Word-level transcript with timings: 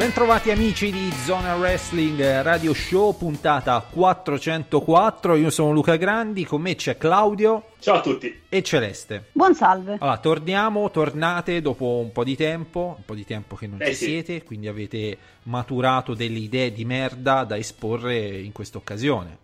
Bentrovati 0.00 0.50
amici 0.50 0.90
di 0.90 1.12
Zona 1.12 1.56
Wrestling 1.56 2.40
Radio 2.40 2.72
Show, 2.72 3.14
puntata 3.18 3.80
404. 3.80 5.36
Io 5.36 5.50
sono 5.50 5.72
Luca 5.72 5.96
Grandi, 5.96 6.46
con 6.46 6.62
me 6.62 6.74
c'è 6.74 6.96
Claudio. 6.96 7.72
Ciao 7.80 7.96
a 7.96 8.00
tutti. 8.00 8.40
E 8.48 8.62
Celeste. 8.62 9.26
Buon 9.32 9.54
salve. 9.54 9.98
Allora, 10.00 10.16
torniamo, 10.16 10.90
tornate 10.90 11.60
dopo 11.60 11.98
un 11.98 12.12
po' 12.12 12.24
di 12.24 12.34
tempo, 12.34 12.94
un 12.96 13.04
po' 13.04 13.14
di 13.14 13.26
tempo 13.26 13.56
che 13.56 13.66
non 13.66 13.82
Eh 13.82 13.88
ci 13.88 13.94
sì. 13.94 14.04
siete, 14.06 14.42
quindi 14.42 14.68
avete 14.68 15.18
maturato 15.42 16.14
delle 16.14 16.38
idee 16.38 16.72
di 16.72 16.86
merda 16.86 17.44
da 17.44 17.58
esporre 17.58 18.16
in 18.40 18.52
questa 18.52 18.78
occasione. 18.78 19.36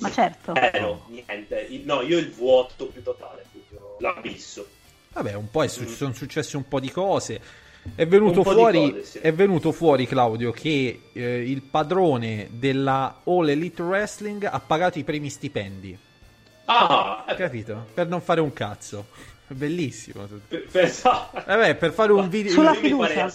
Ma 0.00 0.10
certo. 0.10 0.54
Eh 0.56 0.80
no, 0.80 1.06
niente. 1.06 1.68
No, 1.84 2.00
io 2.02 2.18
il 2.18 2.32
vuoto 2.32 2.86
più 2.86 3.00
totale, 3.04 3.44
proprio 3.52 3.94
l'abisso. 4.00 4.66
Vabbè, 5.12 5.34
un 5.34 5.48
po' 5.52 5.62
è 5.62 5.68
su- 5.68 5.86
sono 5.86 6.12
successe 6.14 6.56
un 6.56 6.66
po' 6.66 6.80
di 6.80 6.90
cose. 6.90 7.68
È 7.94 8.06
venuto, 8.06 8.42
fuori, 8.42 8.92
cose, 8.92 9.04
sì. 9.04 9.18
è 9.18 9.32
venuto 9.32 9.72
fuori, 9.72 10.06
Claudio, 10.06 10.52
che 10.52 11.02
eh, 11.12 11.50
il 11.50 11.62
padrone 11.62 12.48
della 12.50 13.20
All 13.24 13.48
Elite 13.48 13.82
Wrestling 13.82 14.44
ha 14.44 14.60
pagato 14.60 14.98
i 14.98 15.04
primi 15.04 15.30
stipendi. 15.30 15.98
Ah, 16.66 17.24
Capito? 17.36 17.86
Per 17.92 18.06
non 18.06 18.20
fare 18.20 18.40
un 18.40 18.52
cazzo. 18.52 19.06
Bellissimo. 19.48 20.28
per, 20.46 20.66
per, 20.70 20.92
Vabbè, 21.02 21.74
per 21.74 21.92
fare 21.92 22.12
un 22.12 22.28
video. 22.28 22.52
Sulla 22.52 22.74
fiducia. 22.74 23.28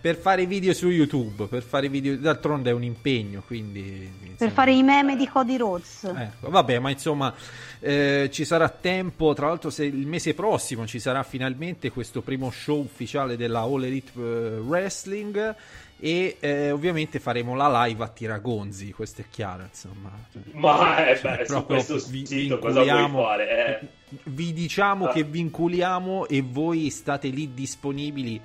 Per 0.00 0.16
fare 0.16 0.46
video 0.46 0.72
su 0.72 0.88
YouTube, 0.88 1.44
per 1.46 1.62
fare 1.62 1.90
video. 1.90 2.16
D'altronde 2.16 2.70
è 2.70 2.72
un 2.72 2.82
impegno, 2.82 3.42
quindi. 3.46 3.82
Per 3.82 4.30
insomma. 4.30 4.50
fare 4.50 4.72
i 4.72 4.82
meme 4.82 5.16
di 5.16 5.28
Cody 5.28 5.58
Rhodes. 5.58 6.04
Ecco, 6.04 6.48
vabbè, 6.48 6.78
ma 6.78 6.88
insomma, 6.88 7.34
eh, 7.80 8.28
ci 8.32 8.44
sarà 8.44 8.68
tempo. 8.68 9.32
Tra 9.34 9.46
l'altro, 9.48 9.70
se 9.70 9.84
il 9.84 10.06
mese 10.06 10.34
prossimo 10.34 10.86
ci 10.86 10.98
sarà 10.98 11.22
finalmente 11.22 11.90
questo 11.90 12.20
primo 12.22 12.50
show 12.50 12.80
ufficiale 12.80 13.36
della 13.36 13.60
All 13.60 13.84
Elite 13.84 14.12
eh, 14.16 14.58
Wrestling. 14.58 15.54
E 16.00 16.36
eh, 16.38 16.70
ovviamente 16.70 17.18
faremo 17.18 17.56
la 17.56 17.84
live 17.84 18.04
a 18.04 18.08
Tiragonzi, 18.08 18.92
questo 18.92 19.20
è 19.22 19.24
chiaro, 19.28 19.64
insomma. 19.64 20.12
Ma 20.52 21.04
eh, 21.08 21.16
Cioè, 21.18 21.38
beh, 21.38 21.44
su 21.44 21.52
proprio 21.54 21.76
questo 21.84 22.10
vi- 22.10 22.24
sito 22.24 22.58
cosa 22.60 22.82
vuoi 22.84 23.10
fare? 23.10 23.80
Eh, 23.80 23.86
Vi 24.22 24.52
diciamo 24.52 25.06
Ah. 25.06 25.12
che 25.12 25.24
vinculiamo 25.24 26.28
e 26.28 26.40
voi 26.46 26.88
state 26.90 27.26
lì 27.30 27.52
disponibili 27.52 28.40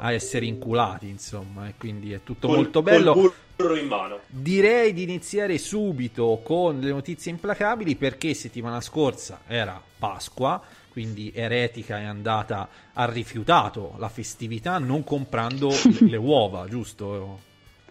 a 0.00 0.12
essere 0.12 0.44
inculati, 0.44 1.08
insomma, 1.08 1.66
e 1.66 1.74
quindi 1.78 2.12
è 2.12 2.20
tutto 2.22 2.46
col- 2.46 2.56
molto 2.56 2.82
bello. 2.82 3.12
Col 3.14 3.32
in 3.58 3.88
mano. 3.88 4.20
Direi 4.28 4.92
di 4.92 5.02
iniziare 5.02 5.58
subito 5.58 6.40
con 6.44 6.78
le 6.78 6.90
notizie 6.90 7.32
implacabili 7.32 7.96
perché 7.96 8.32
settimana 8.34 8.80
scorsa 8.80 9.40
era 9.48 9.82
Pasqua, 9.98 10.62
quindi 10.88 11.32
Eretica 11.34 11.98
è 11.98 12.04
andata, 12.04 12.68
ha 12.92 13.04
rifiutato 13.06 13.94
la 13.98 14.08
festività 14.08 14.78
non 14.78 15.02
comprando 15.02 15.70
le, 15.70 16.06
le 16.08 16.16
uova, 16.16 16.68
giusto? 16.68 17.40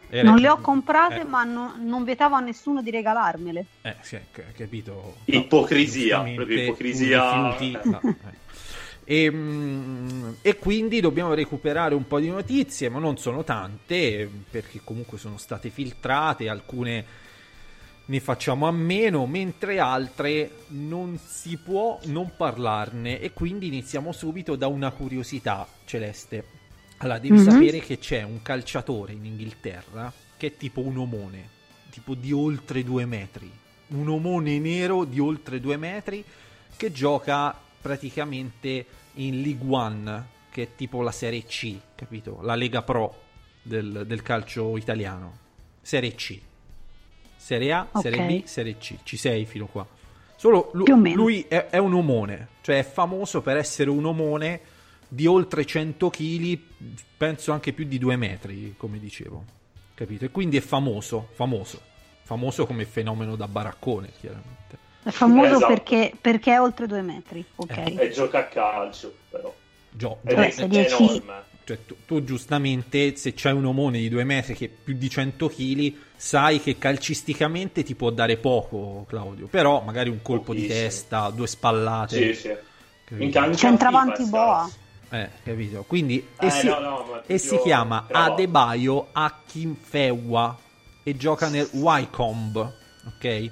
Eretica- 0.10 0.24
Non 0.32 0.40
le 0.40 0.48
ho 0.50 0.58
comprate, 0.62 1.20
Eh, 1.22 1.26
ma 1.26 1.44
no- 1.44 1.74
non 1.80 2.06
vietavo 2.06 2.36
a 2.36 2.40
nessuno 2.40 2.82
di 2.82 2.90
regalarmele. 2.90 3.66
eh, 3.82 3.96
sì, 4.02 4.18
capito. 4.56 5.18
Ipocrisia, 5.26 6.02
giustamente, 6.24 6.36
proprio 6.44 6.64
ipocrisia. 6.64 7.50
rifiuti- 7.58 7.90
no, 7.90 8.00
eh. 8.06 8.46
E, 9.10 9.32
mm, 9.32 10.30
e 10.42 10.58
quindi 10.58 11.00
dobbiamo 11.00 11.34
recuperare 11.34 11.96
un 11.96 12.06
po' 12.06 12.20
di 12.20 12.28
notizie, 12.28 12.90
ma 12.90 13.00
non 13.00 13.18
sono 13.18 13.46
tante, 13.46 14.30
perché 14.52 14.82
comunque 14.84 15.18
sono 15.18 15.38
state 15.38 15.70
filtrate, 15.70 16.50
alcune 16.50 17.06
ne 18.04 18.20
facciamo 18.20 18.68
a 18.68 18.72
meno, 18.72 19.26
mentre 19.26 19.80
altre 19.80 20.52
non 20.70 21.18
si 21.26 21.56
può 21.56 21.98
non 22.08 22.34
parlarne. 22.36 23.22
E 23.22 23.32
quindi 23.32 23.68
iniziamo 23.68 24.12
subito 24.12 24.58
da 24.58 24.68
una 24.68 24.92
curiosità, 24.92 25.66
Celeste. 25.86 26.44
Allora, 26.98 27.20
devi 27.20 27.38
Mhm. 27.38 27.44
sapere 27.44 27.80
che 27.80 28.00
c'è 28.00 28.24
un 28.24 28.42
calciatore 28.42 29.14
in 29.14 29.24
Inghilterra 29.24 30.12
che 30.36 30.48
è 30.48 30.58
tipo 30.58 30.82
un 30.82 30.98
omone, 30.98 31.48
tipo 31.92 32.14
di 32.14 32.34
oltre 32.34 32.84
due 32.84 33.06
metri. 33.06 33.50
Un 33.88 34.10
omone 34.10 34.60
nero 34.60 35.06
di 35.06 35.20
oltre 35.20 35.62
due 35.62 35.78
metri 35.78 36.24
che 36.76 36.92
gioca 36.92 37.58
praticamente 37.88 38.86
in 39.14 39.42
League 39.42 39.66
One, 39.66 40.26
che 40.52 40.64
è 40.64 40.68
tipo 40.76 41.02
la 41.02 41.12
Serie 41.12 41.46
C, 41.46 41.78
capito? 41.96 42.40
La 42.42 42.56
Lega 42.56 42.82
Pro 42.82 43.24
del, 43.62 44.04
del 44.06 44.22
calcio 44.22 44.76
italiano. 44.76 45.38
Serie 45.82 46.14
C. 46.14 46.38
Serie 47.38 47.72
A, 47.72 47.88
Ok. 47.90 48.02
Serie 48.02 48.26
B, 48.28 48.44
Serie 48.44 48.78
C. 48.78 48.96
Ci 49.04 49.16
sei 49.16 49.46
fino 49.46 49.68
qua. 49.68 49.88
Solo 50.36 50.70
lu- 50.74 50.84
Più 50.84 50.94
o 50.94 50.98
meno. 50.98 51.16
lui 51.16 51.46
è, 51.48 51.68
è 51.68 51.78
un 51.78 51.94
omone, 51.94 52.50
cioè 52.62 52.80
è 52.80 52.84
famoso 52.84 53.42
per 53.42 53.56
essere 53.58 53.90
un 53.90 54.06
omone 54.06 54.60
di 55.08 55.26
oltre 55.26 55.66
100 55.66 56.10
kg, 56.10 56.60
penso 57.16 57.54
anche 57.54 57.72
più 57.72 57.86
di 57.86 57.98
2 57.98 58.16
metri, 58.18 58.76
come 58.78 59.00
dicevo. 59.00 59.46
Capito? 59.96 60.26
E 60.26 60.30
quindi 60.30 60.58
è 60.58 60.62
famoso, 60.62 61.30
famoso. 61.34 61.80
Famoso 62.24 62.66
come 62.66 62.84
fenomeno 62.86 63.38
da 63.38 63.48
baraccone, 63.48 64.12
chiaramente. 64.20 64.78
È 65.08 65.12
famoso 65.12 65.56
Esatto. 65.56 65.68
perché, 65.68 66.12
perché 66.20 66.54
è 66.54 66.60
oltre 66.60 66.86
due 66.88 67.02
metri. 67.02 67.44
Ok. 67.56 67.78
Eh. 67.78 67.96
E 67.98 68.10
gioca 68.12 68.40
a 68.40 68.44
calcio, 68.46 69.14
però. 69.30 69.54
Gio- 69.90 70.18
Ed 70.24 70.36
gio- 70.36 70.42
è, 70.42 70.54
è 70.56 70.68
dieci- 70.68 71.04
enorme. 71.04 71.34
cioè, 71.64 71.78
tu, 71.86 71.96
tu 72.06 72.24
giustamente, 72.26 73.16
se 73.16 73.34
c'hai 73.34 73.54
un 73.54 73.66
omone 73.66 74.00
di 74.00 74.10
2 74.10 74.24
metri 74.26 74.54
che 74.54 74.66
è 74.66 74.70
più 74.70 74.96
di 74.96 75.10
100 75.10 75.48
kg, 75.48 75.94
sai 76.16 76.62
che 76.62 76.78
calcisticamente 76.78 77.84
ti 77.84 77.96
può 77.96 78.10
dare 78.10 78.36
poco, 78.38 79.06
Claudio. 79.08 79.48
Però 79.48 79.82
magari 79.82 80.10
un 80.10 80.22
colpo 80.22 80.54
di 80.54 80.62
Pochissimo. 80.64 80.84
testa, 80.88 81.30
due 81.30 81.48
spallate. 81.48 82.34
Sì, 82.34 82.40
sì. 82.40 82.56
Centravanti 83.56 84.26
boa. 84.26 84.70
Eh, 85.10 85.30
capito? 85.42 85.84
Quindi, 85.88 86.28
Eh, 86.38 86.48
e, 86.48 86.50
si, 86.50 86.68
no, 86.68 86.80
no, 86.80 87.22
e 87.26 87.38
si 87.38 87.58
chiama 87.60 88.04
bravo. 88.06 88.34
Adebayo 88.34 89.08
Akinfewa 89.14 90.58
e 91.04 91.16
gioca 91.16 91.48
nel 91.48 91.70
Wycombe, 91.72 92.74
ok? 93.06 93.52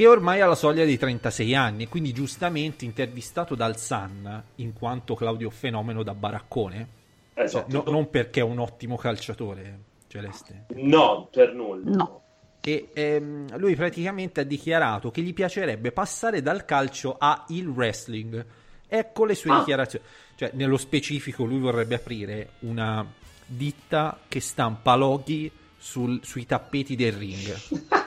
Che 0.00 0.06
ormai 0.06 0.40
ha 0.40 0.46
la 0.46 0.54
soglia 0.54 0.86
dei 0.86 0.96
36 0.96 1.54
anni, 1.54 1.86
quindi 1.86 2.14
giustamente 2.14 2.86
intervistato 2.86 3.54
dal 3.54 3.76
Sun, 3.76 4.42
in 4.54 4.72
quanto 4.72 5.14
Claudio 5.14 5.50
fenomeno 5.50 6.02
da 6.02 6.14
baraccone, 6.14 6.88
cioè, 7.34 7.44
Esatto. 7.44 7.82
no- 7.84 7.92
non 7.92 8.08
perché 8.08 8.40
è 8.40 8.42
un 8.42 8.60
ottimo 8.60 8.96
calciatore, 8.96 9.78
Celeste. 10.06 10.64
No, 10.76 11.28
per 11.30 11.52
nulla. 11.52 11.90
No. 11.90 12.22
E 12.62 12.88
ehm, 12.94 13.58
lui 13.58 13.76
praticamente 13.76 14.40
ha 14.40 14.44
dichiarato 14.44 15.10
che 15.10 15.20
gli 15.20 15.34
piacerebbe 15.34 15.92
passare 15.92 16.40
dal 16.40 16.64
calcio 16.64 17.16
a 17.18 17.44
il 17.48 17.68
wrestling. 17.68 18.42
Ecco 18.88 19.26
le 19.26 19.34
sue 19.34 19.50
Ah. 19.52 19.58
dichiarazioni. 19.58 20.02
Cioè, 20.34 20.52
nello 20.54 20.78
specifico, 20.78 21.44
lui 21.44 21.58
vorrebbe 21.58 21.96
aprire 21.96 22.52
una 22.60 23.04
ditta 23.44 24.18
che 24.28 24.40
stampa 24.40 24.94
loghi 24.94 25.52
sul- 25.76 26.20
sui 26.24 26.46
tappeti 26.46 26.96
del 26.96 27.12
ring. 27.12 27.54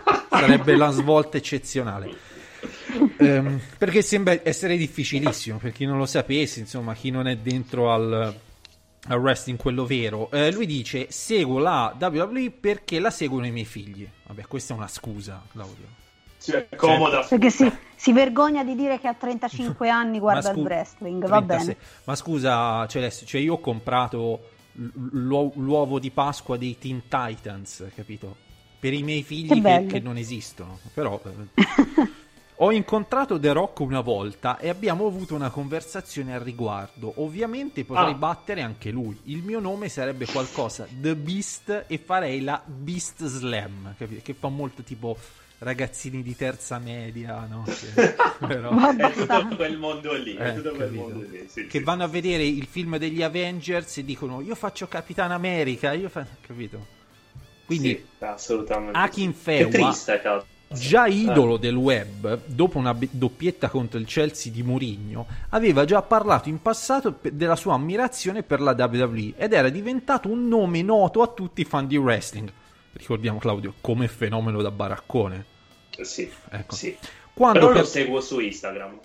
Sarebbe 0.45 0.75
la 0.75 0.91
svolta 0.91 1.37
eccezionale. 1.37 2.31
Ehm, 3.17 3.59
perché 3.77 4.01
sembra 4.01 4.39
essere 4.43 4.77
difficilissimo 4.77 5.57
per 5.57 5.71
chi 5.71 5.85
non 5.85 5.97
lo 5.97 6.05
sapesse, 6.05 6.59
insomma, 6.59 6.93
chi 6.93 7.09
non 7.09 7.27
è 7.27 7.37
dentro 7.37 7.91
al, 7.91 8.35
al 9.07 9.19
wrestling 9.19 9.57
quello 9.57 9.85
vero. 9.85 10.29
Eh, 10.31 10.51
lui 10.51 10.65
dice: 10.65 11.07
Seguo 11.09 11.59
la 11.59 11.95
WWE 11.99 12.51
perché 12.51 12.99
la 12.99 13.09
seguono 13.09 13.45
i 13.45 13.51
miei 13.51 13.65
figli. 13.65 14.07
Vabbè, 14.27 14.43
questa 14.47 14.73
è 14.73 14.77
una 14.77 14.87
scusa, 14.87 15.41
Claudio. 15.51 16.01
Cioè, 16.39 16.67
comoda. 16.75 17.25
Perché 17.27 17.49
si, 17.49 17.71
si 17.95 18.11
vergogna 18.11 18.63
di 18.63 18.75
dire 18.75 18.99
che 18.99 19.07
a 19.07 19.13
35 19.13 19.87
anni 19.89 20.19
guarda 20.19 20.49
scu- 20.49 20.57
il 20.57 20.63
wrestling. 20.63 21.27
Va 21.27 21.37
36. 21.41 21.65
bene. 21.65 21.77
Ma 22.03 22.15
scusa, 22.15 22.87
Celeste, 22.87 23.25
cioè 23.25 23.41
io 23.41 23.53
ho 23.53 23.59
comprato 23.59 24.49
l'uovo 24.73 25.99
di 25.99 26.09
Pasqua 26.11 26.57
dei 26.57 26.77
Teen 26.77 27.03
Titans, 27.07 27.85
capito? 27.95 28.42
Per 28.83 28.93
i 28.93 29.01
miei 29.01 29.23
figli 29.23 29.61
Che 29.61 29.85
che, 29.87 29.99
non 30.01 30.17
esistono. 30.17 30.77
Però 30.93 31.21
eh, 31.23 31.61
ho 32.57 32.71
incontrato 32.73 33.39
The 33.39 33.53
Rock 33.53 33.79
una 33.79 34.01
volta 34.01 34.57
e 34.59 34.67
abbiamo 34.67 35.07
avuto 35.07 35.35
una 35.35 35.49
conversazione 35.49 36.33
al 36.35 36.41
riguardo. 36.41 37.13
Ovviamente 37.21 37.85
potrei 37.85 38.11
Ah. 38.11 38.15
battere 38.15 38.61
anche 38.61 38.91
lui. 38.91 39.17
Il 39.23 39.41
mio 39.41 39.61
nome 39.61 39.87
sarebbe 39.87 40.25
qualcosa 40.25 40.85
The 40.89 41.15
Beast 41.15 41.85
e 41.87 41.97
farei 41.97 42.41
la 42.41 42.61
Beast 42.65 43.25
Slam, 43.25 43.95
capito? 43.97 44.19
Che 44.21 44.33
fa 44.33 44.49
molto 44.49 44.81
tipo 44.83 45.17
ragazzini 45.59 46.21
di 46.21 46.35
terza 46.35 46.77
media, 46.77 47.45
no? 47.49 47.63
Che- 47.71 48.15
però- 48.45 48.91
È 48.97 49.11
tutto 49.13 49.55
quel 49.55 49.77
mondo 49.77 50.13
lì. 50.13 50.33
È 50.35 50.49
Eh, 50.49 50.55
tutto 50.55 50.71
quel 50.75 50.91
mondo 50.91 51.25
lì. 51.25 51.45
Sì, 51.47 51.67
che 51.67 51.77
sì. 51.77 51.83
vanno 51.85 52.03
a 52.03 52.07
vedere 52.07 52.43
il 52.45 52.65
film 52.69 52.97
degli 52.97 53.23
Avengers 53.23 53.99
e 53.99 54.03
dicono 54.03 54.41
io 54.41 54.55
faccio 54.55 54.89
Capitan 54.89 55.31
America, 55.31 55.93
io 55.93 56.09
fa... 56.09 56.25
capito? 56.45 56.99
Quindi 57.65 57.89
Sì, 57.89 58.25
assolutamente. 58.25 58.97
Akin 58.97 59.33
Fewa, 59.33 59.95
già 60.67 61.05
idolo 61.05 61.57
del 61.57 61.75
web, 61.75 62.41
dopo 62.45 62.77
una 62.77 62.97
doppietta 63.11 63.69
contro 63.69 63.99
il 63.99 64.05
Chelsea 64.05 64.51
di 64.51 64.63
Mourinho, 64.63 65.25
aveva 65.49 65.85
già 65.85 66.01
parlato 66.01 66.49
in 66.49 66.61
passato 66.61 67.19
della 67.21 67.55
sua 67.55 67.73
ammirazione 67.75 68.43
per 68.43 68.59
la 68.59 68.71
WWE 68.77 69.33
ed 69.37 69.53
era 69.53 69.69
diventato 69.69 70.29
un 70.29 70.47
nome 70.47 70.81
noto 70.81 71.21
a 71.21 71.27
tutti 71.27 71.61
i 71.61 71.65
fan 71.65 71.87
di 71.87 71.95
wrestling. 71.97 72.51
Ricordiamo 72.93 73.39
Claudio, 73.39 73.73
come 73.81 74.07
fenomeno 74.07 74.61
da 74.61 74.71
baraccone. 74.71 75.45
Eh, 75.95 76.03
Sì, 76.05 76.29
Ecco. 76.49 76.75
sì. 76.75 76.95
Quando 77.33 77.59
Però 77.59 77.71
per- 77.71 77.81
lo 77.81 77.87
seguo 77.87 78.21
su 78.21 78.39
Instagram. 78.39 78.99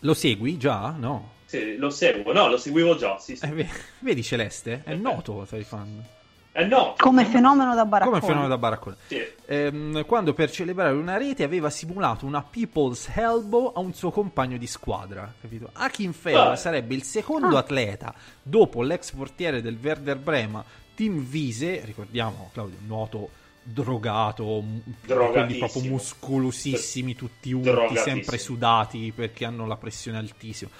lo 0.00 0.14
segui 0.14 0.56
già? 0.56 0.94
No. 0.98 1.32
Sì, 1.46 1.76
lo 1.76 1.90
seguo. 1.90 2.32
No, 2.32 2.48
lo 2.48 2.58
seguivo 2.58 2.96
già, 2.96 3.18
sì, 3.18 3.34
sì. 3.36 3.44
Eh, 3.44 3.48
ve- 3.48 3.68
vedi 4.00 4.22
Celeste? 4.22 4.82
È 4.84 4.94
noto 4.94 5.44
tra 5.48 5.56
i 5.56 5.64
fan. 5.64 6.04
Eh 6.52 6.64
no. 6.64 6.94
Come 6.98 7.24
fenomeno 7.24 7.74
da 7.74 7.84
baraccone. 7.84 8.18
Come 8.18 8.26
fenomeno 8.32 8.52
da 8.54 8.58
baraccone. 8.58 8.96
Sì. 9.06 9.22
Ehm, 9.46 10.04
quando 10.06 10.34
per 10.34 10.50
celebrare 10.50 10.92
una 10.94 11.16
rete 11.16 11.44
aveva 11.44 11.70
simulato 11.70 12.26
una 12.26 12.42
People's 12.42 13.08
Elbow 13.14 13.72
a 13.74 13.80
un 13.80 13.92
suo 13.94 14.10
compagno 14.10 14.56
di 14.56 14.66
squadra, 14.66 15.32
capito? 15.40 15.70
Akin 15.72 16.12
Fewa 16.12 16.50
Ah. 16.52 16.56
sarebbe 16.56 16.94
il 16.94 17.02
secondo 17.04 17.56
atleta 17.56 18.12
dopo 18.42 18.82
l'ex 18.82 19.12
portiere 19.12 19.62
del 19.62 19.78
Werder 19.80 20.16
Brema, 20.18 20.64
Tim 20.94 21.24
Wiese, 21.30 21.82
ricordiamo 21.84 22.50
Claudio, 22.52 22.78
noto 22.86 23.30
drogato, 23.62 24.64
quelli 25.06 25.58
proprio 25.58 25.82
muscolosissimi, 25.82 27.14
tutti 27.14 27.52
unti, 27.52 27.96
sempre 27.96 28.38
sudati 28.38 29.12
perché 29.14 29.44
hanno 29.44 29.66
la 29.66 29.76
pressione 29.76 30.18
altissima. 30.18 30.70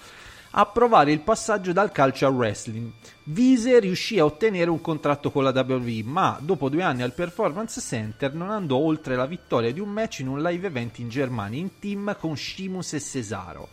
A 0.53 0.65
provare 0.65 1.13
il 1.13 1.21
passaggio 1.21 1.73
dal 1.73 1.93
calcio 1.93 2.27
al 2.27 2.35
wrestling. 2.35 2.91
Wiese 3.25 3.79
riuscì 3.81 4.19
a 4.19 4.25
ottenere 4.25 4.71
un 4.71 4.81
contratto 4.81 5.31
con 5.31 5.45
la 5.45 5.51
WWE, 5.51 6.03
ma 6.05 6.39
dopo 6.41 6.71
due 6.71 6.83
anni 6.83 7.03
al 7.03 7.13
Performance 7.13 7.81
Center 7.83 8.33
non 8.33 8.51
andò 8.51 8.77
oltre 8.77 9.15
la 9.15 9.27
vittoria 9.27 9.73
di 9.73 9.81
un 9.81 9.91
match 9.91 10.21
in 10.21 10.29
un 10.29 10.41
live 10.41 10.67
event 10.67 10.99
in 10.99 11.11
Germania 11.11 11.61
in 11.61 11.79
team 11.79 12.17
con 12.19 12.35
Shimus 12.35 12.95
e 12.95 13.01
Cesaro. 13.01 13.69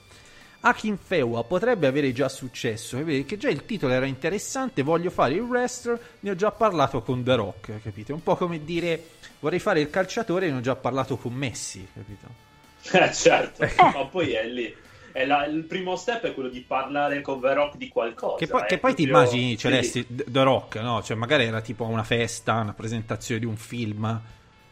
Akin 0.60 0.98
Fewa 0.98 1.44
potrebbe 1.44 1.88
avere 1.88 2.12
già 2.12 2.28
successo, 2.28 3.02
che 3.04 3.38
già 3.38 3.50
il 3.50 3.66
titolo 3.66 3.94
era 3.94 4.06
interessante, 4.06 4.82
voglio 4.82 5.12
fare 5.12 5.36
il 5.36 5.42
wrestler, 5.42 6.00
ne 6.22 6.32
ho 6.32 6.36
già 6.36 6.52
parlato 6.52 7.02
con 7.04 7.24
The 7.24 7.36
Rock, 7.36 7.82
capite? 7.84 8.12
Un 8.12 8.24
po' 8.24 8.36
come 8.36 8.64
dire 8.66 9.12
vorrei 9.40 9.60
fare 9.60 9.80
il 9.80 9.90
calciatore 9.90 10.48
e 10.48 10.52
ne 10.52 10.58
ho 10.58 10.62
già 10.62 10.76
parlato 10.76 11.18
con 11.18 11.34
Messi, 11.34 11.88
capito? 11.94 12.44
Eh, 12.92 13.12
certo. 13.14 13.66
Ma 13.78 14.06
poi 14.06 14.34
è 14.34 14.46
lì. 14.46 14.76
È 15.16 15.26
la- 15.26 15.46
il 15.46 15.64
primo 15.64 15.96
step 15.96 16.26
è 16.26 16.34
quello 16.34 16.50
di 16.50 16.60
parlare 16.60 17.22
con 17.22 17.40
The 17.40 17.54
Rock 17.54 17.78
di 17.78 17.88
qualcosa. 17.88 18.36
Che 18.36 18.48
poi, 18.48 18.62
eh, 18.64 18.66
che 18.66 18.78
poi 18.80 18.94
ti 18.94 19.04
immagini 19.04 19.58
Celesti 19.58 20.06
Quindi- 20.06 20.26
The 20.28 20.44
Rock, 20.44 20.76
no? 20.82 21.02
Cioè, 21.02 21.16
magari 21.16 21.46
era 21.46 21.62
tipo 21.62 21.86
a 21.86 21.88
una 21.88 22.04
festa, 22.04 22.56
una 22.56 22.74
presentazione 22.74 23.40
di 23.40 23.46
un 23.46 23.56
film, 23.56 24.22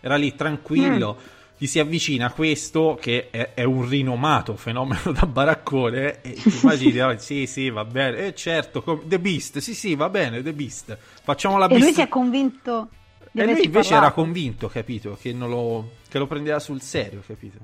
era 0.01 0.16
lì 0.18 0.36
tranquillo, 0.36 1.18
gli 1.57 1.66
si 1.66 1.80
avvicina 1.80 2.30
questo 2.34 2.98
che 3.00 3.30
è, 3.30 3.51
è 3.54 3.63
un 3.63 3.88
rinomato 3.88 4.57
fenomeno 4.57 5.13
da 5.13 5.25
baraccone 5.25 6.19
e 6.22 6.34
ti 6.34 6.60
immagini, 6.62 7.00
oh, 7.00 7.18
sì, 7.19 7.45
sì, 7.48 7.69
va 7.69 7.86
bene, 7.86 8.18
eh, 8.28 8.36
certo, 8.36 8.81
com- 8.81 9.01
The 9.06 9.19
Beast, 9.19 9.60
sì, 9.60 9.74
sì, 9.74 9.95
va 9.95 10.10
bene, 10.10 10.44
The 10.44 10.51
Beast, 10.51 10.98
facciamo 11.24 11.57
la 11.57 11.68
E 11.68 11.69
lui 11.69 11.80
Beast. 11.80 11.94
si 11.95 12.01
è 12.01 12.10
convinto 12.10 12.90
di 13.31 13.40
E 13.40 13.45
lui 13.45 13.51
invece 13.63 13.72
parlato. 13.92 13.95
era 13.95 14.12
convinto, 14.12 14.68
capito, 14.68 15.18
che, 15.22 15.31
non 15.31 15.50
lo, 15.50 15.92
che 16.10 16.18
lo 16.19 16.28
prendeva 16.28 16.60
sul 16.60 16.81
serio, 16.81 17.24
capito? 17.25 17.60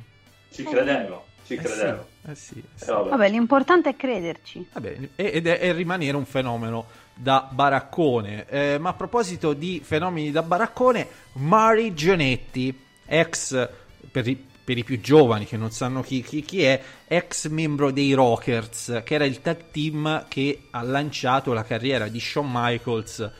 Ci 0.49 0.63
credevo, 0.63 1.25
ci 1.55 1.59
Eh 1.59 1.63
credevo. 1.63 2.07
sì, 2.23 2.29
eh 2.31 2.35
sì, 2.35 2.57
eh 2.59 2.63
sì. 2.75 2.89
Eh, 2.89 2.93
vabbè. 2.93 3.09
Vabbè, 3.09 3.29
l'importante 3.29 3.89
è 3.89 3.95
crederci. 3.95 4.67
Vabbè, 4.73 4.97
e- 5.15 5.31
ed 5.33 5.47
è, 5.47 5.59
è 5.59 5.73
rimanere 5.73 6.15
un 6.17 6.25
fenomeno 6.25 6.85
da 7.13 7.47
baraccone. 7.51 8.45
Eh, 8.47 8.77
ma 8.79 8.89
a 8.89 8.93
proposito 8.93 9.53
di 9.53 9.81
fenomeni 9.83 10.31
da 10.31 10.43
baraccone, 10.43 11.07
Mari 11.33 11.93
Gianetti, 11.93 12.77
ex 13.05 13.69
per 14.11 14.27
i, 14.27 14.35
per 14.63 14.77
i 14.77 14.83
più 14.83 14.99
giovani 15.01 15.45
che 15.45 15.57
non 15.57 15.71
sanno 15.71 16.01
chi, 16.01 16.21
chi- 16.21 16.41
chi 16.43 16.63
è, 16.63 16.81
ex 17.07 17.47
membro 17.47 17.91
dei 17.91 18.13
Rockers, 18.13 19.01
che 19.03 19.15
era 19.15 19.25
il 19.25 19.41
tag 19.41 19.71
team 19.71 20.25
che 20.27 20.67
ha 20.71 20.81
lanciato 20.83 21.53
la 21.53 21.63
carriera 21.63 22.07
di 22.07 22.19
Shawn 22.19 22.47
Michaels 22.51 23.31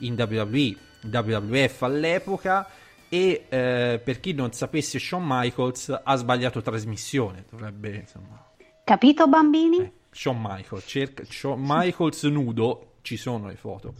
in 0.00 0.14
WWE, 0.18 0.74
WWF 1.10 1.82
all'epoca. 1.82 2.68
E 3.14 3.44
eh, 3.48 4.00
per 4.02 4.18
chi 4.18 4.32
non 4.32 4.52
sapesse, 4.52 4.98
Shawn 4.98 5.22
Michaels 5.24 6.00
ha 6.02 6.16
sbagliato 6.16 6.60
trasmissione. 6.62 7.44
Dovrebbe 7.48 7.94
insomma 7.94 8.42
Capito, 8.82 9.28
bambini? 9.28 9.78
eh, 9.78 9.92
Shawn 10.10 10.40
Michaels, 10.40 10.84
cerca 10.84 11.22
Shawn 11.24 11.60
Michaels 11.62 12.24
nudo, 12.24 12.94
ci 13.02 13.16
sono 13.16 13.46
le 13.46 13.54
foto. 13.54 13.94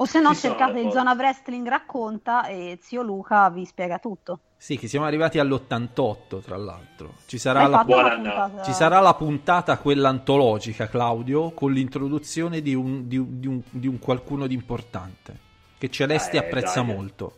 O 0.00 0.04
se 0.06 0.20
no 0.20 0.34
cercate 0.34 0.82
foto. 0.82 0.90
Zona 0.90 1.12
Wrestling 1.14 1.68
racconta 1.68 2.46
e 2.48 2.78
zio 2.82 3.02
Luca 3.02 3.48
vi 3.50 3.64
spiega 3.64 3.98
tutto. 4.00 4.40
Sì, 4.56 4.76
che 4.76 4.88
siamo 4.88 5.06
arrivati 5.06 5.38
all'88, 5.38 6.40
tra 6.42 6.56
l'altro. 6.56 7.14
Ci 7.26 7.38
sarà, 7.38 7.64
la, 7.68 7.84
Buona 7.84 8.14
puntata- 8.16 8.62
ci 8.64 8.72
sarà 8.72 8.98
la 8.98 9.14
puntata, 9.14 9.78
quella 9.78 10.08
antologica, 10.08 10.88
Claudio, 10.88 11.50
con 11.52 11.70
l'introduzione 11.72 12.60
di 12.60 12.74
un, 12.74 13.06
di 13.06 13.16
un- 13.18 13.38
di 13.38 13.46
un- 13.46 13.62
di 13.70 13.86
un 13.86 13.98
qualcuno 14.00 14.48
di 14.48 14.54
importante, 14.54 15.36
che 15.78 15.88
Celeste 15.90 16.36
Eh, 16.36 16.40
apprezza 16.40 16.82
dai. 16.82 16.92
molto. 16.94 17.32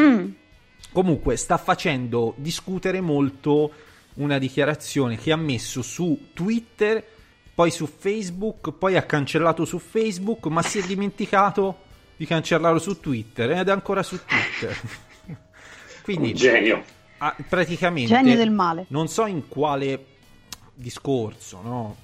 Mm. 0.00 0.28
Comunque 0.92 1.36
sta 1.36 1.56
facendo 1.56 2.34
discutere 2.36 3.00
molto 3.00 3.72
una 4.14 4.38
dichiarazione 4.38 5.16
che 5.16 5.30
ha 5.32 5.36
messo 5.36 5.82
su 5.82 6.28
Twitter, 6.32 7.04
poi 7.54 7.70
su 7.70 7.86
Facebook, 7.86 8.72
poi 8.72 8.96
ha 8.96 9.02
cancellato 9.02 9.64
su 9.64 9.78
Facebook, 9.78 10.46
ma 10.46 10.62
si 10.62 10.78
è 10.80 10.82
dimenticato 10.82 11.88
di 12.16 12.26
cancellarlo 12.26 12.78
su 12.78 12.98
Twitter 13.00 13.50
ed 13.52 13.68
è 13.68 13.70
ancora 13.70 14.02
su 14.02 14.18
Twitter. 14.24 14.80
Quindi 16.02 16.30
Un 16.30 16.34
genio. 16.36 16.84
ah, 17.18 17.36
praticamente 17.48 18.12
Genio 18.12 18.36
del 18.36 18.50
male. 18.50 18.86
non 18.88 19.06
so 19.08 19.26
in 19.26 19.46
quale 19.48 20.04
discorso, 20.74 21.60
no? 21.62 21.96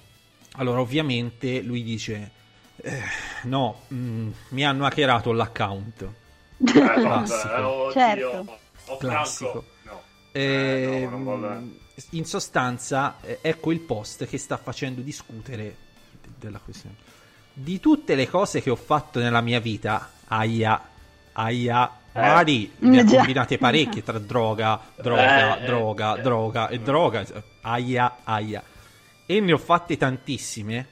Allora, 0.59 0.81
ovviamente 0.81 1.61
lui 1.61 1.83
dice: 1.83 2.31
eh, 2.77 3.01
No, 3.45 3.81
mm, 3.93 4.31
mi 4.51 4.65
hanno 4.65 4.87
hackerato 4.87 5.33
l'account. 5.33 6.03
Eh, 6.03 6.81
vabbè, 6.81 7.01
Classico. 7.01 7.67
oddio. 7.69 7.93
Certo. 7.93 8.59
Classico. 8.99 9.65
No. 9.83 10.03
Eh, 10.33 11.01
Eh, 11.03 11.09
no, 11.11 11.19
no, 11.19 11.39
vabbè. 11.39 11.63
in 12.11 12.25
sostanza, 12.25 13.17
eh, 13.23 13.39
ecco 13.41 13.73
il 13.73 13.81
post 13.81 14.27
che 14.27 14.39
sta 14.39 14.57
facendo 14.57 15.01
discutere 15.01 15.63
de- 16.23 16.29
della 16.39 16.59
questione. 16.59 16.97
Di 17.53 17.81
tutte 17.81 18.15
le 18.15 18.29
cose 18.29 18.61
che 18.61 18.71
ho 18.71 18.77
fatto 18.77 19.19
nella 19.19 19.41
mia 19.41 19.61
vita, 19.61 20.11
aia, 20.27 20.81
aia, 21.33 21.91
Eh. 22.13 22.21
Mari, 22.21 22.73
ne 22.81 23.01
ha 23.01 23.05
Mm, 23.05 23.09
combinate 23.09 23.59
parecchie 23.59 24.03
tra 24.03 24.19
droga, 24.19 24.81
droga, 24.97 25.59
Eh, 25.59 25.63
eh, 25.63 25.67
droga, 25.67 26.17
eh. 26.17 26.23
droga 26.23 26.69
e 26.69 26.79
droga, 26.81 27.27
aia, 27.63 28.17
aia. 28.25 28.63
E 29.27 29.41
ne 29.41 29.53
ho 29.53 29.59
fatte 29.59 29.97
tantissime, 29.99 30.87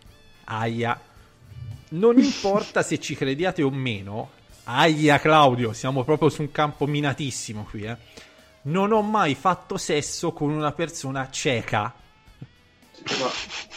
aia. 0.44 1.00
Non 1.90 2.18
importa 2.18 2.82
se 2.82 2.98
ci 2.98 3.14
crediate 3.14 3.62
o 3.62 3.70
meno, 3.70 4.30
aia 4.64 5.18
Claudio, 5.18 5.72
siamo 5.72 6.04
proprio 6.04 6.28
su 6.28 6.42
un 6.42 6.50
campo 6.50 6.86
minatissimo 6.86 7.66
qui, 7.68 7.82
eh. 7.82 7.96
Non 8.62 8.92
ho 8.92 9.02
mai 9.02 9.34
fatto 9.34 9.76
sesso 9.76 10.32
con 10.32 10.50
una 10.50 10.72
persona 10.72 11.28
cieca. 11.30 11.92
Ma, 13.20 13.30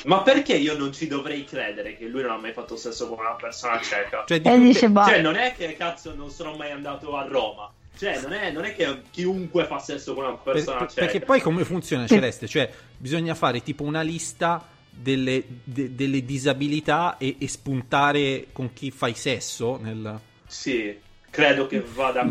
ma 0.06 0.22
perché 0.22 0.56
io 0.56 0.78
non 0.78 0.94
ci 0.94 1.08
dovrei 1.08 1.44
credere 1.44 1.98
che 1.98 2.06
lui 2.08 2.22
non 2.22 2.32
ha 2.32 2.38
mai 2.38 2.54
fatto 2.54 2.78
sesso 2.78 3.10
con 3.10 3.20
una 3.20 3.34
persona 3.36 3.82
cieca? 3.82 4.24
Cioè, 4.26 4.40
di 4.40 4.48
E 4.48 4.52
tutte- 4.54 4.64
dice, 4.66 4.90
bah, 4.90 5.06
Cioè, 5.08 5.22
non 5.22 5.36
è 5.36 5.54
che 5.58 5.76
cazzo 5.76 6.16
non 6.16 6.30
sono 6.32 6.56
mai 6.56 6.72
andato 6.72 7.18
a 7.18 7.24
Roma. 7.28 7.70
Cioè, 7.98 8.22
non 8.22 8.32
è, 8.32 8.52
non 8.52 8.64
è 8.64 8.76
che 8.76 9.02
chiunque 9.12 9.66
fa 9.66 9.80
sesso 9.80 10.14
con 10.14 10.24
una 10.24 10.36
per- 10.36 10.54
persona 10.54 10.78
per- 10.78 10.88
cieca. 10.92 11.02
perché 11.12 11.26
poi 11.26 11.42
come 11.42 11.66
funziona 11.66 12.08
Celeste? 12.08 12.48
Cioè, 12.48 12.72
bisogna 12.96 13.36
fare 13.36 13.62
tipo 13.64 13.84
una 13.84 14.02
lista 14.02 14.66
delle, 14.90 15.44
de- 15.64 15.94
delle 15.96 16.24
disabilità 16.24 17.18
e, 17.18 17.36
e 17.40 17.48
spuntare 17.50 18.48
con 18.54 18.72
chi 18.72 18.92
fai 18.92 19.16
sesso 19.16 19.78
nel... 19.82 20.20
Sì, 20.48 20.98
credo 21.30 21.68
che 21.68 21.82
vada 21.82 22.24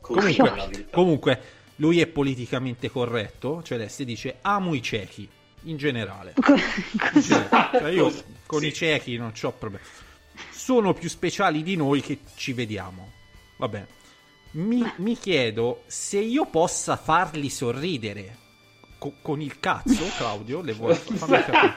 così 0.00 0.36
Comunque, 0.36 0.86
comunque, 0.90 1.42
lui 1.76 2.00
è 2.00 2.06
politicamente 2.06 2.90
corretto. 2.90 3.62
Celeste 3.62 4.04
dice 4.04 4.38
amo 4.42 4.74
i 4.74 4.82
ciechi, 4.82 5.28
in 5.62 5.76
generale. 5.76 6.34
Cioè, 7.22 7.90
io 7.90 8.12
con 8.46 8.60
Sì. 8.60 8.66
i 8.66 8.72
ciechi 8.72 9.16
non 9.16 9.32
ho 9.40 9.52
problemi. 9.52 9.84
Sono 10.50 10.92
più 10.94 11.08
speciali 11.08 11.62
di 11.62 11.76
noi 11.76 12.00
che 12.00 12.20
ci 12.36 12.52
vediamo. 12.52 13.12
Va 13.56 13.68
bene. 13.68 13.86
Mi, 14.52 14.84
mi 14.96 15.16
chiedo 15.16 15.82
se 15.86 16.18
io 16.18 16.46
possa 16.46 16.96
farli 16.96 17.50
sorridere 17.50 18.36
co- 18.98 19.14
con 19.22 19.40
il 19.40 19.58
cazzo, 19.60 20.04
Claudio. 20.16 20.60
Le 20.60 20.72
vuoi 20.72 20.94
fammi 20.94 21.42
capire. 21.44 21.74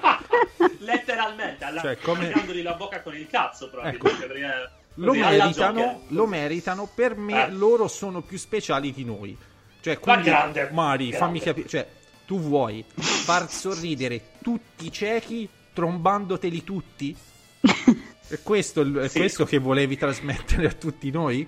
Letteralmente, 0.79 1.63
alla... 1.65 1.81
Cioè, 1.81 1.97
come- 1.97 2.31
la 2.61 2.73
bocca 2.73 3.01
con 3.01 3.15
il 3.15 3.27
cazzo, 3.27 3.65
Ecco. 3.65 3.71
probabilmente. 3.79 4.25
perché- 4.27 4.69
Lo 4.99 5.13
meritano, 5.13 6.01
lo 6.09 6.25
meritano. 6.25 6.89
Per 6.93 7.15
me, 7.15 7.47
Eh. 7.47 7.51
loro 7.51 7.87
sono 7.87 8.21
più 8.21 8.37
speciali 8.37 8.91
di 8.93 9.03
noi. 9.03 9.37
Cioè, 9.81 9.99
quindi, 9.99 10.23
grande, 10.23 10.69
Mari, 10.71 11.09
grande. 11.09 11.17
fammi 11.25 11.39
capire. 11.39 11.67
Cioè, 11.67 11.87
tu 12.25 12.39
vuoi 12.39 12.83
far 12.95 13.49
sorridere 13.49 14.21
tutti 14.41 14.85
i 14.87 14.91
ciechi 14.91 15.47
trombandoteli 15.73 16.63
tutti? 16.63 17.15
È 18.29 18.39
questo, 18.43 18.81
è 18.99 19.07
Sì. 19.07 19.19
questo 19.19 19.45
che 19.45 19.57
volevi 19.57 19.95
trasmettere 19.97 20.67
a 20.67 20.73
tutti 20.73 21.09
noi? 21.11 21.47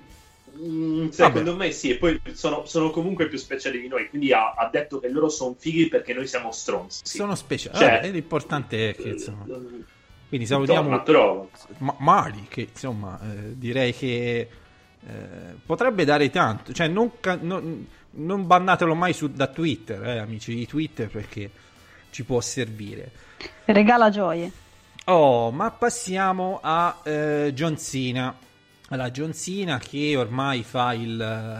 Mm, 0.62 1.10
secondo 1.10 1.56
me 1.58 1.72
sì, 1.72 1.90
e 1.92 1.96
poi 1.98 2.22
sono, 2.34 2.66
sono 2.66 2.90
comunque 2.90 3.28
più 3.28 3.38
speciali 3.38 3.82
di 3.82 3.88
noi, 3.90 4.08
quindi 4.08 4.32
ha, 4.32 4.54
ha 4.54 4.70
detto 4.72 5.00
che 5.00 5.10
loro 5.10 5.28
sono 5.28 5.56
fighi 5.58 5.90
perché 5.90 6.14
noi 6.14 6.26
siamo 6.28 6.52
stronzi. 6.54 7.02
Sono 7.04 7.36
speciali. 7.36 7.78
Cioè- 7.78 7.90
Vabbè, 7.96 8.12
l'importante 8.12 8.90
è 8.92 8.96
che 8.96 9.10
insomma. 9.10 9.46
Quindi 10.30 10.46
salutiamo. 10.48 10.90
Ma- 11.80 11.96
Mari, 12.00 12.46
che 12.48 12.70
insomma 12.72 13.20
eh, 13.22 13.58
direi 13.58 13.94
che 13.94 14.40
eh, 15.08 15.18
potrebbe 15.66 16.06
dare 16.06 16.30
tanto. 16.30 16.72
Cioè, 16.72 16.88
non, 16.88 17.20
ca- 17.20 17.38
non- 17.42 17.86
non 18.12 18.46
bannatelo 18.48 18.96
mai 18.96 19.14
su- 19.14 19.32
da 19.32 19.48
Twitter, 19.48 20.04
eh, 20.08 20.18
amici 20.20 20.54
di 20.56 20.66
Twitter, 20.68 21.10
perché 21.10 21.50
ci 22.12 22.24
può 22.24 22.40
servire. 22.42 23.12
Regala 23.66 24.10
gioie. 24.10 24.52
Oh, 25.06 25.50
ma 25.52 25.72
passiamo 25.72 26.60
a 26.62 27.00
eh, 27.04 27.52
John 27.56 27.78
Cena. 27.80 28.36
Allora, 28.90 29.10
John 29.12 29.34
Cena 29.34 29.80
che 29.80 30.16
ormai 30.16 30.64
fa 30.64 30.94
il, 30.94 31.16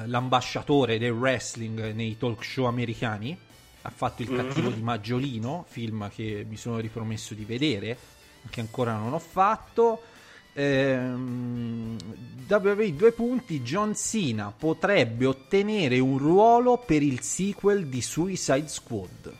l'ambasciatore 0.06 0.98
del 1.00 1.12
wrestling 1.12 1.94
nei 1.94 2.18
talk 2.18 2.44
show 2.44 2.66
americani. 2.66 3.36
Ha 3.84 3.90
fatto 3.96 4.22
il 4.22 4.36
cattivo 4.36 4.70
di 4.70 4.82
Maggiolino, 4.82 5.66
film 5.68 6.10
che 6.14 6.46
mi 6.48 6.58
sono 6.58 6.80
ripromesso 6.80 7.34
di 7.34 7.46
vedere, 7.46 7.98
che 8.50 8.60
ancora 8.60 8.96
non 8.96 9.14
ho 9.14 9.20
fatto. 9.20 10.02
Ehm, 10.54 11.98
WWE 12.48 12.96
due 12.96 13.12
punti. 13.12 13.62
John 13.62 13.96
Cena 13.96 14.54
potrebbe 14.58 15.26
ottenere 15.26 16.00
un 16.00 16.18
ruolo 16.18 16.78
per 16.78 17.02
il 17.04 17.22
sequel 17.22 17.88
di 17.88 18.02
Suicide 18.02 18.68
Squad. 18.68 19.34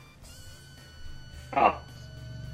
Ah, 1.50 1.82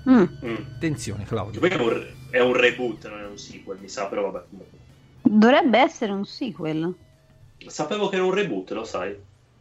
Mm. 0.09 0.23
mm. 0.45 0.55
Attenzione, 0.77 1.25
Claudio. 1.25 1.61
È 1.61 1.75
un, 1.75 2.07
è 2.31 2.41
un 2.41 2.53
reboot, 2.53 3.09
non 3.09 3.21
è 3.21 3.27
un 3.27 3.39
sequel, 3.39 3.79
mi 3.81 3.89
sa, 3.89 4.07
però 4.07 4.31
vabbè. 4.31 4.45
comunque. 4.49 4.79
Dovrebbe 5.21 5.79
essere 5.81 6.13
un 6.13 6.25
sequel. 6.25 6.95
Sapevo 7.67 8.09
che 8.09 8.15
era 8.17 8.25
un 8.25 8.33
reboot, 8.33 8.71
lo 8.71 8.85
sai. 8.85 9.17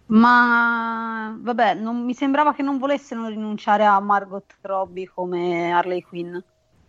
Ma 0.07 1.35
vabbè, 1.41 1.73
non, 1.73 2.05
mi 2.05 2.13
sembrava 2.13 2.53
che 2.53 2.61
non 2.61 2.77
volessero 2.77 3.27
rinunciare 3.27 3.85
a 3.85 3.99
Margot 3.99 4.45
Robbie 4.61 5.09
come 5.11 5.71
Harley 5.71 6.01
Quinn. 6.03 6.37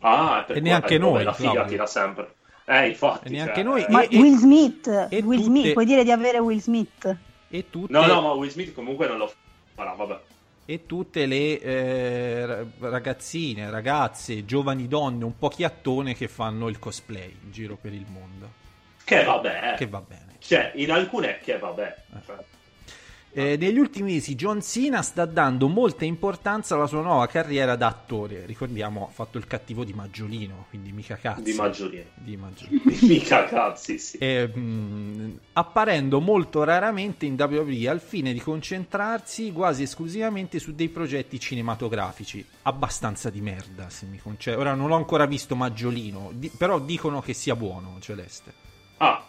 Ah, 0.09 0.45
per 0.47 0.57
E 0.57 0.61
neanche 0.61 0.99
noi, 0.99 1.25
La 1.25 1.33
figa 1.33 1.51
Claudio. 1.51 1.71
tira 1.71 1.87
sempre. 1.87 2.35
Eh, 2.65 2.89
infatti. 2.89 3.27
E 3.27 3.31
neanche 3.31 3.55
cioè, 3.55 3.63
noi. 3.65 3.83
eh. 3.83 3.87
Ma 3.91 4.03
E- 4.03 4.17
Will 4.19 4.37
Smith, 4.37 4.87
e 4.87 5.19
Will 5.23 5.39
tutte- 5.39 5.43
Smith, 5.43 5.73
puoi 5.73 5.85
dire 5.85 6.05
di 6.05 6.11
avere 6.13 6.39
Will 6.39 6.61
Smith? 6.61 7.17
E 7.49 7.71
tutte, 7.71 7.93
No, 7.93 8.07
no, 8.07 8.21
ma 8.21 8.31
Will 8.33 8.51
Smith 8.51 8.73
comunque 8.75 9.07
non 9.09 9.19
lo 9.19 9.33
farà, 9.75 9.93
vabbè. 9.93 10.19
e 10.65 10.87
tutte 10.87 11.27
le 11.27 11.61
eh, 11.61 12.47
ra- 12.47 12.65
ragazzine, 12.91 13.71
ragazze, 13.71 14.45
giovani 14.45 14.89
donne, 14.89 15.25
un 15.25 15.37
po' 15.39 15.49
chiattone 15.49 16.15
che 16.15 16.29
fanno 16.29 16.69
il 16.69 16.79
cosplay 16.79 17.37
in 17.45 17.51
giro 17.53 17.77
per 17.81 17.93
il 17.93 18.05
mondo. 18.09 18.51
Che 19.05 19.23
vabbè. 19.25 19.75
Che 19.77 19.87
va 19.87 20.01
bene. 20.01 20.35
Cioè, 20.39 20.73
in 20.77 20.91
alcune 20.91 21.39
che 21.43 21.59
vabbè. 21.59 21.97
Cioè, 22.27 22.37
Eh, 23.38 23.59
negli 23.59 23.76
ultimi 23.78 24.12
mesi 24.12 24.35
John 24.35 24.62
Cena 24.62 25.02
sta 25.02 25.26
dando 25.26 25.69
molta 25.69 26.07
importanza 26.07 26.75
alla 26.75 26.87
sua 26.87 27.02
nuova 27.02 27.26
carriera 27.26 27.76
da 27.76 27.87
attore. 27.88 28.47
Ricordiamo, 28.47 29.07
ha 29.07 29.12
fatto 29.12 29.37
il 29.37 29.47
cattivo 29.47 29.85
di 29.85 29.93
Maggiolino, 29.93 30.64
quindi 30.71 30.90
mica 30.90 31.16
cazzo. 31.16 31.43
di 31.43 31.52
maggiorino. 31.52 32.05
Di 32.14 32.35
Maggiolino. 32.38 32.81
Mica 33.07 33.45
cazzi, 33.45 33.99
sì. 33.99 34.16
E, 34.16 34.47
mh, 34.47 35.38
apparendo 35.52 36.19
molto 36.21 36.64
raramente 36.64 37.26
in 37.26 37.35
WWE 37.38 37.88
al 37.90 38.00
fine 38.00 38.33
di 38.33 38.40
concentrarsi 38.40 39.52
quasi 39.52 39.83
esclusivamente 39.83 40.59
su 40.59 40.75
dei 40.75 40.88
progetti 40.88 41.38
cinematografici 41.38 42.43
abbastanza 42.62 43.28
di 43.28 43.43
merda 43.43 43.90
se 43.90 44.07
mi 44.07 44.16
concede. 44.19 44.57
ora 44.57 44.73
non 44.73 44.90
ho 44.90 44.97
ancora 44.97 45.26
visto 45.26 45.55
Maggiolino 45.55 46.31
di- 46.33 46.50
però 46.57 46.78
dicono 46.81 47.21
che 47.21 47.35
sia 47.35 47.55
buono 47.55 47.99
Celeste 48.00 48.52
Ah, 48.99 49.23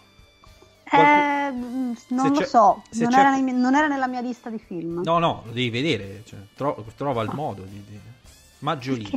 Qualcu- 0.89 1.07
Eh, 1.07 1.51
mm, 1.51 1.93
non 2.09 2.35
se 2.35 2.41
lo 2.41 2.47
so, 2.47 2.83
non 2.93 3.13
era, 3.13 3.31
nei 3.31 3.53
non 3.53 3.75
era 3.75 3.87
nella 3.87 4.07
mia 4.07 4.21
lista 4.21 4.49
di 4.49 4.59
film. 4.59 5.01
no 5.03 5.17
no 5.19 5.43
lo 5.45 5.51
devi 5.51 5.69
vedere 5.69 6.23
cioè, 6.25 6.39
tro- 6.55 6.85
trova 6.95 7.21
il 7.23 7.31
modo 7.33 7.63
di, 7.63 7.83
di- 7.87 7.99
Maggiolino 8.59 9.09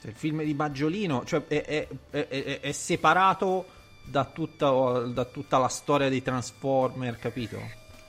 Cioè, 0.00 0.10
il 0.10 0.16
film 0.16 0.42
di 0.42 0.54
Maggiolino 0.54 1.24
cioè, 1.24 1.46
è, 1.46 1.64
è- 1.64 1.88
è- 2.10 2.28
è- 2.28 2.60
è 2.60 2.72
separato 2.72 3.66
da 4.04 4.24
tutta, 4.24 4.68
da 5.06 5.24
tutta 5.26 5.58
la 5.58 5.68
storia 5.68 6.08
dei 6.08 6.22
Transformer 6.22 7.16
capito? 7.18 7.56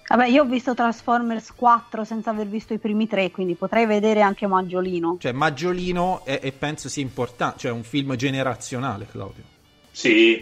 Vabbè, 0.07 0.25
io 0.27 0.41
ho 0.43 0.45
visto 0.45 0.73
Transformers 0.73 1.53
4 1.53 2.03
senza 2.03 2.31
aver 2.31 2.47
visto 2.47 2.73
i 2.73 2.77
primi 2.79 3.07
tre, 3.07 3.31
quindi 3.31 3.55
potrei 3.55 3.85
vedere 3.85 4.21
anche 4.21 4.45
Maggiolino. 4.47 5.17
Cioè, 5.19 5.31
Maggiolino 5.31 6.25
è- 6.25 6.39
e 6.43 6.51
penso 6.51 6.89
sia 6.89 7.01
importante, 7.03 7.59
cioè 7.59 7.71
è 7.71 7.73
un 7.73 7.83
film 7.83 8.15
generazionale, 8.15 9.05
Claudio. 9.07 9.43
sì. 9.91 10.35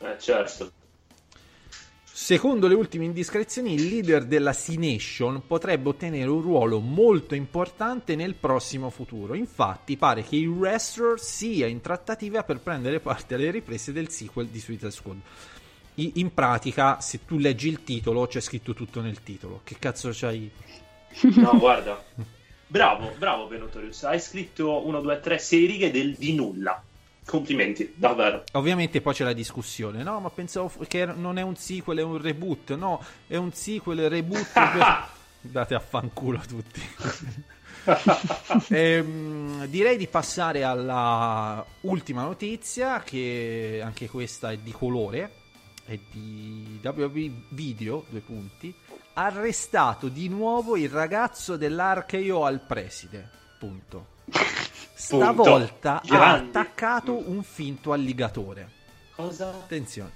Eh, 0.00 0.16
certo. 0.20 0.70
Secondo 2.20 2.66
le 2.66 2.74
ultime 2.74 3.04
indiscrezioni, 3.04 3.74
il 3.74 3.86
leader 3.86 4.24
della 4.24 4.52
C-Nation 4.52 5.46
potrebbe 5.46 5.90
ottenere 5.90 6.28
un 6.28 6.42
ruolo 6.42 6.80
molto 6.80 7.36
importante 7.36 8.16
nel 8.16 8.34
prossimo 8.34 8.90
futuro. 8.90 9.34
Infatti, 9.34 9.96
pare 9.96 10.24
che 10.24 10.34
il 10.34 10.48
wrestler 10.48 11.20
sia 11.20 11.68
in 11.68 11.80
trattativa 11.80 12.42
per 12.42 12.58
prendere 12.58 12.98
parte 12.98 13.36
alle 13.36 13.52
riprese 13.52 13.92
del 13.92 14.10
sequel 14.10 14.48
di 14.48 14.58
Suicide 14.58 14.90
Squad. 14.90 15.20
In 15.94 16.34
pratica, 16.34 17.00
se 17.00 17.24
tu 17.24 17.38
leggi 17.38 17.68
il 17.68 17.84
titolo, 17.84 18.26
c'è 18.26 18.40
scritto 18.40 18.74
tutto 18.74 19.00
nel 19.00 19.22
titolo. 19.22 19.60
Che 19.62 19.76
cazzo 19.78 20.10
c'hai? 20.12 20.50
No, 21.36 21.56
guarda. 21.56 22.04
Bravo, 22.66 23.14
bravo 23.16 23.46
Benotorius. 23.46 24.02
Hai 24.02 24.20
scritto 24.20 24.84
1, 24.86 25.00
2, 25.00 25.20
3, 25.20 25.38
6 25.38 25.66
righe 25.66 25.90
del, 25.92 26.14
di 26.14 26.34
nulla. 26.34 26.82
Complimenti, 27.28 27.92
davvero. 27.94 28.42
Ovviamente 28.52 29.02
poi 29.02 29.12
c'è 29.12 29.22
la 29.22 29.34
discussione, 29.34 30.02
no, 30.02 30.18
ma 30.18 30.30
pensavo 30.30 30.72
che 30.88 30.96
era- 30.96 31.12
non 31.12 31.36
è 31.36 31.42
un 31.42 31.56
sequel, 31.56 31.98
è 31.98 32.02
un 32.02 32.16
reboot, 32.16 32.74
no, 32.74 33.04
è 33.26 33.36
un 33.36 33.52
sequel, 33.52 34.08
reboot 34.08 34.50
per... 34.50 35.08
Date 35.40 35.74
a 35.74 35.80
fanculo 35.80 36.40
tutti. 36.46 36.80
Ehm, 38.68 39.64
direi 39.66 39.96
di 39.96 40.08
passare 40.08 40.62
alla 40.62 41.64
ultima 41.82 42.22
notizia, 42.22 43.00
che 43.00 43.80
anche 43.82 44.08
questa 44.08 44.50
è 44.50 44.58
di 44.58 44.72
colore, 44.72 45.32
è 45.86 45.98
di 46.10 46.78
WWE 46.82 47.32
Video, 47.50 48.04
due 48.10 48.20
punti. 48.20 48.74
Arrestato 49.14 50.08
di 50.08 50.28
nuovo 50.28 50.76
il 50.76 50.90
ragazzo 50.90 51.56
dell'archeo 51.56 52.44
al 52.44 52.60
preside, 52.60 53.30
punto. 53.58 54.16
Stavolta 54.98 55.96
ha 55.96 56.02
Grandi. 56.04 56.48
attaccato 56.48 57.28
un 57.30 57.42
finto 57.44 57.92
alligatore. 57.92 58.68
Cosa? 59.14 59.48
Attenzione. 59.48 60.10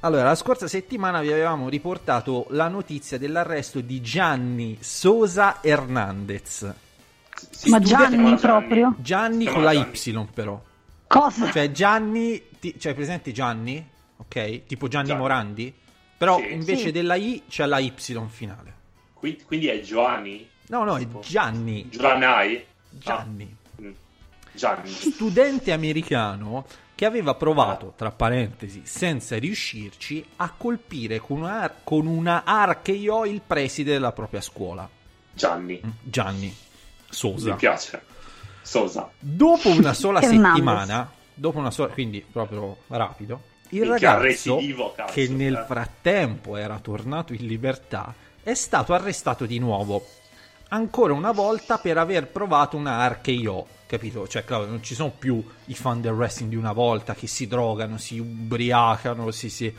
Allora, 0.00 0.24
la 0.24 0.34
scorsa 0.34 0.66
settimana 0.68 1.20
vi 1.20 1.30
avevamo 1.32 1.68
riportato 1.68 2.46
la 2.50 2.68
notizia 2.68 3.18
dell'arresto 3.18 3.80
di 3.80 4.00
Gianni 4.00 4.76
Sosa 4.80 5.62
Hernandez. 5.62 6.72
Ma 7.66 7.78
Gianni 7.80 8.36
proprio? 8.36 8.94
Gianni 8.98 9.46
con 9.46 9.62
la. 9.62 9.72
Y 9.72 10.26
però. 10.32 10.62
Cosa? 11.06 11.50
Cioè 11.50 11.70
Gianni, 11.70 12.42
ti- 12.60 12.78
cioè 12.78 12.94
presente 12.94 13.32
Gianni, 13.32 13.84
ok? 14.18 14.64
Tipo 14.66 14.86
Gianni, 14.88 15.06
Gianni. 15.08 15.20
Morandi. 15.20 15.74
Però 16.18 16.38
Sì. 16.38 16.52
invece 16.52 16.84
Sì. 16.84 16.90
della 16.92 17.14
I 17.14 17.42
c'è 17.48 17.64
la 17.66 17.78
Y 17.78 17.92
finale. 18.28 18.74
Quindi, 19.14 19.42
quindi 19.44 19.66
è 19.68 19.80
Giovanni? 19.80 20.46
No, 20.68 20.84
no, 20.84 20.98
è. 20.98 21.06
Gianni. 21.22 21.88
Giovanni? 21.88 22.64
Gianni. 22.90 23.56
Ah. 23.56 23.59
Gianni. 24.60 24.90
studente 24.90 25.72
americano 25.72 26.66
che 26.94 27.06
aveva 27.06 27.34
provato, 27.34 27.94
tra 27.96 28.10
parentesi, 28.10 28.82
senza 28.84 29.38
riuscirci, 29.38 30.22
a 30.36 30.52
colpire 30.54 31.18
con 31.18 31.38
una, 31.38 31.74
con 31.82 32.06
una 32.06 32.44
archeo 32.44 33.24
il 33.24 33.40
preside 33.46 33.92
della 33.92 34.12
propria 34.12 34.42
scuola, 34.42 34.86
Gianni. 35.32 35.80
Gianni 36.02 36.48
Mi 36.48 36.54
Sosa. 37.08 37.54
piace. 37.54 38.02
Sosa. 38.60 39.10
Dopo 39.18 39.70
una 39.70 39.94
sola 39.94 40.20
settimana, 40.22 41.10
dopo 41.32 41.58
una 41.58 41.70
sola, 41.70 41.88
quindi 41.88 42.22
proprio 42.30 42.76
rapido, 42.88 43.42
il 43.70 43.88
Minchia, 43.88 44.10
ragazzo 44.12 44.22
recidivo, 44.56 44.92
cazzo, 44.92 45.12
che 45.14 45.28
nel 45.28 45.54
eh. 45.54 45.64
frattempo 45.64 46.56
era 46.56 46.78
tornato 46.80 47.32
in 47.32 47.46
libertà 47.46 48.14
è 48.42 48.52
stato 48.52 48.92
arrestato 48.92 49.46
di 49.46 49.58
nuovo, 49.58 50.04
ancora 50.68 51.14
una 51.14 51.32
volta 51.32 51.78
per 51.78 51.96
aver 51.96 52.26
provato 52.28 52.76
una 52.76 52.98
archeo. 52.98 53.78
Capito? 53.90 54.28
Cioè, 54.28 54.44
Claudio, 54.44 54.68
non 54.68 54.84
ci 54.84 54.94
sono 54.94 55.10
più 55.10 55.44
i 55.64 55.74
fan 55.74 56.00
del 56.00 56.12
wrestling 56.12 56.50
di 56.50 56.56
una 56.56 56.70
volta 56.70 57.12
che 57.16 57.26
si 57.26 57.48
drogano, 57.48 57.98
si 57.98 58.20
ubriacano, 58.20 59.32
si, 59.32 59.50
si... 59.50 59.74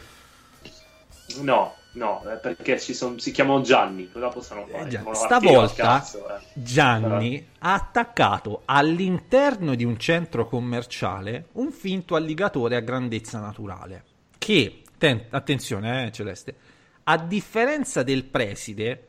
No, 1.40 1.76
no, 1.94 2.22
eh, 2.30 2.36
perché 2.36 2.78
ci 2.78 2.94
son- 2.94 3.20
si 3.20 3.32
chiamano 3.32 3.62
Gianni. 3.62 4.12
Cosa 4.12 4.28
possono 4.28 4.68
fare? 4.68 4.84
Eh, 4.84 4.88
Devono 4.90 5.16
stavolta 5.16 5.74
cazzo, 5.84 6.28
eh. 6.28 6.42
Gianni 6.52 7.48
ha 7.60 7.74
attaccato 7.74 8.64
all'interno 8.66 9.76
di 9.76 9.86
un 9.86 9.98
centro 9.98 10.46
commerciale 10.46 11.46
un 11.54 11.72
finto 11.72 12.18
alligatore 12.18 12.76
a 12.76 12.82
grandezza 12.82 13.40
naturale. 13.40 14.04
Che, 14.38 14.82
ten- 14.98 15.28
attenzione, 15.30 16.08
eh, 16.08 16.12
Celeste, 16.12 16.56
a 17.04 17.18
differenza 17.18 18.04
del 18.04 18.26
preside, 18.26 19.08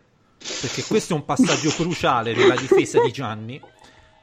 perché 0.61 0.85
questo 0.85 1.15
è 1.15 1.17
un 1.17 1.25
passaggio 1.25 1.71
cruciale 1.71 2.33
nella 2.37 2.55
difesa 2.55 3.03
di 3.03 3.11
Gianni, 3.11 3.61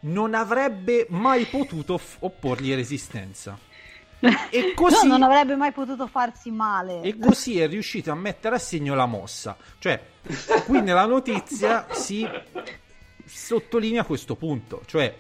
non 0.02 0.34
avrebbe 0.34 1.06
mai 1.10 1.46
potuto 1.46 1.98
f- 1.98 2.18
opporgli 2.20 2.74
resistenza. 2.74 3.58
E 4.50 4.74
così, 4.76 5.08
No, 5.08 5.18
non 5.18 5.24
avrebbe 5.24 5.56
mai 5.56 5.72
potuto 5.72 6.06
farsi 6.08 6.52
male. 6.52 7.02
e 7.02 7.18
così 7.18 7.60
è 7.60 7.68
riuscito 7.70 8.12
a 8.12 8.16
mettere 8.16 8.56
a 8.56 8.60
segno 8.60 8.94
la 8.94 9.06
mossa. 9.06 9.56
Cioè, 9.78 9.98
qui 10.66 10.82
nella 10.82 11.06
notizia 11.06 11.88
si 11.92 12.28
sottolinea 13.26 14.04
questo 14.04 14.36
punto, 14.36 14.82
cioè 14.86 15.16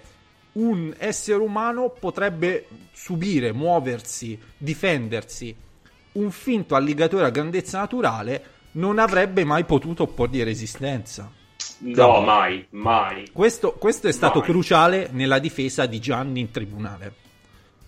un 0.53 0.93
essere 0.97 1.37
umano 1.41 1.89
potrebbe 1.89 2.67
subire, 2.91 3.53
muoversi, 3.53 4.37
difendersi. 4.57 5.55
Un 6.11 6.31
finto 6.31 6.75
alligatore 6.75 7.25
a 7.25 7.29
grandezza 7.29 7.79
naturale 7.79 8.43
non 8.71 8.99
avrebbe 8.99 9.45
mai 9.45 9.63
potuto 9.63 10.03
opporgli 10.03 10.43
resistenza. 10.43 11.31
No, 11.81 12.19
mai, 12.21 12.65
mai. 12.71 13.29
Questo, 13.31 13.73
questo 13.73 14.07
è 14.07 14.11
stato 14.11 14.39
Mai. 14.39 14.47
cruciale 14.49 15.09
nella 15.11 15.39
difesa 15.39 15.85
di 15.85 15.99
Gianni 15.99 16.41
in 16.41 16.51
tribunale. 16.51 17.13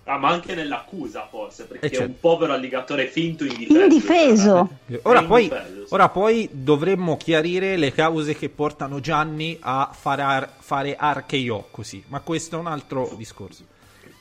Ah, 0.06 0.18
ma 0.18 0.30
anche 0.30 0.56
nell'accusa, 0.56 1.28
forse, 1.30 1.66
perché 1.66 1.86
Eh, 1.86 1.90
certo. 1.90 2.04
è 2.04 2.08
un 2.08 2.20
povero 2.20 2.54
alligatore 2.54 3.08
finto 3.08 3.44
indifeso. 3.46 3.82
Indifeso. 3.84 4.70
Ora 5.04 5.22
È 5.22 5.26
poi, 5.26 5.44
indifeso, 5.44 5.88
sì. 5.88 5.94
ora 5.94 6.10
poi 6.10 6.50
dovremmo 6.52 7.18
chiarire 7.18 7.78
le 7.78 7.92
cause 7.92 8.36
che 8.36 8.50
portano 8.50 9.00
Gianni 9.00 9.58
a 9.62 9.90
fare, 9.94 10.22
ar- 10.22 10.54
fare 10.60 10.98
RKO 11.00 11.68
così, 11.72 12.04
ma 12.08 12.20
questo 12.22 12.56
è 12.56 12.60
un 12.60 12.68
altro 12.68 13.14
discorso. 13.16 13.64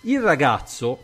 Il 0.03 0.21
ragazzo, 0.21 0.99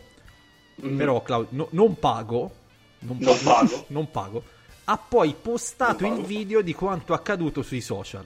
Mm. 0.85 0.95
però, 0.95 1.21
Claudio, 1.23 1.47
no- 1.57 1.67
non 1.71 1.97
pago, 1.97 2.51
non 2.99 3.17
Non 3.19 3.37
pago. 3.43 3.85
non 3.89 4.11
pago, 4.11 4.43
ha 4.85 4.97
poi 4.97 5.35
postato 5.41 6.05
il 6.05 6.11
pago. 6.11 6.23
video 6.27 6.61
di 6.61 6.73
quanto 6.73 7.13
accaduto 7.13 7.61
sui 7.63 7.81
social. 7.81 8.23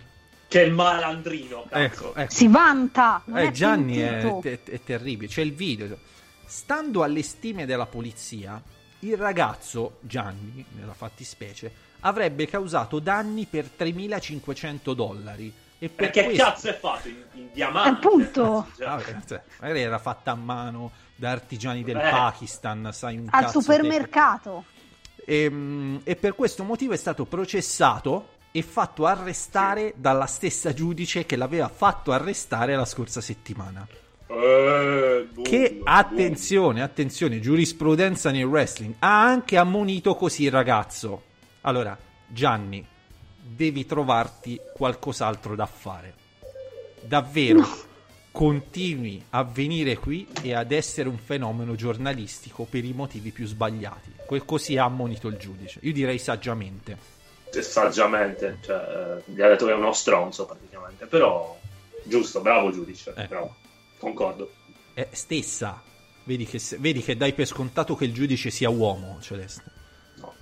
Che 0.52 0.70
malandrino, 0.70 1.64
cazzo. 1.70 1.82
Ecco, 1.82 2.14
ecco. 2.16 2.34
Si 2.34 2.48
vanta. 2.50 3.22
non 3.24 3.38
Eh, 3.38 3.44
è 3.48 3.52
Gianni 3.52 3.98
è, 4.00 4.20
è- 4.42 4.60
è 4.64 4.84
terribile. 4.84 5.30
C'è 5.32 5.40
il 5.44 5.54
video. 5.54 5.98
Stando 6.46 7.04
alle 7.04 7.24
stime 7.24 7.66
della 7.66 7.86
polizia, 7.86 8.62
il 9.00 9.16
ragazzo, 9.16 10.00
Gianni, 10.02 10.66
nella 10.78 10.92
fattispecie, 10.94 11.72
avrebbe 12.02 12.48
causato 12.48 13.00
danni 13.00 13.46
per 13.46 13.70
3.500 13.74 14.92
dollari. 14.94 15.54
E 15.80 15.88
per 15.88 16.12
Perché 16.12 16.26
questo- 16.26 16.44
cazzo 16.44 16.68
è 16.68 16.78
fatto? 16.78 17.08
In, 17.08 17.24
in 17.36 17.48
diamante? 17.54 18.06
Appunto. 18.06 18.68
Cioè, 18.78 18.88
Vabbè, 18.88 19.16
cioè, 19.26 19.42
magari 19.62 19.80
era 19.82 20.00
fatta 20.00 20.32
a 20.32 20.36
mano 20.36 20.92
da 21.16 21.32
artigiani 21.32 21.82
del 21.84 21.96
Eh. 21.96 22.10
Pakistan, 22.10 22.90
sai 22.92 23.16
un 23.18 23.28
Al 23.32 23.44
cazzo 23.46 23.62
supermercato. 23.62 24.66
E, 25.24 25.50
mm, 25.50 25.98
e 26.04 26.18
per 26.18 26.36
questo 26.36 26.66
motivo 26.66 26.92
è 26.92 26.98
stato 26.98 27.24
processato 27.24 28.40
e 28.52 28.62
fatto 28.62 29.06
arrestare 29.06 29.94
dalla 29.96 30.26
stessa 30.26 30.74
giudice 30.74 31.26
che 31.26 31.36
l'aveva 31.36 31.70
fatto 31.70 32.12
arrestare 32.12 32.76
la 32.76 32.86
scorsa 32.86 33.22
settimana. 33.22 33.88
eh, 34.28 35.28
bullo, 35.32 35.42
Che 35.50 35.82
attenzione, 35.84 36.82
attenzione, 36.82 37.40
giurisprudenza 37.40 38.32
nel 38.32 38.44
wrestling 38.46 38.96
ha 39.00 39.24
anche 39.24 39.58
ammonito 39.58 40.16
così 40.16 40.44
il 40.44 40.52
ragazzo. 40.52 41.24
Allora, 41.62 41.98
Gianni, 42.28 42.86
devi 43.42 43.86
trovarti 43.86 44.60
qualcos'altro 44.74 45.56
da 45.56 45.66
fare. 45.66 46.14
Davvero, 47.02 47.68
continui 48.32 49.24
a 49.32 49.44
venire 49.44 49.98
qui 49.98 50.28
e 50.42 50.54
ad 50.54 50.72
essere 50.72 51.10
un 51.10 51.18
fenomeno 51.18 51.76
giornalistico 51.76 52.66
per 52.70 52.86
i 52.86 52.94
motivi 52.94 53.32
più 53.32 53.46
sbagliati. 53.46 54.12
Così 54.46 54.78
ha 54.78 54.86
ammonito 54.86 55.28
il 55.28 55.38
giudice. 55.38 55.80
Io 55.84 55.92
direi 55.94 56.18
saggiamente. 56.18 57.20
Saggiamente, 57.62 58.60
cioè, 58.64 59.22
eh, 59.28 59.32
gli 59.32 59.42
ha 59.42 59.48
detto 59.50 59.66
che 59.66 59.72
è 59.72 59.76
uno 59.76 59.92
stronzo 59.92 60.46
praticamente, 60.46 61.06
però 61.06 61.58
giusto, 62.04 62.40
bravo 62.42 62.72
giudice, 62.72 63.14
Ecco. 63.16 63.28
bravo, 63.28 63.56
concordo. 63.98 64.52
È 64.94 65.08
stessa. 65.12 65.82
Vedi 66.24 66.46
che, 66.46 66.62
vedi 66.80 67.02
che 67.02 67.18
dai 67.18 67.34
per 67.34 67.48
scontato 67.48 67.96
che 67.96 68.06
il 68.06 68.14
giudice 68.14 68.50
sia 68.52 68.70
uomo, 68.70 69.18
Celeste. 69.22 69.64
No. 70.16 70.34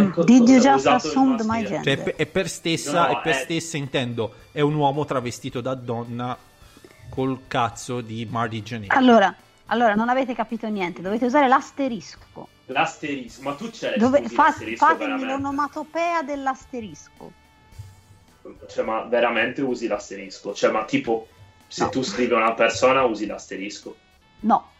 Ecco, 0.00 0.24
Did 0.24 0.48
you 0.48 0.58
just 0.60 0.86
assumed 0.86 1.40
my 1.44 1.62
gender? 1.64 1.82
Cioè, 1.84 1.92
è 1.92 2.02
per- 2.02 2.16
è 2.16 2.26
per 2.26 2.48
stessa, 2.48 3.06
No, 3.06 3.18
è 3.18 3.22
per 3.22 3.34
eh. 3.34 3.38
stessa 3.38 3.76
intendo, 3.76 4.34
è 4.52 4.60
un 4.60 4.74
uomo 4.74 5.04
travestito 5.04 5.60
da 5.60 5.74
donna 5.74 6.36
col 7.10 7.40
cazzo 7.46 8.00
di 8.00 8.26
Marty 8.28 8.62
Jannetty. 8.62 8.96
Allora, 8.96 9.34
allora, 9.66 9.94
non 9.94 10.08
avete 10.08 10.34
capito 10.34 10.66
niente. 10.68 11.02
Dovete 11.02 11.26
usare 11.26 11.46
l'asterisco. 11.46 12.48
L'asterisco, 12.70 13.42
ma 13.42 13.54
tu 13.54 13.70
c'è 13.70 13.96
Dove, 13.96 14.28
fa- 14.28 14.44
l'asterisco 14.44 14.84
fatemi 14.86 15.24
l'onomatopea 15.24 16.22
dell'asterisco. 16.22 17.32
Cioè, 18.68 18.84
ma 18.84 19.02
veramente 19.02 19.62
usi 19.62 19.86
l'asterisco? 19.86 20.54
Cioè, 20.54 20.70
ma 20.70 20.84
tipo, 20.84 21.28
se 21.66 21.84
No. 21.84 21.88
tu 21.90 22.02
scrivi 22.02 22.32
a 22.34 22.36
una 22.36 22.54
persona 22.54 23.04
usi 23.04 23.24
l'asterisco? 23.26 23.96
No. 24.40 24.70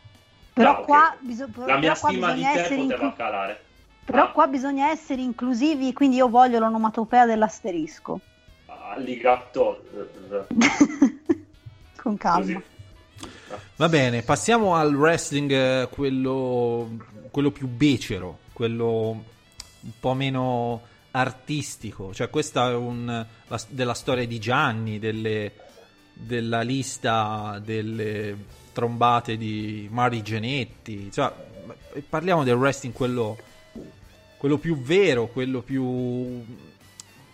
Però 0.53 0.75
Ah, 0.77 0.79
ok. 0.81 0.85
qua, 0.87 1.17
biso- 1.21 1.49
però 1.49 1.67
La 1.67 1.79
mia 1.79 1.97
qua 1.97 2.09
stima 2.11 2.33
di 2.33 2.43
te 2.43 2.63
poteva 2.63 2.75
inclu- 2.83 3.17
calare. 3.17 3.63
però 4.05 4.23
Ah. 4.25 4.31
qua 4.33 4.47
bisogna 4.49 4.91
essere 4.91 5.23
inclusivi, 5.23 5.93
quindi 5.93 6.17
io 6.17 6.29
voglio 6.29 6.59
l'onomatopea 6.59 7.25
dell'asterisco. 7.27 8.21
Alligator. 8.67 9.83
Con 11.97 12.17
calma. 12.17 12.41
Così. 12.41 12.63
Va 13.77 13.89
bene, 13.89 14.23
passiamo 14.23 14.75
al 14.75 14.95
wrestling, 14.95 15.51
eh, 15.51 15.89
quello, 15.91 16.89
quello 17.31 17.51
più 17.51 17.67
becero, 17.69 18.39
quello 18.53 19.25
un 19.81 19.93
po' 20.01 20.15
meno 20.15 20.83
artistico. 21.13 22.13
Cioè, 22.13 22.31
questa 22.31 22.71
è 22.71 22.75
un, 22.75 23.25
la- 23.47 23.63
della 23.69 23.95
storia 23.95 24.27
di 24.27 24.39
Gianni, 24.39 24.99
delle- 24.99 25.53
della 26.13 26.63
lista 26.63 27.61
delle 27.65 28.37
trombate 28.73 29.37
di 29.37 29.89
Mari 29.91 30.23
Genetti. 30.23 31.11
Cioè, 31.13 31.33
parliamo 32.09 32.45
del 32.45 32.55
wrestling 32.55 32.95
quello, 32.95 33.37
quello 34.37 34.59
più 34.59 34.81
vero, 34.81 35.27
quello 35.29 35.63
più 35.63 36.45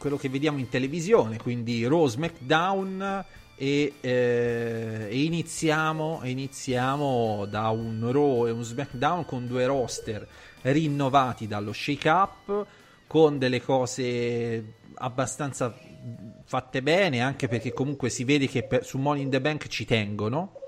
quello 0.05 0.19
che 0.19 0.29
vediamo 0.29 0.59
in 0.59 0.69
televisione, 0.69 1.39
quindi 1.39 1.87
Raw 1.87 2.07
SmackDown 2.07 3.25
e, 3.57 3.95
eh, 4.01 5.07
e 5.11 5.23
iniziamo, 5.23 6.21
iniziamo 6.25 7.47
da 7.49 7.69
un 7.69 8.11
Raw 8.11 8.47
e 8.47 8.51
un 8.51 8.63
SmackDown 8.63 9.25
con 9.25 9.47
due 9.47 9.67
roster 9.67 10.27
rinnovati 10.63 11.47
dallo 11.47 11.73
Shake 11.73 12.09
Up 12.09 12.67
con 13.07 13.39
delle 13.39 13.61
cose 13.63 14.75
abbastanza 14.95 15.75
fatte 16.45 16.83
bene 16.83 17.21
anche 17.21 17.49
perché 17.49 17.73
comunque 17.73 18.11
si 18.11 18.25
vede 18.25 18.49
che 18.49 18.65
per- 18.65 18.85
su 18.85 18.99
Money 18.99 19.23
in 19.23 19.31
the 19.31 19.41
Bank 19.41 19.69
ci 19.69 19.85
tengono 19.85 20.61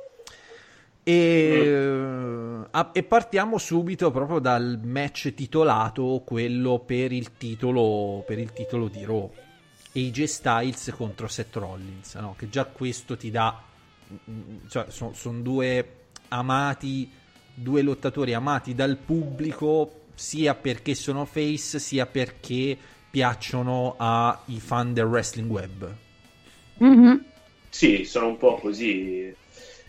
e, 1.09 2.67
ah, 2.69 2.91
e 2.93 3.03
partiamo 3.05 3.59
subito 3.59 4.11
proprio 4.11 4.41
dal 4.41 4.81
match 4.83 5.35
titolato, 5.35 6.25
quello 6.27 6.81
per 6.81 7.13
il 7.13 7.37
titolo, 7.37 8.25
per 8.27 8.41
il 8.41 8.53
titolo 8.53 8.89
di 8.89 9.05
Raw. 9.05 9.31
AJ 9.97 10.25
Styles 10.25 10.93
contro 10.95 11.27
Seth 11.27 11.57
Rollins, 11.57 12.15
no? 12.17 12.35
che 12.37 12.51
già 12.51 12.67
questo 12.67 13.17
ti 13.17 13.31
dà, 13.31 13.63
cioè 14.69 14.87
sono 14.91 15.41
due 15.41 15.93
amati, 16.29 17.11
due 17.55 17.81
lottatori 17.81 18.35
amati 18.35 18.75
dal 18.75 18.97
pubblico, 18.99 20.03
sia 20.15 20.55
perché 20.55 20.95
sono 20.95 21.25
face, 21.25 21.79
sia 21.79 22.05
perché 22.05 22.77
piacciono 23.11 23.95
ai 23.97 24.61
fan 24.61 24.93
del 24.93 25.07
wrestling 25.07 25.51
web. 25.51 25.95
Mhm. 26.79 27.25
Sì, 27.71 28.05
sono 28.05 28.29
un 28.29 28.37
po' 28.37 28.57
così 28.57 29.35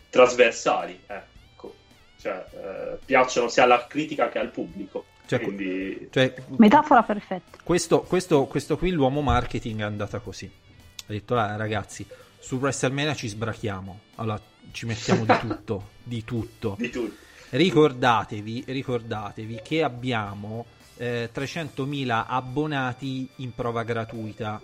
trasversali, 0.10 1.02
ecco. 1.06 1.76
Cioè, 2.20 2.46
eh, 2.52 2.98
piacciono 3.04 3.50
sia 3.50 3.64
alla 3.64 3.86
critica 3.88 4.30
che 4.30 4.40
al 4.40 4.52
pubblico. 4.52 5.06
Cioè, 5.28 5.42
Quindi, 5.42 6.08
Cioè, 6.10 6.34
Metafora 6.58 7.04
perfetta. 7.04 7.58
Questo, 7.64 8.02
questo, 8.02 8.46
questo 8.46 8.78
qui 8.78 8.92
l'uomo 8.92 9.22
marketing 9.22 9.82
è 9.82 9.84
andata 9.84 10.20
così. 10.20 10.50
Ha 10.50 11.12
detto, 11.12 11.36
"Ah, 11.38 11.56
ragazzi, 11.56 12.06
su 12.40 12.56
WrestleMania 12.56 13.14
ci 13.14 13.28
sbrachiamo. 13.28 14.00
Allora, 14.16 14.42
ci 14.72 14.86
mettiamo 14.86 15.26
di 15.26 15.34
tutto, 15.40 15.90
di 16.04 16.24
tutto. 16.24 16.76
di 16.80 16.90
tutto. 16.90 17.16
Ricordatevi, 17.50 18.64
ricordatevi 18.68 19.60
che 19.64 19.84
abbiamo 19.84 20.66
eh, 20.98 21.30
300.000 21.34 22.24
abbonati 22.28 23.30
in 23.38 23.54
prova 23.54 23.84
gratuita. 23.84 24.62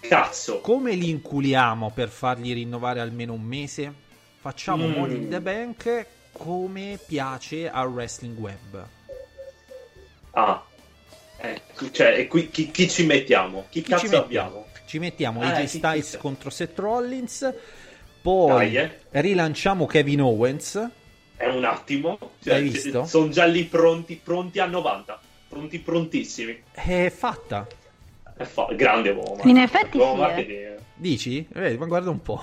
Cazzo, 0.00 0.60
Come 0.60 0.94
li 0.94 1.08
inculiamo 1.10 1.90
per 1.94 2.08
fargli 2.08 2.52
rinnovare 2.54 3.00
almeno 3.00 3.32
un 3.34 3.42
mese? 3.42 3.92
Facciamo 4.40 4.86
Mm. 4.86 4.92
Money 4.92 5.16
in 5.16 5.28
the 5.28 5.40
Bank 5.40 6.06
come 6.32 6.98
piace 7.06 7.68
al 7.68 7.88
wrestling 7.88 8.38
web. 8.38 8.86
Ah, 10.32 10.64
ecco, 11.36 11.90
cioè, 11.90 12.18
e 12.18 12.26
qui 12.26 12.50
chi, 12.50 12.70
chi 12.70 12.88
ci 12.88 13.06
mettiamo? 13.06 13.66
Chi, 13.70 13.82
Chi 13.82 13.90
cazzo 13.90 14.06
ci 14.06 14.10
mettiamo? 14.12 14.48
abbiamo? 14.48 14.66
Ci 14.86 14.98
mettiamo 14.98 15.42
Eh, 15.42 15.46
AJ 15.46 15.60
chi- 15.60 15.66
Styles 15.78 16.10
chi- 16.12 16.16
contro 16.18 16.50
Seth 16.50 16.78
Rollins. 16.78 17.54
Poi 18.22 18.72
Dai, 18.72 18.76
eh. 18.76 18.98
rilanciamo 19.20 19.86
Kevin 19.86 20.20
Owens. 20.22 20.90
È 21.36 21.46
un 21.46 21.64
attimo, 21.64 22.18
cioè, 22.42 22.54
Hai 22.54 22.68
visto? 22.68 23.04
sono 23.06 23.30
già 23.30 23.46
lì 23.46 23.64
pronti, 23.64 24.20
pronti 24.22 24.58
a 24.58 24.66
90, 24.66 25.18
pronti 25.48 25.78
prontissimi. 25.78 26.62
È 26.70 27.10
fatta. 27.14 27.66
È 28.36 28.44
fa- 28.44 28.68
grande 28.74 29.10
uomo. 29.10 29.42
In 29.44 29.56
effetti 29.56 29.96
Uomo 29.96 30.14
sì, 30.14 30.18
marketing. 30.20 30.78
Dici? 30.94 31.46
Vedi, 31.50 31.78
ma 31.78 31.86
guarda 31.86 32.10
un 32.10 32.20
po'. 32.20 32.42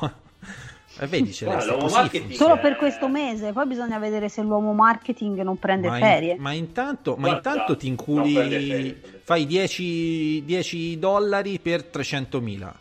Eh, 0.99 1.05
vedi, 1.07 1.31
ce 1.33 1.45
se 1.59 1.65
l'uomo 1.67 1.87
marketing-. 1.89 2.31
Solo 2.33 2.57
per 2.59 2.71
Eh. 2.71 2.75
questo 2.75 3.07
mese, 3.07 3.51
poi 3.53 3.67
bisogna 3.67 3.99
vedere 3.99 4.29
se 4.29 4.41
l'uomo 4.41 4.73
marketing 4.73 5.41
non 5.41 5.57
prende 5.59 5.89
Ma, 5.89 5.97
ferie. 5.97 6.33
in- 6.33 6.41
ma 6.41 6.51
intanto, 6.53 7.15
ma 7.17 7.27
Guarda, 7.29 7.49
intanto 7.51 7.77
ti 7.77 7.93
ferie, 7.95 8.57
inculi, 8.57 9.01
fai 9.23 9.45
10, 9.45 10.43
10 10.45 10.97
dollari 10.99 11.59
per 11.59 11.83
300.000. 11.83 12.73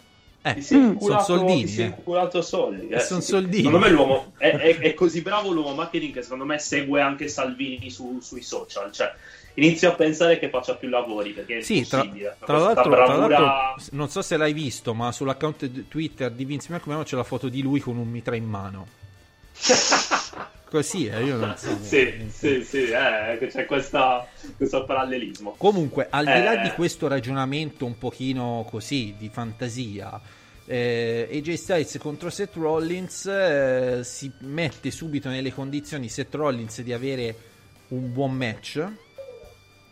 Eh, 0.42 0.54
Mm. 0.74 0.98
sono 0.98 1.20
soldini. 1.22 1.62
ti 1.64 1.68
sei 1.68 1.84
eh. 1.84 1.88
inculato 1.88 2.40
soldi. 2.40 2.88
eh, 2.88 3.00
Son 3.00 3.20
sì. 3.20 3.30
soldini. 3.32 3.64
Secondo 3.64 3.78
me 3.84 3.90
l'uomo 3.90 4.32
è, 4.38 4.50
è- 4.50 4.78
è 4.78 4.94
così 4.94 5.20
bravo 5.20 5.50
l'uomo 5.50 5.74
marketing 5.74 6.12
che 6.14 6.22
secondo 6.22 6.44
me 6.44 6.58
segue 6.60 7.00
anche 7.00 7.26
Salvini 7.26 7.90
su- 7.90 8.20
sui 8.20 8.42
social. 8.42 8.92
Cioè, 8.92 9.12
inizio 9.56 9.90
a 9.90 9.94
pensare 9.94 10.38
che 10.38 10.48
faccia 10.48 10.74
più 10.76 10.88
lavori 10.88 11.32
perché 11.32 11.58
è 11.58 11.60
Sì, 11.60 11.86
tra, 11.86 11.98
impossibile. 12.02 12.36
tra 12.38 12.46
Questa 12.46 12.64
l'altro, 12.74 12.82
tra 12.94 13.04
bravura- 13.04 13.38
l'altro, 13.40 13.84
non 13.92 14.08
so 14.08 14.22
se 14.22 14.36
l'hai 14.36 14.52
visto, 14.52 14.94
ma 14.94 15.12
sull'account 15.12 15.88
Twitter 15.88 16.30
di 16.30 16.44
Vince 16.44 16.72
McMahon 16.72 17.04
c'è 17.04 17.16
la 17.16 17.24
foto 17.24 17.48
di 17.48 17.60
lui 17.62 17.80
con 17.80 17.96
un 17.96 18.08
mitra 18.08 18.34
in 18.36 18.44
mano. 18.44 18.86
Così, 20.68 21.06
eh, 21.06 21.22
io 21.22 21.36
non 21.36 21.54
so. 21.56 21.68
sì, 21.80 22.26
sì, 22.28 22.62
sì, 22.64 22.82
eh, 22.90 23.36
che 23.38 23.46
c'è 23.46 23.66
questa- 23.66 24.26
questo 24.56 24.84
parallelismo. 24.84 25.54
Comunque, 25.56 26.08
al 26.10 26.24
di 26.24 26.42
là 26.42 26.60
Eh. 26.60 26.62
di 26.62 26.70
questo 26.70 27.06
ragionamento 27.06 27.86
un 27.86 27.96
pochino 27.96 28.66
così 28.68 29.14
di 29.16 29.28
fantasia, 29.32 30.20
eh, 30.66 31.28
AJ 31.32 31.52
Styles 31.54 31.96
contro 31.98 32.28
Seth 32.30 32.56
Rollins 32.56 33.26
eh, 33.26 34.00
si 34.02 34.30
mette 34.40 34.90
subito 34.90 35.28
nelle 35.28 35.52
condizioni 35.54 36.08
Seth 36.08 36.34
Rollins 36.34 36.80
di 36.82 36.92
avere 36.92 37.34
un 37.88 38.12
buon 38.12 38.32
match. 38.32 38.84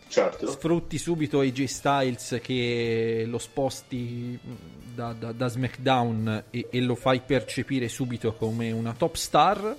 Certo. 0.07 0.47
Sfrutti 0.51 0.97
subito 0.99 1.41
AJ 1.41 1.65
Styles 1.65 2.39
che 2.43 3.25
lo 3.27 3.39
sposti 3.39 4.39
da, 4.95 5.13
da- 5.13 5.33
da 5.33 5.49
SmackDown 5.49 6.45
e, 6.51 6.69
e 6.71 6.81
lo 6.81 6.95
fai 6.95 7.21
percepire 7.21 7.89
subito 7.89 8.33
come 8.35 8.71
una 8.71 8.93
top 8.93 9.15
star. 9.17 9.77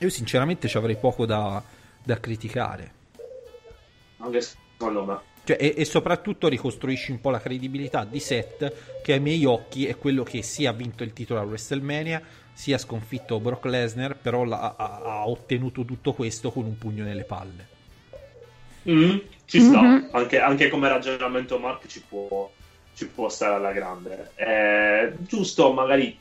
Io 0.00 0.08
sinceramente 0.10 0.68
ci 0.68 0.76
avrei 0.76 0.96
poco 0.96 1.26
da, 1.26 1.60
da 2.04 2.20
criticare. 2.20 2.92
Anche 4.18 4.40
secondo 4.40 5.04
me. 5.04 5.18
Cioè, 5.42 5.56
e, 5.58 5.74
e 5.76 5.84
soprattutto 5.84 6.46
ricostruisci 6.46 7.10
un 7.10 7.20
po' 7.20 7.30
la 7.30 7.40
credibilità 7.40 8.04
di 8.04 8.20
Seth, 8.20 9.00
che 9.02 9.14
ai 9.14 9.20
miei 9.20 9.44
occhi 9.44 9.86
è 9.86 9.96
quello 9.96 10.22
che 10.22 10.42
sia 10.42 10.70
ha 10.70 10.74
vinto 10.74 11.02
il 11.02 11.12
titolo 11.12 11.40
a 11.40 11.44
WrestleMania, 11.44 12.22
sia 12.52 12.76
ha 12.76 12.78
sconfitto 12.78 13.40
Brock 13.40 13.64
Lesnar, 13.64 14.16
però 14.16 14.44
l'ha- 14.44 14.74
ha, 14.76 15.00
ha 15.02 15.28
ottenuto 15.28 15.84
tutto 15.84 16.12
questo 16.12 16.52
con 16.52 16.64
un 16.64 16.76
pugno 16.78 17.02
nelle 17.02 17.24
palle. 17.24 17.76
Mm, 18.90 19.16
ci 19.44 19.60
sta, 19.60 19.80
Mhm. 19.80 20.08
anche, 20.12 20.38
anche 20.40 20.68
come 20.68 20.88
ragionamento 20.88 21.58
Mark 21.58 21.86
ci 21.86 22.02
può, 22.06 22.50
ci 22.94 23.06
può 23.06 23.28
stare 23.28 23.54
alla 23.54 23.72
grande. 23.72 24.32
È 24.34 25.12
giusto 25.18 25.72
magari, 25.72 26.18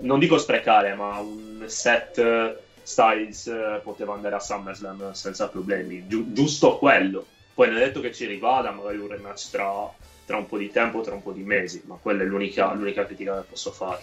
non 0.00 0.18
dico 0.18 0.38
sprecare, 0.38 0.94
ma 0.94 1.18
un 1.18 1.64
set 1.66 2.18
eh, 2.18 2.56
Styles 2.82 3.46
eh, 3.46 3.80
poteva 3.82 4.14
andare 4.14 4.34
a 4.34 4.40
SummerSlam 4.40 5.12
senza 5.12 5.48
problemi, 5.48 6.06
Giu- 6.06 6.32
giusto 6.32 6.78
quello. 6.78 7.26
Poi 7.54 7.68
non 7.68 7.76
è 7.78 7.84
detto 7.84 8.00
che 8.00 8.12
ci 8.12 8.26
rivada, 8.26 8.72
magari 8.72 8.98
un 8.98 9.08
rematch 9.08 9.50
tra, 9.50 9.88
tra 10.26 10.36
un 10.36 10.46
po' 10.46 10.58
di 10.58 10.70
tempo, 10.70 11.02
tra 11.02 11.14
un 11.14 11.22
po' 11.22 11.32
di 11.32 11.42
mesi, 11.42 11.82
ma 11.86 11.96
quella 12.00 12.22
è 12.22 12.26
l'unica, 12.26 12.72
l'unica 12.72 13.06
critica 13.06 13.36
che 13.40 13.46
posso 13.48 13.70
fare. 13.70 14.00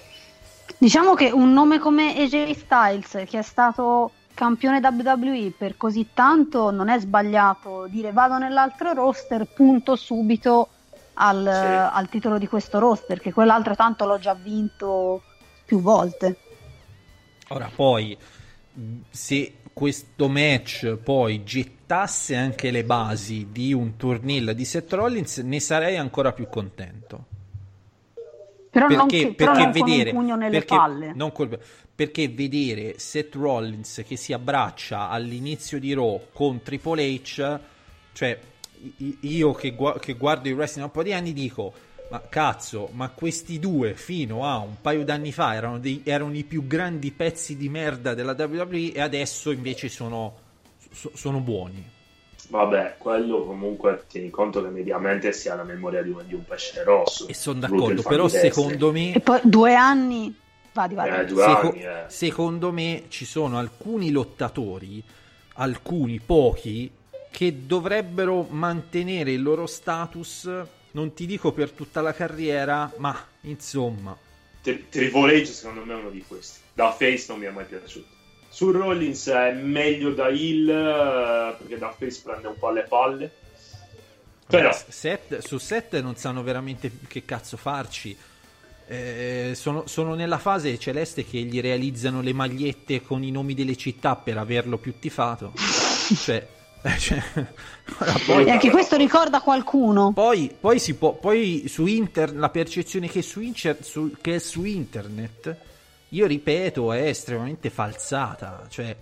Diciamo 0.78 1.16
che 1.16 1.32
un 1.32 1.52
nome 1.52 1.78
come 1.80 2.16
AJ 2.18 2.52
Styles, 2.52 3.24
che 3.28 3.40
è 3.40 3.42
stato 3.42 4.12
campione 4.42 4.80
WWE 4.80 5.54
per 5.56 5.78
così 5.78 6.08
tanto, 6.16 6.72
non 6.72 6.90
è 6.90 7.00
sbagliato 7.00 7.86
dire 7.86 8.12
vado 8.12 8.40
nell'altro 8.40 8.92
roster, 8.92 9.46
punto 9.46 9.96
subito 9.96 10.70
al, 11.14 11.44
Sì. 11.44 11.96
al 11.96 12.10
titolo 12.10 12.40
di 12.40 12.48
questo 12.48 12.80
roster, 12.80 13.20
che 13.20 13.34
quell'altro 13.34 13.76
tanto 13.76 14.08
l'ho 14.08 14.18
già 14.18 14.34
vinto 14.34 15.22
più 15.64 15.80
volte. 15.80 16.38
Ora, 17.50 17.70
poi, 17.74 18.18
se 19.12 19.58
questo 19.72 20.28
match 20.28 20.96
poi 20.96 21.44
gettasse 21.44 22.36
anche 22.36 22.72
le 22.72 22.84
basi 22.84 23.50
di 23.52 23.74
un 23.74 23.96
turnil 23.96 24.56
di 24.56 24.66
Seth 24.66 24.92
Rollins, 24.94 25.38
ne 25.38 25.60
sarei 25.60 25.98
ancora 25.98 26.32
più 26.32 26.50
contento. 26.50 27.26
Però 28.72 28.88
non, 28.88 29.08
perché, 29.08 29.34
però 29.34 29.52
perché 29.52 29.66
non 29.68 29.74
con 29.74 29.86
vedere 29.86 30.10
un 30.12 30.16
pugno 30.16 30.36
nelle 30.38 30.52
perché, 30.60 30.76
palle. 30.76 31.12
non 31.14 31.32
col- 31.34 31.60
perché 31.94 32.30
vedere 32.30 32.98
Seth 32.98 33.36
Rollins 33.36 34.04
che 34.08 34.16
si 34.16 34.32
abbraccia 34.34 35.10
all'inizio 35.10 35.78
di 35.78 35.94
Raw 35.94 36.28
con 36.32 36.62
Triple 36.64 37.04
H 37.04 37.60
cioè 38.14 38.40
io 39.20 39.52
che, 39.54 39.72
gua- 39.76 40.00
che 40.00 40.14
guardo 40.14 40.48
il 40.48 40.56
wrestling 40.56 40.80
da 40.82 40.86
un 40.86 40.92
po' 40.92 41.04
di 41.04 41.14
anni 41.14 41.34
dico 41.34 41.74
ma 42.10 42.22
cazzo 42.28 42.90
ma 42.94 43.10
questi 43.10 43.60
due 43.60 43.94
fino 43.94 44.46
a 44.48 44.58
un 44.58 44.76
paio 44.82 45.04
d'anni 45.04 45.32
fa 45.34 45.54
erano, 45.54 45.78
dei- 45.78 46.02
erano 46.06 46.34
i 46.36 46.44
più 46.46 46.66
grandi 46.66 47.12
pezzi 47.12 47.58
di 47.58 47.70
merda 47.70 48.14
della 48.14 48.36
WWE 48.38 48.94
e 48.94 49.02
adesso 49.02 49.52
invece 49.52 49.90
sono, 49.90 50.34
so- 50.92 51.12
sono 51.14 51.40
buoni 51.40 51.84
Vabbè, 52.52 52.96
quello 52.98 53.46
comunque 53.46 54.04
tieni 54.10 54.30
conto 54.30 54.62
che 54.62 54.68
mediamente 54.68 55.32
sia 55.32 55.56
la 55.56 55.64
memoria 55.64 56.04
di 56.04 56.10
un, 56.10 56.22
di 56.28 56.34
un 56.34 56.44
pesce 56.44 56.84
rosso. 56.84 57.26
e 57.30 57.34
sono 57.34 57.62
d'accordo 57.62 58.02
però 58.02 58.28
secondo 58.28 58.92
me 58.92 59.14
E 59.14 59.22
poi 59.22 59.40
due 59.44 59.74
anni... 59.74 60.36
Vadi, 60.74 60.94
vadi. 60.94 61.10
Eh, 61.10 61.26
due 61.26 61.44
Seco- 61.44 61.70
anni, 61.70 61.84
eh. 61.84 62.04
Secondo 62.08 62.72
me 62.74 63.04
ci 63.08 63.24
sono 63.24 63.58
alcuni 63.58 64.12
lottatori, 64.12 65.02
alcuni 65.56 66.20
pochi, 66.20 66.92
che 67.30 67.66
dovrebbero 67.66 68.46
mantenere 68.50 69.32
il 69.32 69.42
loro 69.42 69.66
status, 69.66 70.50
non 70.92 71.14
ti 71.14 71.26
dico 71.26 71.54
per 71.54 71.72
tutta 71.72 72.02
la 72.02 72.14
carriera, 72.14 72.92
ma 72.98 73.18
insomma. 73.42 74.18
Tri- 74.62 74.88
Triple 74.90 75.42
H 75.42 75.46
secondo 75.46 75.86
me 75.86 75.94
è 75.94 75.96
uno 75.96 76.10
di 76.10 76.24
questi. 76.28 76.60
Da 76.74 76.92
face 76.92 77.26
non 77.30 77.40
mi 77.40 77.46
è 77.46 77.50
mai 77.50 77.66
piaciuto. 77.66 78.11
Su 78.54 78.70
Rollins 78.72 79.28
è 79.30 79.54
meglio 79.54 80.12
da 80.14 80.28
heel 80.28 80.70
eh, 80.70 81.56
perché 81.58 81.78
da 81.78 81.96
face 81.98 82.20
prende 82.24 82.48
un 82.48 82.56
po' 82.60 82.68
alle 82.68 82.84
palle. 82.84 83.32
Però 84.46 84.70
Set- 84.90 85.38
su 85.40 85.58
set 85.58 85.98
non 86.02 86.18
sanno 86.18 86.44
veramente 86.44 86.92
che 87.08 87.24
cazzo 87.24 87.56
farci. 87.56 88.16
Eh, 88.88 89.54
sono, 89.56 89.88
sono 89.88 90.16
nella 90.16 90.38
fase 90.38 90.78
celeste 90.78 91.26
che 91.26 91.38
gli 91.40 91.62
realizzano 91.62 92.20
le 92.22 92.34
magliette 92.34 93.02
con 93.02 93.24
i 93.24 93.32
nomi 93.32 93.54
delle 93.54 93.78
città 93.78 94.18
per 94.18 94.38
averlo 94.38 94.78
più 94.78 95.00
tifato. 95.00 95.54
cioè, 96.22 96.46
eh, 96.82 96.98
cioè, 96.98 97.22
poi- 98.26 98.46
E 98.48 98.50
anche 98.52 98.70
questo 98.70 98.98
ricorda 98.98 99.40
qualcuno. 99.40 100.12
Poi, 100.12 100.54
poi 100.60 100.78
si 100.80 100.96
può, 100.96 101.14
poi 101.14 101.70
su 101.70 101.86
internet, 101.86 102.38
la 102.38 102.50
percezione 102.50 103.08
che, 103.08 103.22
su 103.22 103.40
inter- 103.40 103.82
su- 103.82 104.14
che 104.20 104.36
è 104.36 104.40
su 104.40 104.66
internet, 104.66 105.56
io 106.14 106.26
ripeto, 106.26 106.92
è 106.94 107.08
estremamente 107.08 107.70
falsata. 107.70 108.66
Cioè, 108.70 108.96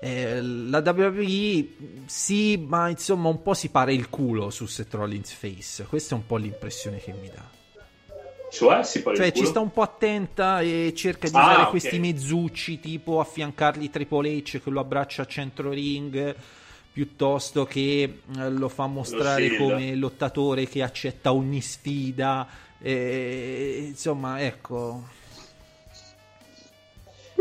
eh, 0.00 0.40
la 0.42 0.78
WWE 0.84 1.66
sì, 2.06 2.56
ma 2.56 2.88
insomma, 2.88 3.28
un 3.28 3.40
po' 3.42 3.54
si 3.54 3.68
pare 3.68 3.94
il 3.94 4.08
culo 4.10 4.50
su 4.50 4.66
Seth 4.66 4.92
Rollins 4.94 5.32
Face. 5.32 5.84
Questa 5.84 6.14
è 6.14 6.18
un 6.18 6.26
po' 6.26 6.36
l'impressione 6.36 6.98
che 6.98 7.12
mi 7.12 7.30
dà. 7.32 7.48
cioè 8.50 8.82
si 8.82 9.00
parla 9.02 9.18
Cioè, 9.18 9.26
il 9.28 9.32
ci 9.32 9.38
culo. 9.38 9.50
sta 9.50 9.60
un 9.60 9.70
po' 9.72 9.82
attenta 9.82 10.60
e 10.60 10.92
cerca 10.96 11.28
di 11.28 11.36
Ah, 11.36 11.40
usare 11.42 11.62
ok. 11.62 11.68
questi 11.70 11.98
mezzucci, 11.98 12.80
tipo 12.80 13.20
affiancargli 13.20 13.88
Triple 13.90 14.28
H 14.42 14.60
che 14.62 14.70
lo 14.70 14.80
abbraccia 14.80 15.22
a 15.22 15.26
centro 15.26 15.70
ring, 15.70 16.34
piuttosto 16.92 17.64
che 17.64 18.20
eh, 18.36 18.50
lo 18.50 18.68
fa 18.68 18.86
mostrare 18.86 19.46
shield. 19.48 19.58
come 19.70 19.94
lottatore 19.94 20.66
che 20.68 20.82
accetta 20.82 21.32
ogni 21.32 21.60
sfida. 21.60 22.46
e- 22.80 23.84
insomma, 23.86 24.42
ecco. 24.42 25.20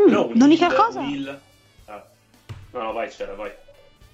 Mm, 0.09 0.13
un 0.13 0.31
l'unica 0.35 0.67
heel- 0.67 0.75
cosa... 0.75 1.01
heel- 1.01 1.39
ah. 1.85 2.03
No, 2.71 2.81
no, 2.81 2.91
vai, 2.93 3.09
c'era, 3.09 3.33
vai. 3.35 3.51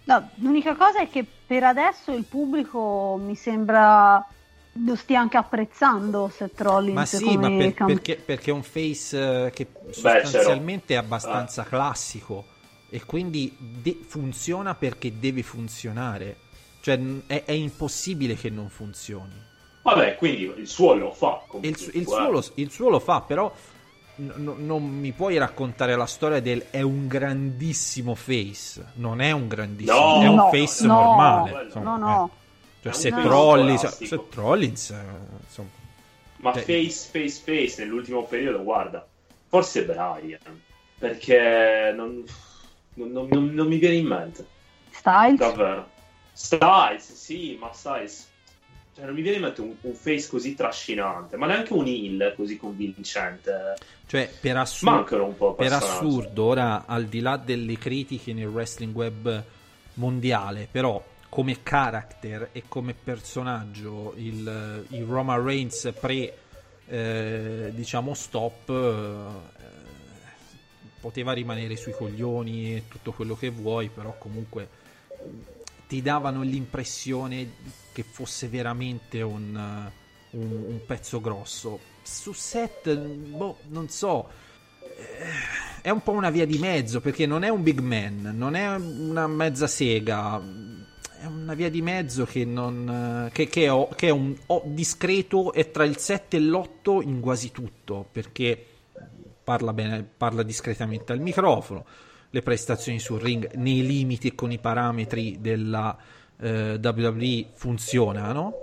No, 0.06 0.30
l'unica 0.36 0.76
cosa 0.76 1.00
è 1.00 1.10
che 1.10 1.26
per 1.46 1.64
adesso 1.64 2.12
il 2.14 2.24
pubblico 2.24 3.20
mi 3.22 3.36
sembra 3.36 4.26
lo 4.86 4.96
stia 4.96 5.20
anche 5.20 5.38
apprezzando 5.38 6.30
Seth 6.34 6.62
Rollins 6.62 6.96
Ma 6.96 7.06
sì, 7.06 7.24
come 7.24 7.38
ma 7.38 7.50
per- 7.50 7.74
cam- 7.74 7.88
perché, 7.88 8.16
perché 8.16 8.52
è 8.52 8.54
un 8.54 8.64
face 8.64 9.46
eh, 9.46 9.52
che 9.52 9.68
sostanzialmente 9.90 10.94
è 10.94 10.98
abbastanza 10.98 11.64
classico 11.64 12.46
e 12.90 13.04
quindi 13.04 13.56
de- 13.58 14.00
funziona 14.06 14.76
perché 14.76 15.20
deve 15.20 15.44
funzionare. 15.44 16.38
Cioè, 16.80 17.00
è, 17.26 17.44
è 17.44 17.52
impossibile 17.52 18.36
che 18.36 18.50
non 18.50 18.70
funzioni. 18.70 19.34
Vabbè, 19.82 20.16
quindi 20.16 20.54
il 20.58 20.68
suo 20.68 20.94
lo 20.94 21.12
fa. 21.12 21.42
Il, 21.62 21.76
il 21.94 22.02
eh. 22.02 22.06
suo 22.06 22.30
lo, 22.30 22.44
il 22.56 22.72
suo 22.72 22.90
lo 22.90 23.00
fa, 23.00 23.22
però 23.22 23.54
n- 24.18 24.34
n- 24.38 24.66
non 24.66 24.84
mi 24.84 25.12
puoi 25.12 25.38
raccontare 25.38 25.96
la 25.96 26.06
storia 26.06 26.40
del 26.40 26.66
è 26.70 26.82
un 26.82 27.08
grandissimo 27.08 28.16
face. 28.16 28.86
Non 28.96 29.22
è 29.22 29.32
un 29.32 29.48
grandissimo, 29.48 29.98
No, 29.98 30.22
è 30.22 30.28
un 30.28 30.36
no, 30.36 30.50
face 30.50 30.86
no, 30.86 30.94
normale. 30.94 31.52
no, 31.52 31.62
insomma, 31.62 31.98
no, 31.98 31.98
no. 31.98 32.26
eh. 32.26 32.46
Cioè, 32.84 32.92
È 32.92 32.96
un 32.96 33.02
Seth 33.02 33.14
face 33.14 33.28
Rollins, 33.28 33.80
scolastico. 33.80 34.24
Seth 34.24 34.34
Rollins, 34.36 34.90
eh, 34.92 35.04
insomma. 35.46 35.70
Ma 36.38 36.54
Cioè- 36.54 36.62
face, 36.64 37.10
face, 37.12 37.42
face 37.44 37.84
nell'ultimo 37.84 38.24
periodo, 38.26 38.64
guarda, 38.64 39.06
forse 39.48 39.84
Brian, 39.86 40.40
perché 40.98 41.92
non, 41.96 42.24
non- 42.96 43.12
non- 43.12 43.28
non- 43.30 43.46
non 43.54 43.68
mi 43.68 43.78
viene 43.78 43.96
in 43.96 44.06
mente, 44.06 44.46
Styles. 44.92 45.38
davvero. 45.40 45.90
Styles, 46.34 47.14
sì, 47.14 47.58
ma 47.60 47.72
Styles, 47.74 48.28
cioè, 48.98 49.06
non 49.06 49.14
mi 49.14 49.22
viene 49.22 49.38
in 49.38 49.44
mente 49.44 49.62
un, 49.62 49.76
un 49.80 49.94
face 49.94 50.28
così 50.28 50.56
trascinante, 50.56 51.38
ma 51.38 51.46
neanche 51.46 51.72
un 51.72 51.86
heel 51.86 52.34
così 52.36 52.58
convincente. 52.58 53.76
Cioè, 54.08 54.28
per, 54.42 54.58
assur- 54.58 55.54
per 55.56 55.72
assurdo, 55.72 56.46
ora 56.46 56.86
al 56.88 57.06
di 57.06 57.20
là 57.20 57.38
delle 57.38 57.78
critiche 57.78 58.34
nel 58.34 58.48
wrestling 58.48 58.96
web 58.96 59.44
mondiale, 59.96 60.68
però 60.72 61.06
come 61.30 61.62
character 61.62 62.50
e 62.54 62.64
come 62.68 62.96
personaggio 62.96 64.16
il, 64.16 64.86
il 64.90 65.04
Roman 65.04 65.44
Reigns 65.44 65.94
pre 66.00 66.36
eh, 66.88 67.72
diciamo 67.76 68.16
stop 68.16 68.70
eh, 68.70 69.66
poteva 71.00 71.34
rimanere 71.34 71.76
sui 71.76 71.92
coglioni 71.92 72.78
e 72.78 72.84
tutto 72.88 73.12
quello 73.12 73.36
che 73.36 73.50
vuoi, 73.50 73.90
però 73.90 74.16
comunque 74.18 74.68
ti 75.88 76.02
davano 76.02 76.42
l'impressione 76.42 77.52
che 77.98 78.04
fosse 78.04 78.48
veramente 78.48 79.24
un, 79.24 79.90
un, 80.30 80.52
un 80.68 80.80
pezzo 80.86 81.20
grosso. 81.20 81.80
Su 82.04 82.32
set, 82.32 82.96
boh, 82.96 83.58
non 83.70 83.90
so, 83.90 84.30
eh, 84.82 85.82
è 85.82 85.90
un 85.90 86.04
po' 86.04 86.12
una 86.12 86.30
via 86.30 86.46
di 86.46 86.60
mezzo 86.60 87.02
perché 87.02 87.26
non 87.26 87.42
è 87.42 87.50
un 87.50 87.64
big 87.64 87.80
man, 87.80 88.34
non 88.36 88.54
è 88.54 88.70
una 88.76 89.26
mezza 89.26 89.66
sega, 89.66 90.40
è 91.20 91.26
una 91.26 91.56
via 91.56 91.72
di 91.72 91.82
mezzo 91.82 92.26
che, 92.26 92.46
non, 92.46 93.32
che, 93.34 93.48
che, 93.48 93.66
è, 93.66 93.88
che 93.96 94.08
è 94.10 94.12
un 94.12 94.36
o- 94.46 94.62
discreto 94.66 95.52
è 95.52 95.72
tra 95.72 95.84
il 95.84 95.98
7 95.98 96.38
e 96.38 96.40
l'8 96.40 97.02
in 97.02 97.20
quasi 97.20 97.50
tutto 97.50 98.08
perché 98.12 98.64
parla 99.44 99.74
bene, 99.74 100.04
parla 100.04 100.44
discretamente 100.44 101.14
al 101.14 101.20
microfono, 101.20 101.84
le 102.30 102.44
prestazioni 102.44 103.00
sul 103.00 103.20
ring 103.20 103.54
nei 103.56 103.84
limiti 103.84 104.28
e 104.28 104.36
con 104.36 104.52
i 104.52 104.60
parametri 104.60 105.40
della 105.42 105.98
eh, 106.40 106.80
WWE 106.82 107.46
funzionano. 107.54 108.62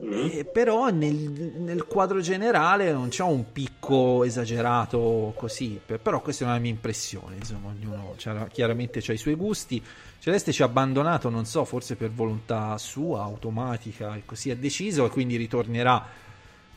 Eh, 0.00 0.44
però 0.44 0.90
nel, 0.90 1.14
nel 1.16 1.86
quadro 1.86 2.20
generale 2.20 2.92
non 2.92 3.08
c'è 3.08 3.24
un 3.24 3.50
picco 3.50 4.22
esagerato 4.22 5.32
così, 5.36 5.80
per- 5.84 5.98
però 5.98 6.20
questa 6.20 6.44
è 6.44 6.48
una 6.48 6.58
mia 6.58 6.70
impressione, 6.70 7.34
insomma, 7.36 7.70
ognuno 7.70 8.14
chiaramente 8.52 9.02
ha 9.04 9.12
i 9.12 9.16
suoi 9.16 9.34
gusti. 9.34 9.82
Celeste 10.20 10.52
ci 10.52 10.62
ha 10.62 10.66
abbandonato, 10.66 11.30
non 11.30 11.46
so, 11.46 11.64
forse 11.64 11.96
per 11.96 12.10
volontà 12.12 12.78
sua, 12.78 13.22
automatica 13.22 14.14
e 14.14 14.22
così 14.24 14.50
ha 14.50 14.56
deciso 14.56 15.04
e 15.04 15.08
quindi 15.08 15.36
ritornerà 15.36 16.04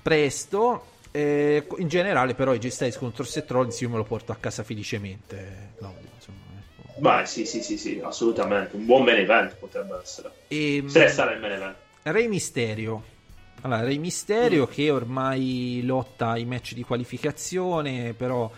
presto. 0.01 0.85
Eh, 1.11 1.67
in 1.77 1.89
generale 1.89 2.33
però 2.35 2.53
i 2.53 2.57
G-Styles 2.57 2.97
contro 2.97 3.23
Seth 3.23 3.51
Rollins 3.51 3.81
io 3.81 3.89
me 3.89 3.97
lo 3.97 4.03
porto 4.03 4.31
a 4.31 4.37
casa 4.39 4.63
felicemente, 4.63 5.73
Claudio. 5.77 6.10
Beh, 7.01 7.25
sì, 7.25 7.47
sì, 7.47 7.63
sì, 7.63 7.79
sì, 7.79 7.99
assolutamente. 8.03 8.75
Un 8.75 8.85
buon 8.85 9.03
main 9.03 9.17
event 9.17 9.55
potrebbe 9.55 9.99
essere. 9.99 10.31
E, 10.47 10.83
Se 10.85 11.07
sarà 11.07 11.33
il 11.33 11.39
main 11.39 11.53
event. 11.53 11.75
Re 12.03 12.27
Mysterio. 12.27 13.03
Allora, 13.61 13.81
Re 13.81 13.97
Mysterio 13.97 14.67
che 14.67 14.91
ormai 14.91 15.81
lotta 15.83 16.29
ai 16.29 16.45
match 16.45 16.75
di 16.75 16.83
qualificazione, 16.83 18.13
però 18.13 18.51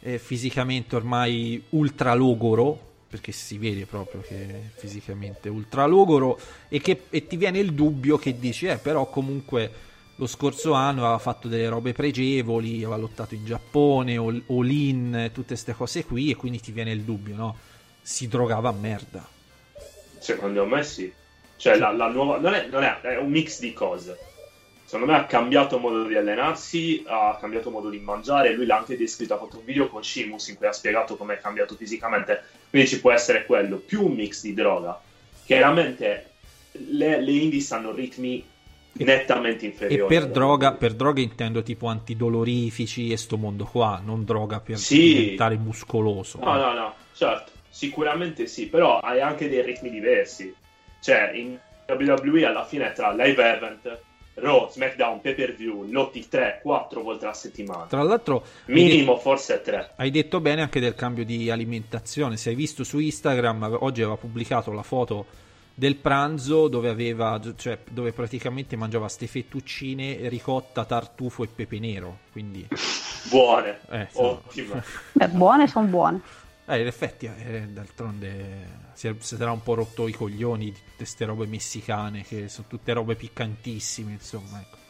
è 0.00 0.16
fisicamente 0.16 0.96
ormai 0.96 1.62
ultra 1.70 2.14
logoro, 2.14 2.76
perché 3.08 3.30
si 3.30 3.58
vede 3.58 3.86
proprio 3.86 4.22
che 4.22 4.44
è 4.44 4.60
fisicamente 4.74 5.48
ultra 5.48 5.86
logoro, 5.86 6.36
e, 6.68 6.80
che, 6.80 7.02
e 7.10 7.28
ti 7.28 7.36
viene 7.36 7.60
il 7.60 7.74
dubbio 7.74 8.18
che 8.18 8.36
dici, 8.40 8.66
eh, 8.66 8.78
però 8.78 9.08
comunque 9.08 9.70
lo 10.16 10.26
scorso 10.26 10.72
anno 10.72 11.02
aveva 11.02 11.18
fatto 11.18 11.46
delle 11.46 11.68
robe 11.68 11.92
pregevoli, 11.92 12.78
aveva 12.78 12.96
lottato 12.96 13.36
in 13.36 13.44
Giappone, 13.44 14.16
all, 14.16 14.42
all 14.48 14.68
in, 14.68 15.30
tutte 15.32 15.48
queste 15.48 15.74
cose 15.74 16.04
qui, 16.04 16.32
e 16.32 16.34
quindi 16.34 16.58
ti 16.58 16.72
viene 16.72 16.90
il 16.90 17.02
dubbio, 17.02 17.36
no? 17.36 17.56
Si 18.06 18.28
drogava 18.28 18.68
a 18.68 18.72
merda. 18.72 19.26
Secondo 20.18 20.66
me 20.66 20.82
sì. 20.82 21.10
Cioè, 21.56 21.76
la, 21.78 21.90
la 21.90 22.08
nuova... 22.08 22.38
Non, 22.38 22.52
è, 22.52 22.66
non 22.66 22.82
è, 22.82 23.00
è 23.00 23.16
un 23.16 23.30
mix 23.30 23.60
di 23.60 23.72
cose. 23.72 24.18
Secondo 24.84 25.10
me 25.10 25.18
ha 25.18 25.24
cambiato 25.24 25.78
modo 25.78 26.04
di 26.04 26.14
allenarsi, 26.14 27.02
ha 27.06 27.38
cambiato 27.40 27.70
modo 27.70 27.88
di 27.88 27.98
mangiare. 27.98 28.52
Lui 28.52 28.66
l'ha 28.66 28.76
anche 28.76 28.98
descritto, 28.98 29.32
ha 29.34 29.38
fatto 29.38 29.56
un 29.58 29.64
video 29.64 29.88
con 29.88 30.04
Shimus 30.04 30.48
in 30.48 30.56
cui 30.56 30.66
ha 30.66 30.72
spiegato 30.72 31.16
come 31.16 31.34
è 31.34 31.40
cambiato 31.40 31.74
fisicamente. 31.76 32.42
Quindi 32.68 32.88
ci 32.88 33.00
può 33.00 33.10
essere 33.10 33.46
quello, 33.46 33.78
più 33.78 34.04
un 34.04 34.12
mix 34.12 34.42
di 34.42 34.52
droga. 34.52 35.00
Chiaramente 35.46 36.32
le, 36.72 37.22
le 37.22 37.32
indies 37.32 37.72
hanno 37.72 37.92
ritmi 37.92 38.44
nettamente 38.96 39.64
E 39.64 39.68
inferiori. 39.68 40.14
per 40.14 40.30
droga, 40.30 40.72
per 40.72 40.92
droga 40.92 41.20
intendo 41.22 41.62
tipo 41.62 41.86
antidolorifici 41.86 43.10
e 43.10 43.16
sto 43.16 43.38
mondo 43.38 43.64
qua, 43.64 44.00
non 44.04 44.24
droga 44.24 44.60
per 44.60 44.78
Sì. 44.78 45.14
diventare 45.14 45.56
muscoloso. 45.56 46.38
No, 46.40 46.54
no, 46.56 46.72
no, 46.72 46.94
certo, 47.14 47.50
sicuramente 47.74 48.46
sì, 48.46 48.68
però 48.68 49.00
hai 49.00 49.20
anche 49.20 49.48
dei 49.48 49.60
ritmi 49.60 49.90
diversi. 49.90 50.54
Cioè, 51.00 51.32
in 51.34 51.58
WWE 51.88 52.46
alla 52.46 52.64
fine 52.64 52.92
tra 52.92 53.12
live 53.12 53.56
event, 53.56 53.98
Raw, 54.34 54.70
SmackDown, 54.70 55.20
pay 55.20 55.34
per 55.34 55.54
view, 55.54 55.84
lotti 55.90 56.28
3, 56.28 56.60
4 56.62 57.02
volte 57.02 57.24
alla 57.24 57.34
settimana. 57.34 57.86
Tra 57.86 58.02
l'altro, 58.04 58.44
Minimo 58.66 59.18
forse 59.18 59.60
3. 59.60 59.90
Hai 59.96 60.10
detto 60.10 60.40
bene 60.40 60.62
anche 60.62 60.78
del 60.78 60.94
cambio 60.94 61.24
di 61.24 61.50
alimentazione. 61.50 62.36
Se 62.36 62.50
hai 62.50 62.54
visto 62.54 62.84
su 62.84 63.00
Instagram, 63.00 63.78
oggi 63.80 64.02
aveva 64.02 64.16
pubblicato 64.16 64.72
la 64.72 64.82
foto 64.82 65.26
del 65.74 65.96
pranzo 65.96 66.68
dove 66.68 66.88
aveva, 66.88 67.40
cioè, 67.56 67.78
dove 67.90 68.12
praticamente 68.12 68.76
mangiava 68.76 69.08
ste 69.08 69.26
fettuccine, 69.26 70.28
ricotta, 70.28 70.84
tartufo 70.84 71.42
e 71.42 71.48
pepe 71.48 71.80
nero. 71.80 72.18
Quindi, 72.30 72.68
Buone, 73.30 73.80
eh, 73.90 74.08
ottime. 74.12 74.82
Beh, 75.12 75.28
buone 75.28 75.66
sono 75.66 75.86
buone. 75.86 76.20
Eh, 76.66 76.80
in 76.80 76.86
effetti, 76.86 77.26
eh, 77.26 77.66
d'altronde 77.68 78.82
si, 78.94 79.08
è- 79.08 79.14
si 79.18 79.36
sarà 79.36 79.52
un 79.52 79.62
po' 79.62 79.74
rotto 79.74 80.08
i 80.08 80.12
coglioni 80.12 80.66
di 80.66 80.72
tutte 80.72 80.92
queste 80.96 81.24
robe 81.24 81.46
messicane, 81.46 82.22
che 82.22 82.48
sono 82.48 82.66
tutte 82.68 82.92
robe 82.92 83.14
piccantissime, 83.16 84.12
insomma, 84.12 84.60
ecco. 84.60 84.82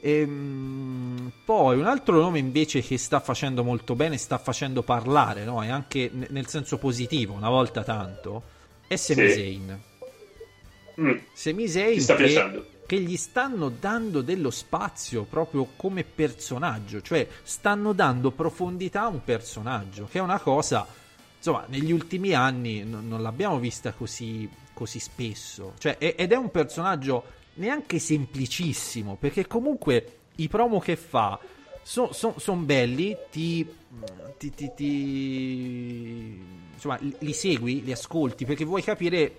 Ehm, 0.00 1.32
poi 1.46 1.78
un 1.78 1.86
altro 1.86 2.20
nome 2.20 2.38
invece 2.38 2.82
che 2.82 2.98
sta 2.98 3.20
facendo 3.20 3.64
molto 3.64 3.94
bene, 3.94 4.18
sta 4.18 4.36
facendo 4.36 4.82
parlare, 4.82 5.44
no? 5.44 5.62
E 5.62 5.70
anche 5.70 6.10
n- 6.12 6.26
nel 6.28 6.46
senso 6.46 6.76
positivo, 6.76 7.32
una 7.32 7.48
volta 7.48 7.82
tanto, 7.82 8.42
è 8.86 8.96
Sami 8.96 9.28
Sì. 9.30 9.60
Mm, 11.00 11.16
Sami 11.32 11.68
Zayn 11.68 11.94
Ti 11.94 12.00
sta 12.00 12.14
che, 12.16 12.24
piacendo? 12.24 12.66
Che 12.86 13.00
gli 13.00 13.16
stanno 13.16 13.68
dando 13.70 14.20
dello 14.20 14.50
spazio 14.50 15.24
proprio 15.24 15.68
come 15.76 16.04
personaggio, 16.04 17.00
cioè 17.00 17.26
stanno 17.42 17.92
dando 17.92 18.30
profondità 18.30 19.02
a 19.02 19.08
un 19.08 19.24
personaggio, 19.24 20.06
che 20.10 20.18
è 20.18 20.22
una 20.22 20.38
cosa, 20.38 20.86
insomma, 21.36 21.64
negli 21.68 21.92
ultimi 21.92 22.32
anni 22.34 22.84
non, 22.84 23.08
non 23.08 23.22
l'abbiamo 23.22 23.58
vista 23.58 23.92
così, 23.92 24.48
così 24.72 24.98
spesso, 24.98 25.74
cioè, 25.78 25.96
e- 25.98 26.14
ed 26.18 26.32
è 26.32 26.36
un 26.36 26.50
personaggio 26.50 27.24
neanche 27.54 27.98
semplicissimo, 27.98 29.16
perché 29.16 29.46
comunque 29.46 30.18
i 30.36 30.48
promo 30.48 30.78
che 30.78 30.96
fa 30.96 31.38
sono 31.82 32.60
belli, 32.60 33.16
ti, 33.30 33.66
ti, 34.38 34.52
ti- 34.54 34.72
ti- 34.74 36.40
insomma, 36.74 36.98
li 37.00 37.14
li 37.20 37.32
segui, 37.32 37.82
li 37.82 37.92
ascolti, 37.92 38.44
perché 38.44 38.64
vuoi 38.64 38.82
capire 38.82 39.36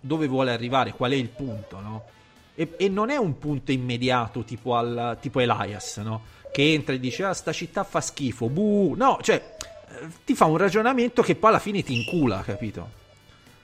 dove 0.00 0.26
vuole 0.26 0.52
arrivare, 0.52 0.92
qual 0.92 1.12
è 1.12 1.16
il 1.16 1.28
punto, 1.28 1.80
no? 1.80 2.04
E, 2.54 2.74
e 2.76 2.88
non 2.88 3.10
è 3.10 3.16
un 3.16 3.38
punto 3.38 3.72
immediato 3.72 4.42
tipo, 4.44 4.76
al, 4.76 5.16
tipo 5.20 5.40
Elias, 5.40 5.98
no? 5.98 6.22
Che 6.52 6.72
entra 6.72 6.94
e 6.94 7.00
dice, 7.00 7.24
ah, 7.24 7.32
sta 7.32 7.52
città 7.52 7.84
fa 7.84 8.00
schifo, 8.00 8.48
buh, 8.48 8.94
no, 8.96 9.18
cioè, 9.22 9.56
eh, 9.88 10.06
ti 10.24 10.34
fa 10.34 10.46
un 10.46 10.56
ragionamento 10.56 11.22
che 11.22 11.36
poi 11.36 11.50
alla 11.50 11.58
fine 11.60 11.82
ti 11.82 11.94
incula, 11.94 12.42
capito? 12.42 12.98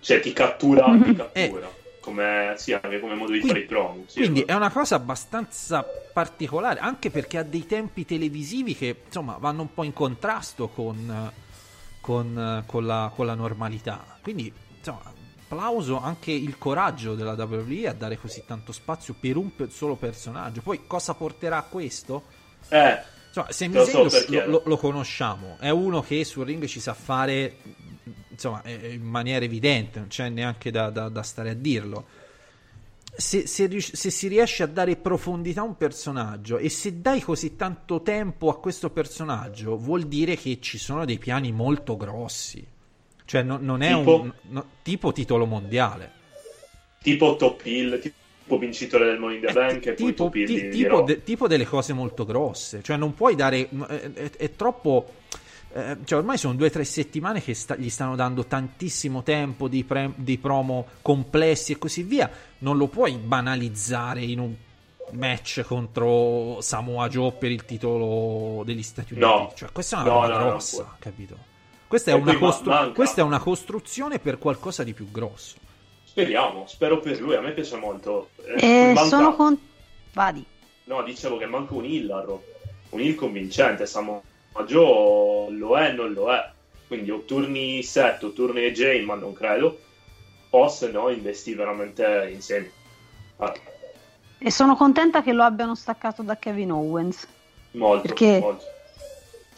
Cioè, 0.01 0.21
ti 0.21 0.33
cattura, 0.33 0.85
ti 1.03 1.11
Eh. 1.11 1.15
cattura. 1.15 1.71
Come, 2.01 2.55
sì, 2.57 2.73
anche 2.73 3.01
come 3.01 3.17
modo 3.17 3.33
di 3.33 3.41
Quindi- 3.41 3.49
fare 3.49 3.61
i 3.65 3.67
promo. 3.69 4.05
sì, 4.07 4.21
Quindi 4.21 4.43
è 4.43 4.53
una 4.55 4.71
cosa 4.71 4.95
abbastanza 4.95 5.85
particolare, 6.13 6.79
anche 6.79 7.11
perché 7.11 7.39
ha 7.39 7.43
dei 7.43 7.67
tempi 7.67 8.05
televisivi 8.05 8.77
che 8.77 9.03
insomma 9.07 9.37
vanno 9.41 9.63
un 9.63 9.75
po' 9.75 9.83
in 9.83 9.93
contrasto 9.93 10.69
con, 10.69 11.33
con, 12.01 12.63
con 12.65 12.87
la, 12.87 13.11
con 13.13 13.27
la 13.27 13.35
normalità. 13.35 14.19
Quindi 14.23 14.53
insomma, 14.79 15.01
applauso 15.49 16.01
anche 16.01 16.33
il 16.33 16.59
coraggio 16.59 17.15
della 17.15 17.33
WWE 17.33 17.89
a 17.89 17.93
dare 17.93 18.19
così 18.19 18.43
tanto 18.47 18.73
spazio 18.73 19.15
per 19.19 19.37
un 19.37 19.51
solo 19.71 19.95
personaggio. 19.97 20.61
Poi 20.61 20.83
cosa 20.87 21.15
porterà 21.15 21.59
a 21.59 21.63
questo? 21.63 22.25
Eh, 22.69 23.15
Insomma, 23.29 23.53
se 23.53 23.69
lo 23.69 23.85
so 23.85 24.03
lo, 24.33 24.47
lo- 24.47 24.63
lo 24.65 24.77
conosciamo, 24.79 25.57
è 25.61 25.69
uno 25.69 26.01
che 26.01 26.25
sul 26.25 26.47
ring 26.47 26.65
ci 26.65 26.81
sa 26.81 26.95
fare 26.95 27.57
insomma, 28.29 28.63
eh, 28.63 28.95
in 28.95 29.03
maniera 29.03 29.45
evidente, 29.45 29.99
non 29.99 30.09
c'è 30.09 30.29
neanche 30.31 30.71
da, 30.71 30.91
da- 30.91 31.09
da 31.11 31.23
stare 31.23 31.51
a 31.51 31.55
dirlo. 31.55 32.07
Se, 33.19 33.47
se 33.47 33.81
se 33.81 34.11
si 34.11 34.29
riesce 34.29 34.63
a 34.63 34.67
dare 34.67 34.97
profondità 34.97 35.61
a 35.61 35.65
un 35.65 35.77
personaggio 35.77 36.59
e 36.59 36.69
se 36.69 37.01
dai 37.01 37.21
così 37.21 37.57
tanto 37.57 38.03
tempo 38.03 38.51
a 38.51 38.59
questo 38.59 38.91
personaggio, 38.91 39.77
vuol 39.79 40.03
dire 40.05 40.37
che 40.37 40.59
ci 40.61 40.77
sono 40.77 41.05
dei 41.07 41.19
piani 41.19 41.53
molto 41.53 41.97
grossi. 41.97 42.67
Cioè, 43.27 43.43
no- 43.43 43.59
non 43.61 43.83
è 43.83 43.95
Tipo? 43.95 44.21
un 44.23 44.33
no- 44.51 44.67
tipo 44.83 45.13
titolo 45.13 45.45
mondiale. 45.47 46.13
tipo 47.03 47.37
top 47.37 47.65
hill, 47.65 48.01
tipo 48.01 48.59
vincitore 48.59 49.05
del 49.07 49.19
Money 49.19 49.37
in 49.37 49.43
the 49.43 49.49
Eh, 49.49 49.53
Bank 49.53 49.87
e 49.87 49.93
poi 49.95 50.07
tipo, 50.07 50.25
top 50.25 50.35
hill 50.37 50.47
di, 50.47 50.69
tipo 50.71 51.03
de- 51.03 51.23
tipo 51.23 51.47
delle 51.49 51.67
cose 51.67 51.93
molto 51.93 52.25
grosse, 52.25 52.83
cioè 52.83 52.97
non 52.97 53.15
puoi 53.15 53.35
dare 53.37 53.69
è, 53.69 54.13
è- 54.13 54.31
è 54.37 54.51
troppo 54.57 55.13
eh, 55.73 55.97
cioè 56.05 56.19
ormai 56.19 56.39
sono 56.39 56.55
due 56.55 56.69
o 56.69 56.71
tre 56.71 56.85
settimane 56.85 57.43
che 57.43 57.53
sta- 57.55 57.77
gli 57.77 57.91
stanno 57.91 58.17
dando 58.17 58.47
tantissimo 58.47 59.23
tempo 59.23 59.69
di, 59.69 59.85
pre- 59.85 60.13
di 60.17 60.39
promo 60.39 60.87
complessi 61.03 61.73
e 61.73 61.79
così 61.79 62.03
via. 62.03 62.31
Non 62.59 62.77
lo 62.79 62.87
puoi 62.87 63.13
banalizzare 63.17 64.23
in 64.23 64.39
un 64.39 64.55
match 65.13 65.63
contro 65.67 66.61
Samoa 66.63 67.09
Joe 67.09 67.33
per 67.33 67.51
il 67.51 67.65
titolo 67.67 68.63
degli 68.65 68.83
Stati 68.83 69.13
Uniti. 69.13 69.29
No. 69.29 69.53
Cioè, 69.55 69.71
questa 69.71 69.99
è 69.99 70.01
una 70.01 70.09
No, 70.09 70.21
roba 70.23 70.39
no, 70.39 70.45
grossa, 70.49 70.97
capito? 70.99 71.37
Questa 71.87 72.11
è, 72.11 72.15
una 72.15 72.37
costru- 72.37 72.93
questa 72.93 73.21
è 73.21 73.25
una 73.25 73.39
costruzione 73.39 74.19
per 74.19 74.39
qualcosa 74.39 74.83
di 74.83 74.93
più 74.93 75.11
grosso. 75.11 75.57
Speriamo, 76.05 76.65
spero 76.67 76.99
per 76.99 77.21
lui, 77.21 77.35
a 77.37 77.41
me 77.41 77.53
piace 77.53 77.77
molto. 77.77 78.31
Eh, 78.59 78.67
E 78.89 78.93
manca- 78.93 79.05
sono 79.09 79.37
con... 79.37 79.59
Vadi. 80.13 80.45
No, 80.85 81.03
dicevo 81.03 81.37
che 81.37 81.47
manca 81.47 81.75
un 81.75 81.85
heal 81.85 82.11
a 82.11 82.21
Raw. 82.25 82.43
Un 82.91 83.01
heal 83.01 83.15
convincente, 83.15 83.87
Samoa 83.87 84.21
Joe 84.67 85.51
lo 85.53 85.77
è, 85.79 85.93
non 85.93 86.13
lo 86.13 86.33
è. 86.33 86.51
Quindi 86.87 87.11
o 87.11 87.21
turni 87.21 87.83
Seth 87.83 88.23
o 88.25 88.33
turni 88.33 88.65
AJ, 88.65 89.03
ma 89.05 89.15
non 89.15 89.33
credo. 89.33 89.79
O 90.51 90.69
se 90.69 90.91
no 90.91 91.09
investi 91.11 91.55
veramente 91.55 92.31
insieme. 92.33 92.71
Ah, 93.39 93.53
E 94.39 94.51
sono 94.51 94.75
contenta 94.77 95.23
che 95.23 95.33
lo 95.33 95.43
abbiano 95.43 95.75
staccato 95.75 96.23
da 96.23 96.37
Kevin 96.37 96.73
Owens. 96.73 97.27
molto, 97.73 98.03
Perché- 98.09 98.39
molto. 98.41 98.65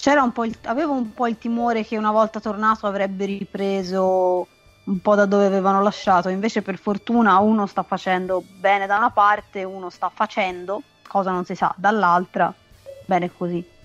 Un 0.00 0.32
il- 0.44 0.56
avevo 0.64 0.92
un 0.92 1.12
po' 1.12 1.26
il 1.26 1.38
timore 1.38 1.84
che 1.84 1.96
una 1.96 2.12
volta 2.12 2.40
tornato 2.40 2.86
avrebbe 2.86 3.24
ripreso 3.24 4.46
un 4.84 5.00
po' 5.00 5.14
da 5.14 5.26
dove 5.26 5.46
avevano 5.46 5.82
lasciato. 5.82 6.28
Invece, 6.28 6.62
per 6.62 6.78
fortuna, 6.78 7.38
uno 7.38 7.66
sta 7.66 7.82
facendo 7.82 8.42
bene 8.58 8.86
da 8.86 8.96
una 8.96 9.10
parte, 9.10 9.64
uno 9.64 9.90
sta 9.90 10.10
facendo, 10.12 10.82
cosa 11.06 11.30
non 11.30 11.44
si 11.44 11.54
sa, 11.54 11.74
dall'altra. 11.76 12.54
Bene 13.04 13.30
così. 13.36 13.76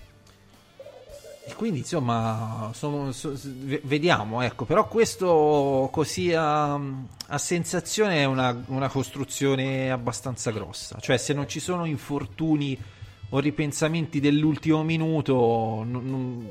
E 1.46 1.54
quindi 1.56 1.80
insomma, 1.80 2.70
sono- 2.72 3.12
so- 3.12 3.34
vediamo, 3.82 4.40
ecco, 4.40 4.64
però 4.64 4.88
questo 4.88 5.90
così 5.92 6.32
a, 6.32 6.72
a 6.72 7.38
sensazione 7.38 8.22
è 8.22 8.24
una, 8.24 8.64
una 8.68 8.88
costruzione 8.88 9.90
abbastanza 9.90 10.50
grossa, 10.52 10.96
cioè 11.00 11.18
se 11.18 11.34
non 11.34 11.46
ci 11.46 11.60
sono 11.60 11.84
infortuni 11.84 12.78
o 13.34 13.38
ripensamenti 13.40 14.20
dell'ultimo 14.20 14.84
minuto 14.84 15.82
non, 15.84 16.46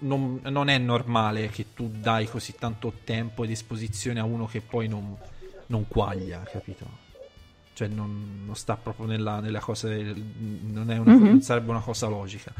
non- 0.00 0.40
non 0.42 0.68
è 0.68 0.76
normale 0.76 1.48
che 1.48 1.72
tu 1.74 1.88
dai 1.90 2.26
così 2.26 2.54
tanto 2.58 2.92
tempo 3.02 3.44
ed 3.44 3.50
esposizione 3.50 4.20
a 4.20 4.24
uno 4.24 4.44
che 4.46 4.60
poi 4.60 4.88
non, 4.88 5.16
non 5.68 5.88
quaglia, 5.88 6.42
capito? 6.42 7.06
Cioè 7.72 7.88
non, 7.88 8.42
non 8.44 8.54
sta 8.56 8.76
proprio 8.76 9.06
nella, 9.06 9.40
nella 9.40 9.60
cosa, 9.60 9.88
non, 9.88 10.90
è 10.90 10.98
una- 10.98 11.14
Mhm. 11.14 11.24
non 11.24 11.40
sarebbe 11.40 11.70
una 11.70 11.80
cosa 11.80 12.08
logica. 12.08 12.52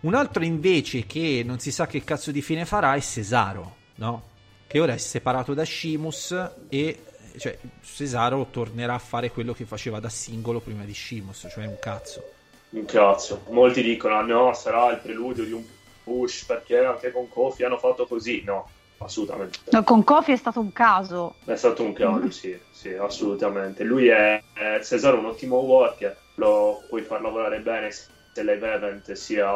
Un 0.00 0.14
altro 0.14 0.42
invece 0.42 1.04
che 1.04 1.42
non 1.44 1.58
si 1.58 1.70
sa 1.70 1.86
che 1.86 2.02
cazzo 2.04 2.30
di 2.30 2.40
fine 2.40 2.64
farà 2.64 2.94
è 2.94 3.00
Cesaro, 3.00 3.76
no? 3.96 4.22
Che 4.66 4.80
ora 4.80 4.94
è 4.94 4.98
separato 4.98 5.52
da 5.52 5.66
Shimus 5.66 6.34
e 6.70 7.02
cioè, 7.36 7.58
Cesaro 7.82 8.46
tornerà 8.50 8.94
a 8.94 8.98
fare 8.98 9.30
quello 9.30 9.52
che 9.52 9.66
faceva 9.66 10.00
da 10.00 10.08
singolo 10.08 10.60
prima 10.60 10.84
di 10.84 10.94
Shimus, 10.94 11.46
cioè 11.50 11.66
un 11.66 11.76
cazzo. 11.78 12.31
Un 12.72 12.84
cazzo. 12.86 13.44
Molti 13.50 13.82
dicono: 13.82 14.16
ah, 14.16 14.22
no, 14.22 14.54
sarà 14.54 14.90
il 14.90 14.98
preludio 14.98 15.44
di 15.44 15.52
un 15.52 15.62
push 16.04 16.44
perché 16.44 16.84
anche 16.84 17.12
con 17.12 17.28
Kofi 17.28 17.64
hanno 17.64 17.78
fatto 17.78 18.06
così. 18.06 18.42
No, 18.44 18.66
assolutamente. 18.98 19.58
No, 19.70 19.84
con 19.84 20.02
Kofi 20.04 20.32
è 20.32 20.36
stato 20.36 20.60
un 20.60 20.72
caso. 20.72 21.34
È 21.44 21.54
stato 21.54 21.82
un 21.82 21.92
caso, 21.92 22.30
sì, 22.30 22.58
sì, 22.70 22.94
assolutamente. 22.94 23.84
Lui 23.84 24.08
è, 24.08 24.42
è 24.54 24.80
Cesaro, 24.82 25.18
un 25.18 25.26
ottimo 25.26 25.58
worker, 25.58 26.16
lo 26.36 26.82
puoi 26.88 27.02
far 27.02 27.20
lavorare 27.20 27.60
bene 27.60 27.90
sia 27.90 28.10
live 28.42 28.72
event 28.72 29.12
sia 29.12 29.50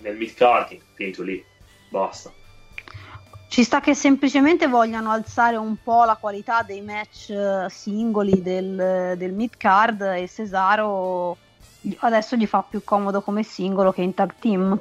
nel 0.00 0.16
mid 0.16 0.34
carding, 0.34 0.80
finito 0.94 1.22
lì, 1.22 1.42
basta. 1.88 2.32
Ci 3.48 3.62
sta 3.62 3.78
che 3.78 3.94
semplicemente 3.94 4.66
vogliano 4.66 5.12
alzare 5.12 5.54
un 5.54 5.76
po' 5.80 6.02
la 6.02 6.16
qualità 6.16 6.62
dei 6.62 6.80
match 6.80 7.30
eh, 7.30 7.66
singoli 7.70 8.42
del, 8.42 9.14
del 9.16 9.32
mid 9.32 9.56
card 9.56 10.00
e 10.00 10.28
Cesaro 10.28 11.36
adesso 11.98 12.36
gli 12.36 12.46
fa 12.46 12.64
più 12.68 12.82
comodo 12.84 13.20
come 13.20 13.42
singolo 13.42 13.92
che 13.92 14.02
in 14.02 14.14
tag 14.14 14.34
team. 14.38 14.78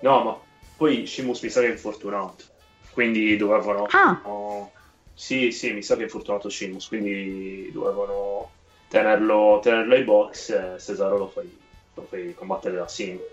No, 0.00 0.24
ma 0.24 0.36
poi 0.76 1.06
Shimus 1.06 1.42
mi 1.42 1.48
sa 1.48 1.60
che 1.60 1.68
è 1.68 1.70
infortunato, 1.70 2.44
quindi 2.92 3.36
dovevano... 3.36 3.86
Ah. 3.90 4.20
oh, 4.24 4.70
sì, 5.14 5.52
sì, 5.52 5.72
mi 5.72 5.82
sa 5.82 5.94
che 5.94 6.00
è 6.00 6.04
infortunato 6.04 6.48
Shimus, 6.48 6.88
quindi 6.88 7.70
dovevano 7.72 8.50
tenerlo, 8.88 9.60
tenerlo 9.62 9.94
ai 9.94 10.04
box 10.04 10.50
e 10.50 10.76
Cesaro 10.78 11.16
lo 11.16 11.28
fai, 11.28 11.58
lo 11.94 12.06
fai 12.08 12.34
combattere 12.34 12.76
da 12.76 12.88
singolo, 12.88 13.28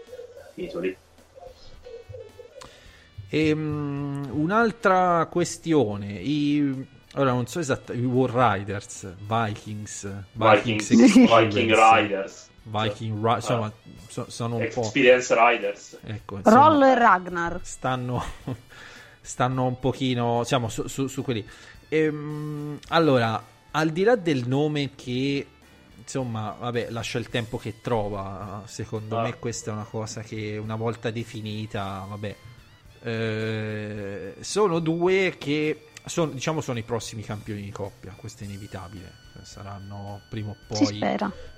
finito 0.54 0.80
lì. 0.80 0.95
Ehm, 3.30 4.28
un'altra 4.32 5.28
questione, 5.30 6.13
i, 6.13 6.88
ora 7.15 7.32
non 7.32 7.45
so 7.48 7.60
esattamente, 7.60 8.08
i 8.08 8.12
War 8.12 8.32
Riders, 8.32 9.13
Vikings, 9.19 10.08
Vikings, 10.34 10.91
Experience, 10.91 11.45
Viking 11.45 11.74
Riders, 11.76 12.49
Viking 12.63 13.24
Ri- 13.26 13.36
insomma, 13.36 13.72
so- 14.08 14.30
sono 14.30 14.58
un 14.58 14.69
po'... 14.74 14.82
Experience 14.82 15.34
Riders. 15.36 15.98
Ecco, 16.04 16.38
insomma, 16.38 16.67
Roll 16.67 16.84
e 16.84 16.95
Ragnar. 16.95 17.60
stanno, 17.63 18.24
stanno 19.22 19.65
un 19.65 19.80
pochino, 19.80 20.43
siamo 20.43 20.69
su, 20.69 20.88
su- 20.88 21.08
su 21.08 21.22
quelli. 21.24 21.48
Ehm, 21.89 22.78
allora, 22.89 23.43
al 23.72 23.89
di 23.89 24.04
là 24.04 24.15
del 24.15 24.48
nome 24.48 24.91
che, 24.95 25.48
insomma, 25.98 26.56
vabbè, 26.60 26.88
lascia 26.89 27.17
il 27.19 27.30
tempo 27.30 27.58
che 27.58 27.82
trova, 27.82 28.63
secondo 28.65 29.17
Ah. 29.17 29.24
me 29.24 29.38
questa 29.39 29.72
è 29.72 29.74
una 29.74 29.84
cosa 29.89 30.22
che 30.22 30.58
una 30.58 30.76
volta 30.76 31.10
definita, 31.12 32.06
vabbè, 32.08 32.36
eh, 33.02 34.36
sono 34.39 34.80
due 34.80 35.36
che, 35.38 35.88
sono, 36.06 36.32
diciamo, 36.32 36.62
sono 36.62 36.80
i 36.80 36.84
prossimi 36.84 37.24
campioni 37.24 37.62
di 37.62 37.72
coppia, 37.72 38.13
questo 38.15 38.43
è 38.43 38.48
inevitabile, 38.48 39.12
saranno 39.43 40.21
prima 40.30 40.52
o 40.52 40.56
poi 40.67 40.99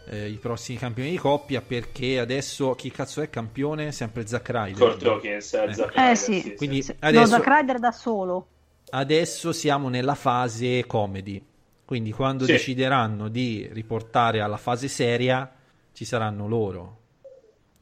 eh, 0.05 0.27
i 0.29 0.37
prossimi 0.37 0.77
campioni 0.77 1.11
di 1.11 1.17
coppia 1.17 1.61
perché 1.61 2.19
adesso 2.19 2.73
chi 2.75 2.89
cazzo 2.91 3.21
è 3.21 3.29
campione? 3.29 3.91
Sempre 3.91 4.25
Zack 4.27 4.49
Ryder. 4.49 4.73
Kurt 4.77 5.03
Hawkins 5.05 5.53
e 5.53 5.63
Eh. 5.63 5.73
Zack 5.73 5.95
Eh 5.95 5.99
Ryder, 6.01 6.17
sì. 6.17 6.53
Quindi 6.55 6.81
Se- 6.81 6.95
adesso- 6.99 7.21
No, 7.21 7.27
Zack 7.43 7.47
Ryder 7.47 7.79
da 7.79 7.91
solo. 7.91 8.47
Adesso 8.89 9.51
siamo 9.53 9.89
nella 9.89 10.15
fase 10.15 10.85
comedy. 10.85 11.43
Quindi 11.85 12.11
quando 12.11 12.45
Sì. 12.45 12.51
decideranno 12.53 13.27
di 13.27 13.69
riportare 13.71 14.41
alla 14.41 14.57
fase 14.57 14.87
seria 14.87 15.49
ci 15.93 16.05
saranno 16.05 16.47
loro. 16.47 16.97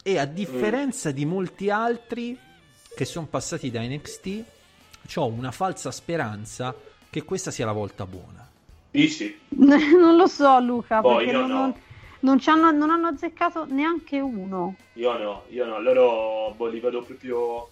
E 0.03 0.17
a 0.17 0.25
differenza 0.25 1.11
di 1.11 1.25
molti 1.25 1.69
altri 1.69 2.37
che 2.95 3.05
sono 3.05 3.27
passati 3.27 3.69
da 3.71 3.81
NXT, 3.81 4.43
ho 5.15 5.25
una 5.27 5.51
falsa 5.51 5.91
speranza 5.91 6.73
che 7.09 7.23
questa 7.23 7.51
sia 7.51 7.65
la 7.65 7.71
volta 7.71 8.05
buona. 8.05 8.38
Dici? 8.91 9.39
non 9.49 10.15
lo 10.15 10.27
so, 10.27 10.59
Luca, 10.59 11.01
Boh, 11.01 11.17
perché 11.17 11.31
non, 11.31 11.47
no. 11.47 11.75
non- 12.21 12.41
hanno, 12.45 12.71
non 12.71 12.89
hanno 12.89 13.07
azzeccato 13.07 13.65
neanche 13.69 14.19
uno. 14.19 14.75
Io 14.93 15.17
no, 15.17 15.43
io 15.49 15.65
no, 15.65 15.79
loro 15.79 16.53
boh, 16.55 16.67
li 16.67 16.79
vedo 16.79 17.01
proprio 17.01 17.69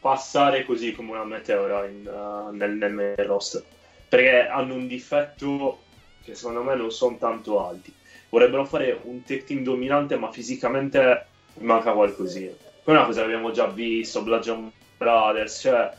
passare 0.00 0.64
così 0.64 0.92
come 0.92 1.12
una 1.12 1.24
meteora 1.24 1.86
in, 1.86 2.06
uh, 2.06 2.54
nel, 2.54 2.72
nel 2.72 3.14
roster. 3.18 3.62
Perché 4.08 4.46
hanno 4.48 4.74
un 4.74 4.88
difetto 4.88 5.78
che 6.24 6.34
secondo 6.34 6.62
me 6.62 6.74
non 6.74 6.90
sono 6.90 7.16
tanto 7.18 7.64
alti. 7.64 7.94
Vorrebbero 8.28 8.64
fare 8.64 8.98
un 9.04 9.22
tech 9.22 9.44
team 9.44 9.62
dominante, 9.62 10.16
ma 10.16 10.30
fisicamente 10.30 11.26
manca 11.60 11.92
qualcosina. 11.92 12.52
Poi 12.82 12.94
è 12.94 12.96
una 12.96 13.06
cosa 13.06 13.20
che 13.20 13.26
abbiamo 13.26 13.52
già 13.52 13.66
visto, 13.66 14.22
Bludgeon 14.22 14.70
Brothers, 14.96 15.60
cioè 15.60 15.90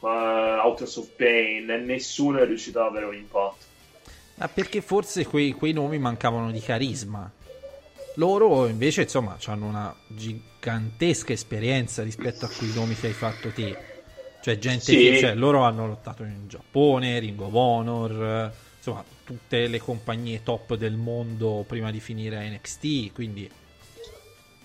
uh, 0.00 0.06
Autos 0.06 0.96
of 0.96 1.08
Pain, 1.16 1.70
e 1.70 1.78
nessuno 1.78 2.38
è 2.38 2.46
riuscito 2.46 2.80
ad 2.80 2.86
avere 2.86 3.06
un 3.06 3.14
impatto. 3.14 3.64
Ma 4.36 4.48
perché 4.48 4.82
forse 4.82 5.24
quei, 5.26 5.52
quei 5.52 5.72
nomi 5.72 5.98
mancavano 5.98 6.50
di 6.50 6.60
carisma. 6.60 7.30
Loro 8.16 8.66
invece, 8.66 9.02
insomma, 9.02 9.36
hanno 9.46 9.66
una 9.66 9.94
gigantesca 10.08 11.32
esperienza 11.32 12.02
rispetto 12.02 12.44
a 12.44 12.50
quei 12.50 12.72
nomi 12.74 12.94
che 12.94 13.08
hai 13.08 13.12
fatto 13.12 13.50
te. 13.50 13.76
Cioè, 14.42 14.58
gente 14.58 14.84
Sì. 14.84 14.96
che 14.96 15.18
cioè, 15.18 15.34
loro 15.34 15.62
hanno 15.62 15.86
lottato 15.86 16.22
in 16.22 16.48
Giappone, 16.48 17.18
Ring 17.18 17.40
of 17.40 17.52
Honor, 17.52 18.52
insomma, 18.76 19.04
tutte 19.24 19.66
le 19.66 19.78
compagnie 19.80 20.42
top 20.42 20.76
del 20.76 20.94
mondo 20.96 21.64
prima 21.66 21.90
di 21.90 22.00
finire 22.00 22.48
NXT. 22.48 23.12
Quindi, 23.12 23.50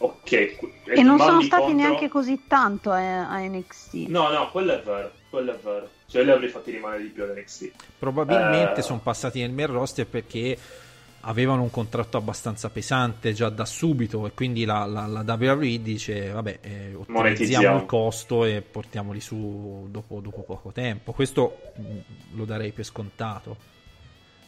Ok. 0.03 0.31
E 0.31 1.03
non 1.03 1.19
sono 1.19 1.41
stati 1.41 1.63
contro- 1.63 1.77
neanche 1.79 2.07
così 2.09 2.43
tanto 2.47 2.91
a, 2.91 3.29
a 3.29 3.39
NXT. 3.39 3.93
No, 4.07 4.29
no, 4.31 4.49
quello 4.51 4.73
è 4.73 4.81
vero, 4.81 5.11
quello 5.29 5.53
è 5.53 5.59
vero. 5.63 5.89
Cioè, 6.07 6.23
li 6.23 6.31
avrei 6.31 6.49
fatti 6.49 6.71
rimanere 6.71 7.03
di 7.03 7.09
più 7.09 7.23
ad 7.23 7.29
NXT. 7.37 7.71
probabilmente 7.99 8.79
Eh. 8.79 8.83
sono 8.83 8.99
passati 8.99 9.39
nel 9.41 9.51
main 9.51 9.67
roster 9.71 10.05
perché 10.07 10.57
avevano 11.21 11.61
un 11.61 11.69
contratto 11.69 12.17
abbastanza 12.17 12.69
pesante 12.71 13.31
già 13.33 13.49
da 13.49 13.63
subito 13.63 14.25
e 14.25 14.31
quindi 14.33 14.65
la, 14.65 14.85
la, 14.85 15.05
la 15.05 15.23
WWE 15.39 15.79
dice 15.83 16.31
vabbè 16.31 16.59
eh, 16.61 16.93
ottimizziamo 16.95 17.03
Monetizziamo. 17.19 17.77
il 17.77 17.85
costo 17.85 18.43
e 18.43 18.61
portiamoli 18.63 19.21
su 19.21 19.85
dopo, 19.91 20.19
dopo 20.19 20.41
poco 20.41 20.71
tempo 20.71 21.11
questo 21.11 21.59
mh, 21.75 22.35
lo 22.37 22.45
darei 22.45 22.71
per 22.71 22.85
scontato 22.85 23.55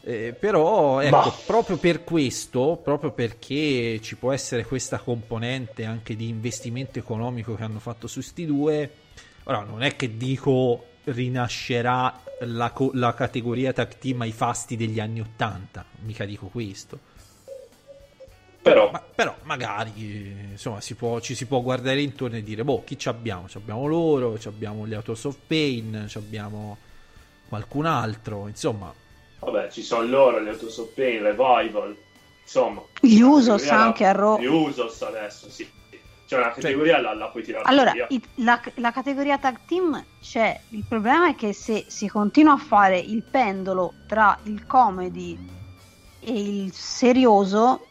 Eh, 0.06 0.36
però 0.38 1.00
ecco, 1.00 1.16
Ma- 1.16 1.34
proprio 1.46 1.78
per 1.78 2.04
questo, 2.04 2.78
proprio 2.84 3.12
perché 3.12 4.02
ci 4.02 4.18
può 4.18 4.34
essere 4.34 4.66
questa 4.66 4.98
componente 5.00 5.86
anche 5.86 6.18
di 6.18 6.28
investimento 6.28 7.00
economico 7.00 7.56
che 7.56 7.64
hanno 7.64 7.80
fatto 7.80 8.08
su 8.08 8.20
sti 8.20 8.46
due, 8.46 8.92
ora 9.44 9.62
non 9.64 9.82
è 9.82 9.96
che 9.96 10.18
dico 10.18 10.88
rinascerà 11.06 12.22
la, 12.40 12.72
co- 12.72 12.92
la 12.96 13.14
categoria 13.14 13.72
tag 13.72 13.98
team 13.98 14.22
ai 14.22 14.34
fasti 14.34 14.76
degli 14.76 15.00
anni 15.00 15.22
80, 15.22 15.86
mica 16.02 16.26
dico 16.26 16.48
questo. 16.48 17.00
Però, 18.62 18.92
Ma- 18.92 19.02
però 19.16 19.38
magari 19.44 19.92
eh, 19.98 20.52
insomma 20.52 20.82
si 20.82 20.96
può- 20.96 21.22
ci 21.22 21.34
si 21.34 21.46
può 21.46 21.62
guardare 21.62 22.02
intorno 22.02 22.36
e 22.36 22.44
dire 22.44 22.66
boh 22.66 22.84
chi 22.84 22.98
ci 22.98 23.08
abbiamo? 23.08 23.48
Ci 23.48 23.56
abbiamo 23.56 23.86
loro, 23.86 24.38
ci 24.38 24.50
abbiamo 24.50 24.86
gli 24.86 24.94
Autos 24.94 25.24
of 25.24 25.38
Pain, 25.48 26.08
ci 26.10 26.18
abbiamo 26.18 26.78
qualcun 27.48 27.86
altro, 27.86 28.50
insomma 28.50 28.94
vabbè, 29.44 29.70
ci 29.70 29.84
sono 29.84 30.04
loro, 30.08 30.42
gli 30.42 30.48
Autos 30.48 30.78
of 30.78 30.90
Pain, 30.94 31.22
Revival, 31.22 31.96
insomma. 32.42 32.82
Gli 33.00 33.20
Usos 33.20 33.68
anche 33.70 34.06
a 34.06 34.12
Raw. 34.12 34.40
Gli 34.40 34.46
Usos 34.46 35.02
adesso, 35.02 35.50
sì. 35.50 35.70
Cioè 36.26 36.40
una 36.40 36.52
categoria 36.52 37.02
la, 37.02 37.14
la 37.14 37.28
puoi 37.28 37.44
tirare 37.44 37.66
Allora, 37.66 37.92
via. 37.92 38.08
la, 38.36 38.60
la 38.76 38.92
categoria 38.92 39.38
tag 39.38 39.60
team 39.68 40.04
c'è, 40.22 40.60
il 40.70 40.84
problema 40.88 41.30
è 41.30 41.36
che 41.36 41.54
se 41.54 41.86
si 41.88 42.08
continua 42.08 42.54
a 42.54 42.58
fare 42.58 42.98
il 42.98 43.24
pendolo 43.24 43.94
tra 44.08 44.40
il 44.44 44.66
comedy 44.66 45.38
e 46.22 46.32
il 46.32 46.72
serioso, 46.72 47.86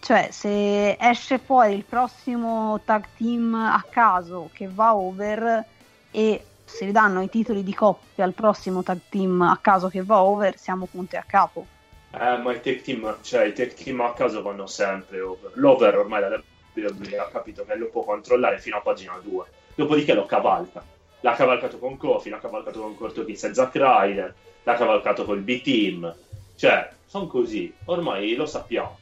cioè 0.00 0.28
se 0.30 0.96
esce 0.98 1.38
fuori 1.38 1.74
il 1.74 1.84
prossimo 1.84 2.80
tag 2.84 3.04
team 3.16 3.52
a 3.54 3.84
caso 3.90 4.48
che 4.52 4.68
va 4.72 4.94
over 4.94 5.64
e 6.12 6.44
se 6.66 6.84
ridanno 6.84 7.22
i 7.22 7.30
titoli 7.30 7.62
di 7.62 7.72
coppia 7.72 8.24
al 8.24 8.34
prossimo 8.34 8.82
tag 8.82 8.98
team 9.08 9.40
a 9.40 9.58
caso 9.60 9.88
che 9.88 10.02
va 10.02 10.22
over, 10.22 10.58
siamo 10.58 10.86
punti 10.86 11.16
a 11.16 11.24
capo. 11.26 11.66
Eh, 12.10 12.38
ma 12.38 12.52
i 12.52 12.60
tech 12.60 12.82
team, 12.82 13.16
cioè 13.22 13.44
i 13.44 13.52
tech 13.52 13.74
team 13.74 14.00
a 14.00 14.12
caso 14.12 14.42
vanno 14.42 14.66
sempre 14.66 15.20
over. 15.20 15.52
L'over 15.54 15.96
ormai 15.96 16.20
la 16.20 16.42
WWE 16.74 17.18
ha 17.18 17.28
capito 17.28 17.64
che 17.64 17.76
lo 17.76 17.88
può 17.88 18.04
controllare 18.04 18.58
fino 18.58 18.76
a 18.76 18.80
pagina 18.80 19.18
2. 19.22 19.44
Dopodiché 19.74 20.12
lo 20.12 20.26
cavalca. 20.26 20.82
L'ha 21.20 21.34
cavalcato 21.34 21.78
con 21.78 21.96
Kofi, 21.96 22.28
l'ha 22.28 22.38
cavalcato 22.38 22.80
con 22.80 22.96
Cortokis 22.96 23.44
e 23.44 23.54
Zack 23.54 23.76
Ryder, 23.76 24.34
l'ha 24.62 24.74
cavalcato 24.74 25.24
col 25.24 25.40
B-Team. 25.40 26.14
Cioè, 26.56 26.90
sono 27.06 27.26
così. 27.26 27.72
Ormai 27.86 28.34
lo 28.34 28.46
sappiamo. 28.46 28.98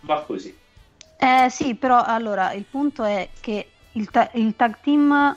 Va 0.00 0.22
così. 0.22 0.56
Eh 1.18 1.48
sì, 1.50 1.74
però 1.74 2.02
allora 2.02 2.52
il 2.52 2.64
punto 2.64 3.04
è 3.04 3.28
che 3.40 3.68
il, 3.92 4.10
ta- 4.10 4.30
il 4.34 4.54
tag 4.56 4.76
team 4.82 5.36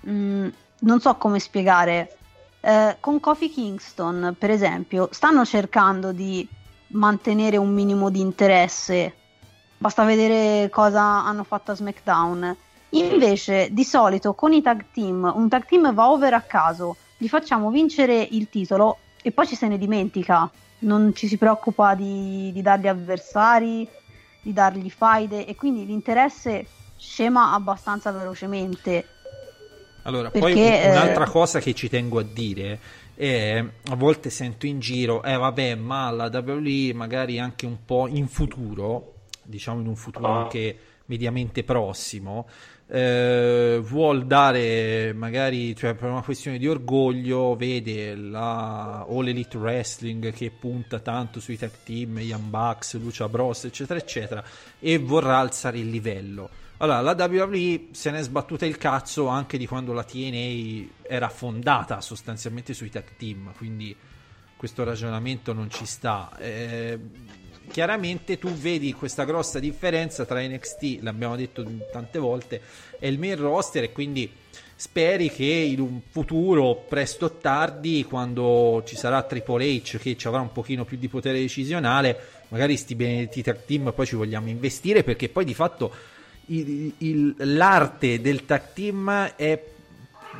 mh, 0.00 0.48
non 0.80 1.00
so 1.00 1.14
come 1.16 1.38
spiegare. 1.38 2.16
Eh, 2.60 2.96
con 3.00 3.20
Kofi 3.20 3.50
Kingston, 3.50 4.34
per 4.38 4.50
esempio, 4.50 5.08
stanno 5.12 5.44
cercando 5.44 6.12
di 6.12 6.46
mantenere 6.88 7.56
un 7.56 7.72
minimo 7.72 8.10
di 8.10 8.20
interesse. 8.20 9.14
Basta 9.76 10.04
vedere 10.04 10.68
cosa 10.70 11.24
hanno 11.24 11.44
fatto 11.44 11.72
a 11.72 11.74
SmackDown. 11.74 12.56
Invece, 12.90 13.68
di 13.70 13.84
solito 13.84 14.34
con 14.34 14.52
i 14.52 14.62
tag 14.62 14.86
team, 14.92 15.30
un 15.34 15.48
tag 15.48 15.66
team 15.66 15.92
va 15.92 16.10
over 16.10 16.32
a 16.34 16.40
caso, 16.40 16.96
gli 17.18 17.28
facciamo 17.28 17.70
vincere 17.70 18.26
il 18.30 18.48
titolo 18.48 18.98
e 19.22 19.30
poi 19.30 19.46
ci 19.46 19.54
se 19.54 19.68
ne 19.68 19.78
dimentica. 19.78 20.50
Non 20.80 21.12
ci 21.14 21.26
si 21.28 21.36
preoccupa 21.36 21.94
di, 21.94 22.50
di 22.52 22.62
dargli 22.62 22.86
avversari, 22.86 23.86
di 24.40 24.52
dargli 24.52 24.88
faide 24.88 25.44
e 25.44 25.54
quindi 25.54 25.84
l'interesse 25.84 26.66
scema 26.96 27.52
abbastanza 27.52 28.10
velocemente. 28.10 29.06
Allora, 30.08 30.30
Perché, 30.30 30.52
poi 30.52 30.52
un- 30.86 30.90
un'altra 30.90 31.24
eh, 31.24 31.28
cosa 31.30 31.60
che 31.60 31.74
ci 31.74 31.88
tengo 31.90 32.18
a 32.18 32.22
dire 32.24 32.78
è 33.14 33.62
a 33.90 33.94
volte 33.94 34.30
sento 34.30 34.64
in 34.66 34.78
giro, 34.80 35.22
eh 35.22 35.36
vabbè, 35.36 35.74
ma 35.74 36.10
la 36.10 36.30
WWE 36.32 36.92
magari 36.94 37.38
anche 37.38 37.66
un 37.66 37.84
po' 37.84 38.06
in 38.08 38.26
futuro, 38.26 39.14
diciamo 39.42 39.80
in 39.80 39.86
un 39.86 39.96
futuro 39.96 40.26
Ah. 40.26 40.40
anche 40.42 40.78
mediamente 41.06 41.62
prossimo, 41.62 42.46
eh, 42.90 43.78
vuol 43.82 44.24
dare 44.26 45.12
magari, 45.12 45.76
cioè 45.76 45.94
per 45.94 46.08
una 46.08 46.22
questione 46.22 46.56
di 46.58 46.66
orgoglio, 46.68 47.54
vede 47.54 48.14
la 48.14 49.04
All 49.06 49.26
Elite 49.28 49.58
Wrestling 49.58 50.32
che 50.32 50.50
punta 50.50 51.00
tanto 51.00 51.38
sui 51.40 51.58
tag 51.58 51.70
team, 51.84 52.18
Young 52.20 52.44
Bucks, 52.44 52.98
Lucia 52.98 53.28
Bros, 53.28 53.64
eccetera, 53.64 53.98
eccetera, 53.98 54.42
e 54.78 54.96
vorrà 54.98 55.38
alzare 55.38 55.78
il 55.78 55.90
livello. 55.90 56.48
Allora, 56.80 57.00
la 57.00 57.16
WWE 57.18 57.88
se 57.90 58.12
n'è 58.12 58.22
sbattuta 58.22 58.64
il 58.64 58.78
cazzo 58.78 59.26
anche 59.26 59.58
di 59.58 59.66
quando 59.66 59.92
la 59.92 60.04
TNA 60.04 60.86
era 61.02 61.28
fondata 61.28 62.00
sostanzialmente 62.00 62.72
sui 62.72 62.88
tag 62.88 63.16
team, 63.16 63.52
quindi 63.56 63.94
questo 64.56 64.84
ragionamento 64.84 65.52
non 65.52 65.68
ci 65.70 65.84
sta. 65.84 66.36
Eh, 66.38 66.96
chiaramente 67.68 68.38
tu 68.38 68.52
vedi 68.52 68.92
questa 68.92 69.24
grossa 69.24 69.58
differenza 69.58 70.24
tra 70.24 70.40
NXT, 70.40 70.98
l'abbiamo 71.00 71.34
detto 71.34 71.66
tante 71.90 72.20
volte, 72.20 72.60
e 73.00 73.08
il 73.08 73.18
main 73.18 73.36
roster 73.36 73.82
e 73.82 73.90
quindi 73.90 74.30
speri 74.76 75.30
che 75.32 75.44
in 75.44 75.80
un 75.80 76.00
futuro, 76.08 76.84
presto 76.88 77.24
o 77.24 77.32
tardi, 77.32 78.04
quando 78.04 78.84
ci 78.86 78.94
sarà 78.94 79.24
Triple 79.24 79.64
H 79.64 79.98
che 79.98 80.16
ci 80.16 80.28
avrà 80.28 80.38
un 80.38 80.52
pochino 80.52 80.84
più 80.84 80.96
di 80.96 81.08
potere 81.08 81.40
decisionale, 81.40 82.44
magari 82.50 82.76
sti 82.76 82.94
benedetti 82.94 83.42
tag 83.42 83.64
team 83.64 83.92
poi 83.92 84.06
ci 84.06 84.14
vogliamo 84.14 84.48
investire 84.48 85.02
perché 85.02 85.28
poi 85.28 85.44
di 85.44 85.54
fatto 85.54 86.16
il- 86.48 86.92
il- 86.98 87.34
l'arte 87.38 88.20
del 88.20 88.44
tag 88.44 88.72
team 88.74 89.10
è 89.36 89.62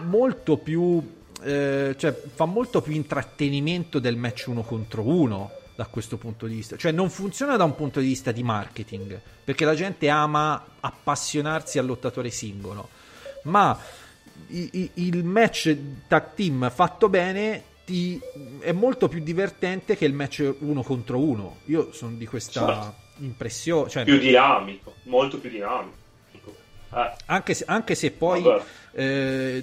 molto 0.04 0.56
più 0.58 1.16
eh, 1.42 1.94
cioè 1.96 2.20
fa 2.34 2.46
molto 2.46 2.82
più 2.82 2.92
intrattenimento 2.94 4.00
del 4.00 4.16
match 4.16 4.46
uno 4.48 4.62
contro 4.62 5.02
uno 5.02 5.52
da 5.76 5.86
questo 5.86 6.16
punto 6.16 6.46
di 6.48 6.56
vista. 6.56 6.76
Cioè 6.76 6.90
non 6.90 7.10
funziona 7.10 7.56
da 7.56 7.62
un 7.62 7.76
punto 7.76 8.00
di 8.00 8.06
vista 8.08 8.32
di 8.32 8.42
marketing 8.42 9.20
perché 9.44 9.64
la 9.64 9.76
gente 9.76 10.08
ama 10.08 10.64
appassionarsi 10.80 11.78
al 11.78 11.86
lottatore 11.86 12.30
singolo. 12.30 12.88
Ma 13.44 13.78
il 14.48 15.24
match 15.24 15.76
tag 16.08 16.34
team 16.34 16.70
fatto 16.74 17.08
bene 17.08 17.62
ti- 17.84 18.20
è 18.58 18.72
molto 18.72 19.06
più 19.08 19.20
divertente 19.20 19.96
che 19.96 20.04
il 20.06 20.12
match 20.14 20.54
uno 20.58 20.82
contro 20.82 21.18
uno. 21.20 21.58
Io 21.66 21.92
sono 21.92 22.16
di 22.16 22.26
questa 22.26 22.66
Certo. 22.66 22.94
Impressione 23.18 23.88
cioè, 23.88 24.04
Più 24.04 24.18
dinamico, 24.18 24.94
molto 25.04 25.38
più 25.38 25.50
dinamico. 25.50 25.96
Eh, 26.94 27.12
anche 27.26 27.54
se, 27.54 27.64
anche 27.66 27.94
se 27.94 28.10
poi 28.10 28.42
eh, 28.92 29.62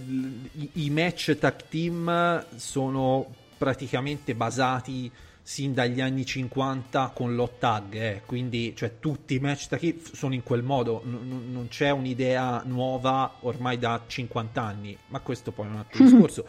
i, 0.53 0.70
i 0.74 0.89
match 0.89 1.38
tag 1.39 1.56
team 1.70 2.45
sono 2.56 3.34
praticamente 3.58 4.36
basati 4.36 5.12
sin 5.41 5.76
dagli 5.76 6.01
anni 6.01 6.26
50 6.26 7.12
con 7.14 7.36
l'hot 7.36 7.60
tag, 7.60 7.93
eh, 7.93 8.22
quindi 8.26 8.74
cioè, 8.76 8.93
tutti 8.99 9.36
i 9.36 9.39
match 9.39 9.68
tag 9.68 9.80
team 9.80 9.99
sono 10.12 10.34
in 10.34 10.41
quel 10.41 10.64
modo, 10.64 11.01
n- 11.06 11.51
non 11.51 11.68
c'è 11.68 11.91
un'idea 11.91 12.64
nuova 12.66 13.36
ormai 13.41 13.78
da 13.78 14.01
50 14.08 14.62
anni, 14.62 14.97
ma 15.08 15.20
questo 15.20 15.51
poi 15.51 15.68
è 15.68 15.70
un 15.70 15.78
altro 15.78 16.01
discorso. 16.03 16.45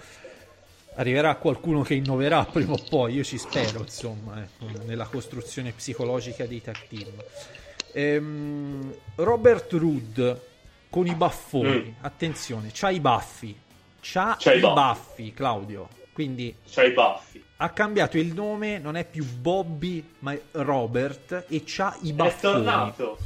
Arriverà 0.99 1.37
qualcuno 1.37 1.83
che 1.83 1.95
innoverà 1.95 2.45
prima 2.51 2.73
o 2.73 2.79
poi, 2.89 3.15
io 3.15 3.25
ci 3.25 3.39
spero, 3.39 3.81
insomma, 3.81 4.43
ecco, 4.43 4.83
nella 4.85 5.07
costruzione 5.07 5.73
psicologica 5.73 6.47
dei 6.47 6.63
tag 6.63 6.77
team. 6.89 7.13
Ehm, 7.93 8.95
Robert 9.17 9.73
Rood 9.73 10.41
con 10.91 11.07
i 11.07 11.15
baffoni, 11.15 11.69
Mm. 11.99 12.05
attenzione, 12.05 12.71
c'ha 12.73 12.91
i 12.91 13.01
baffi, 13.01 13.55
c'ha, 14.01 14.37
C'ha 14.39 14.53
i 14.55 14.61
baffi. 14.61 14.75
baffi, 14.75 15.33
Claudio. 15.35 15.89
Quindi 16.13 16.55
c'ha 16.71 16.85
i 16.85 16.93
baffi. 16.93 17.45
ha 17.59 17.69
cambiato 17.71 18.17
il 18.17 18.33
nome, 18.33 18.79
non 18.79 18.97
è 18.97 19.05
più 19.05 19.25
Bobby, 19.25 20.03
ma 20.21 20.33
è 20.33 20.41
Robert 20.53 21.45
e 21.49 21.63
c'ha 21.67 21.95
i 22.03 22.11
È 22.11 22.13
baffoni. 22.15 22.53
tornato. 22.55 23.19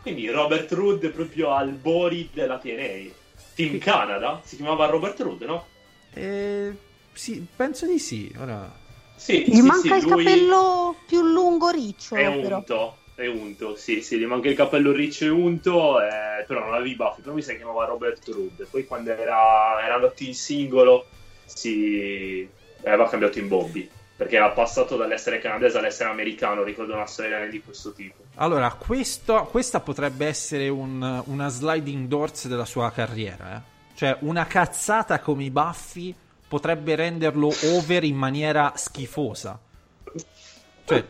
Quindi 0.00 0.28
Robert 0.30 0.72
Rood 0.72 1.10
proprio 1.10 1.50
al 1.52 1.70
Bori 1.72 2.30
della 2.32 2.58
TNA. 2.58 3.10
Team 3.54 3.78
Canada? 3.78 4.40
Si 4.42 4.56
chiamava 4.56 4.86
Robert 4.86 5.20
Rood, 5.20 5.42
no? 5.42 5.66
Eh, 6.14 6.76
sì, 7.12 7.46
penso 7.54 7.86
di 7.86 7.98
sì. 7.98 8.32
Ora, 8.38 8.70
Sì, 9.14 9.48
Gli 9.48 9.60
sì, 9.60 9.72
manca 9.72 9.72
sì, 9.72 9.96
il 9.96 10.04
lui 10.04 10.04
capello 10.04 11.02
più 11.06 11.22
lungo 11.22 11.70
ricciolo, 11.70 12.24
È 12.24 12.26
però. 12.34 12.62
unto, 12.62 13.04
è 13.14 13.26
unto, 13.26 13.74
sì, 13.76 14.02
sì, 14.02 14.18
gli 14.18 14.24
manca 14.26 14.48
il 14.48 14.54
capello 14.56 14.92
riccio 14.92 15.24
e 15.24 15.28
unto, 15.30 16.00
eh, 16.00 16.44
però 16.46 16.60
non 16.60 16.74
aveva 16.74 16.88
i 16.88 16.94
baffi, 16.96 17.22
però 17.22 17.34
mi 17.34 17.42
sa 17.42 17.52
che 17.52 17.58
chiamava 17.58 17.86
Robert 17.86 18.26
Rood. 18.28 18.68
Poi 18.68 18.84
quando 18.86 19.10
era, 19.12 19.82
era 19.82 19.94
andato 19.94 20.22
in 20.24 20.34
singolo 20.34 21.08
si 21.44 22.54
aveva 22.84 23.08
cambiato 23.08 23.38
in 23.38 23.48
Bobby, 23.48 23.90
perché 24.14 24.36
era 24.36 24.52
passato 24.52 24.96
dall'essere 24.96 25.38
canadese 25.38 25.78
all'essere 25.78 26.10
americano, 26.10 26.62
ricordo 26.62 26.92
una 26.94 27.06
storia 27.06 27.46
di 27.48 27.62
questo 27.62 27.92
tipo. 27.92 28.28
Allora, 28.36 28.74
questo- 28.74 29.44
questa 29.50 29.80
potrebbe 29.80 30.26
essere 30.26 30.68
un- 30.68 31.22
una 31.28 31.48
sliding 31.48 32.06
doors 32.08 32.46
della 32.46 32.66
sua 32.66 32.90
carriera. 32.92 33.56
eh. 33.56 33.71
Cioè, 33.94 34.16
una 34.20 34.46
cazzata 34.46 35.20
come 35.20 35.44
i 35.44 35.50
baffi 35.50 36.14
potrebbe 36.48 36.94
renderlo 36.94 37.52
over 37.64 38.04
in 38.04 38.16
maniera 38.16 38.72
schifosa. 38.76 39.58
Cioè, 40.84 41.08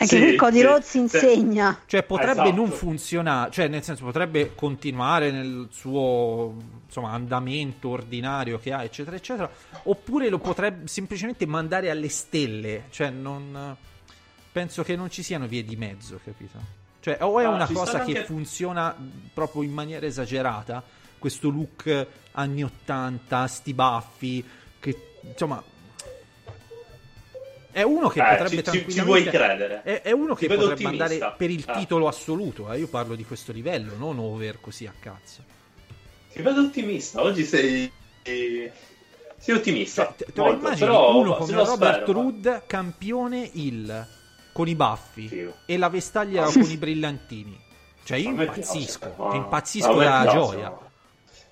Anche 0.00 0.06
Sì, 0.06 0.18
qui 0.18 0.34
Cody 0.36 0.56
sì. 0.58 0.62
Rhodes 0.64 0.88
Sì. 0.88 0.98
insegna. 0.98 1.82
Cioè 1.86 2.02
potrebbe 2.02 2.32
Esatto. 2.42 2.52
non 2.52 2.68
funzionare, 2.70 3.50
cioè 3.52 3.68
nel 3.68 3.84
senso 3.84 4.04
potrebbe 4.04 4.52
continuare 4.56 5.30
nel 5.30 5.68
suo 5.70 6.52
insomma, 6.84 7.12
andamento 7.12 7.88
ordinario 7.90 8.58
che 8.58 8.72
ha, 8.72 8.82
eccetera, 8.82 9.14
eccetera, 9.14 9.48
oppure 9.84 10.28
lo 10.30 10.38
potrebbe 10.40 10.88
semplicemente 10.88 11.46
mandare 11.46 11.90
alle 11.90 12.08
stelle, 12.08 12.86
cioè 12.90 13.10
non 13.10 13.76
penso 14.50 14.82
che 14.82 14.96
non 14.96 15.10
ci 15.10 15.22
siano 15.22 15.46
vie 15.46 15.62
di 15.62 15.76
mezzo, 15.76 16.18
capito? 16.24 16.58
Cioè 16.98 17.18
o 17.20 17.38
è 17.38 17.44
Ah, 17.44 17.50
una 17.50 17.66
cosa 17.68 18.00
che 18.00 18.16
anche- 18.18 18.24
funziona 18.24 18.92
proprio 19.32 19.62
in 19.62 19.72
maniera 19.72 20.04
esagerata, 20.06 20.82
questo 21.18 21.48
look 21.50 22.06
anni 22.32 22.62
80, 22.64 23.46
sti 23.46 23.74
baffi, 23.74 24.44
che 24.80 24.96
insomma 25.22 25.62
è 27.70 27.82
uno 27.82 28.08
che 28.08 28.20
Eh, 28.20 28.36
potrebbe 28.36 28.62
ci- 28.64 28.84
ci- 28.84 28.92
ci 28.92 29.00
vuoi 29.02 29.24
credere? 29.24 29.82
è, 29.82 30.02
è 30.02 30.10
uno 30.12 30.34
che 30.34 30.46
potrebbe 30.46 30.72
ottimista. 30.72 31.04
andare 31.04 31.34
per 31.36 31.50
il 31.50 31.64
Ah. 31.66 31.78
titolo 31.78 32.08
assoluto. 32.08 32.72
eh, 32.72 32.78
Io 32.78 32.88
parlo 32.88 33.14
di 33.14 33.24
questo 33.24 33.52
livello, 33.52 33.94
non 33.96 34.18
over 34.18 34.60
così 34.60 34.86
a 34.86 34.94
cazzo. 34.98 35.42
Ti 36.32 36.42
vedo 36.42 36.62
ottimista. 36.62 37.22
Oggi 37.22 37.44
sei. 37.44 37.90
Sei 38.22 39.54
ottimista. 39.54 40.06
Cioè, 40.06 40.14
te, 40.16 40.32
te 40.32 40.40
lo 40.40 40.52
immagini 40.52 40.80
però 40.80 41.16
uno 41.16 41.36
come 41.36 41.52
Robert 41.52 42.02
spero, 42.02 42.12
Rood, 42.12 42.62
campione 42.66 43.48
il 43.54 44.06
con 44.52 44.66
i 44.66 44.74
baffi 44.74 45.48
e 45.64 45.76
la 45.76 45.88
vestaglia 45.88 46.44
con 46.50 46.68
i 46.68 46.76
brillantini. 46.76 47.56
Cioè, 48.02 48.18
io 48.18 48.30
impazzisco, 48.30 49.08
piace, 49.14 49.22
ma- 49.22 49.34
impazzisco 49.36 49.90
a 49.90 49.96
me 49.96 50.04
dalla 50.04 50.30
gioia. 50.32 50.70
ma- 50.70 50.87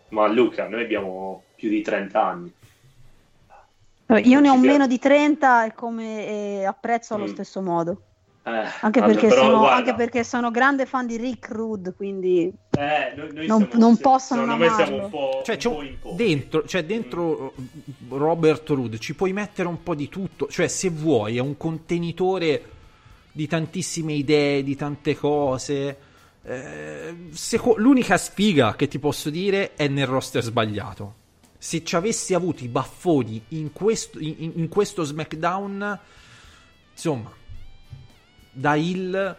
Ma 0.09 0.27
Luca, 0.29 0.69
noi 0.69 0.83
abbiamo 0.83 1.43
più 1.57 1.69
di 1.69 1.83
30 1.83 2.25
anni. 2.25 2.53
Io 4.23 4.39
ne 4.41 4.49
ho 4.49 4.57
meno 4.59 4.87
di 4.87 4.99
30 5.01 5.65
e 5.67 5.75
come 5.75 6.27
e 6.61 6.65
apprezzo 6.65 7.15
allo 7.15 7.25
Mm. 7.25 7.33
stesso 7.33 7.61
modo. 7.61 8.03
Eh, 8.45 8.51
Anche, 8.83 9.01
allora, 9.01 9.07
perché 9.07 9.27
però, 9.27 9.43
sono, 9.43 9.67
anche 9.67 9.95
perché 9.95 10.23
sono 10.23 10.53
grande 10.53 10.87
fan 10.87 11.05
di 11.05 11.17
Rick 11.17 11.51
Rude, 11.51 11.93
quindi 11.95 12.49
eh, 12.79 13.13
noi- 13.17 13.33
noi 13.33 13.47
non- 13.49 13.67
siamo- 13.69 13.85
non 13.85 13.97
possono 13.97 14.45
non 14.45 14.63
amarlo. 14.63 15.03
un 15.03 15.11
po', 15.11 15.43
Cioè, 15.45 15.57
un 15.57 15.61
c'è 15.61 15.95
po' 16.01 16.11
dentro, 16.13 16.65
cioè 16.65 16.85
dentro 16.85 17.53
uh, 17.57 18.17
Robert 18.17 18.69
Rood 18.69 18.99
ci 18.99 19.17
puoi 19.17 19.33
mettere 19.33 19.67
un 19.67 19.83
po' 19.83 19.97
di 19.97 20.09
tutto. 20.09 20.47
Cioè, 20.47 20.69
se 20.69 20.89
vuoi, 20.91 21.39
è 21.39 21.41
un 21.41 21.57
contenitore 21.57 22.63
di 23.33 23.49
tantissime 23.49 24.13
idee, 24.13 24.63
di 24.63 24.77
tante 24.77 25.17
cose. 25.17 25.97
Eh, 26.49 27.15
seco- 27.33 27.75
l'unica 27.77 28.17
sfiga 28.17 28.77
che 28.77 28.87
ti 28.87 28.99
posso 29.01 29.31
dire 29.31 29.75
è 29.75 29.89
nel 29.89 30.07
roster 30.07 30.43
sbagliato. 30.43 31.15
Se 31.59 31.83
ci 31.83 31.97
avessi 31.97 32.35
avuto 32.35 32.63
i 32.63 32.69
baffoni 32.69 33.43
in 33.49 33.73
questo, 33.73 34.21
in- 34.21 34.53
in 34.55 34.69
questo 34.69 35.03
SmackDown, 35.03 35.99
insomma, 36.93 37.33
da 38.53 38.77
il 38.77 39.37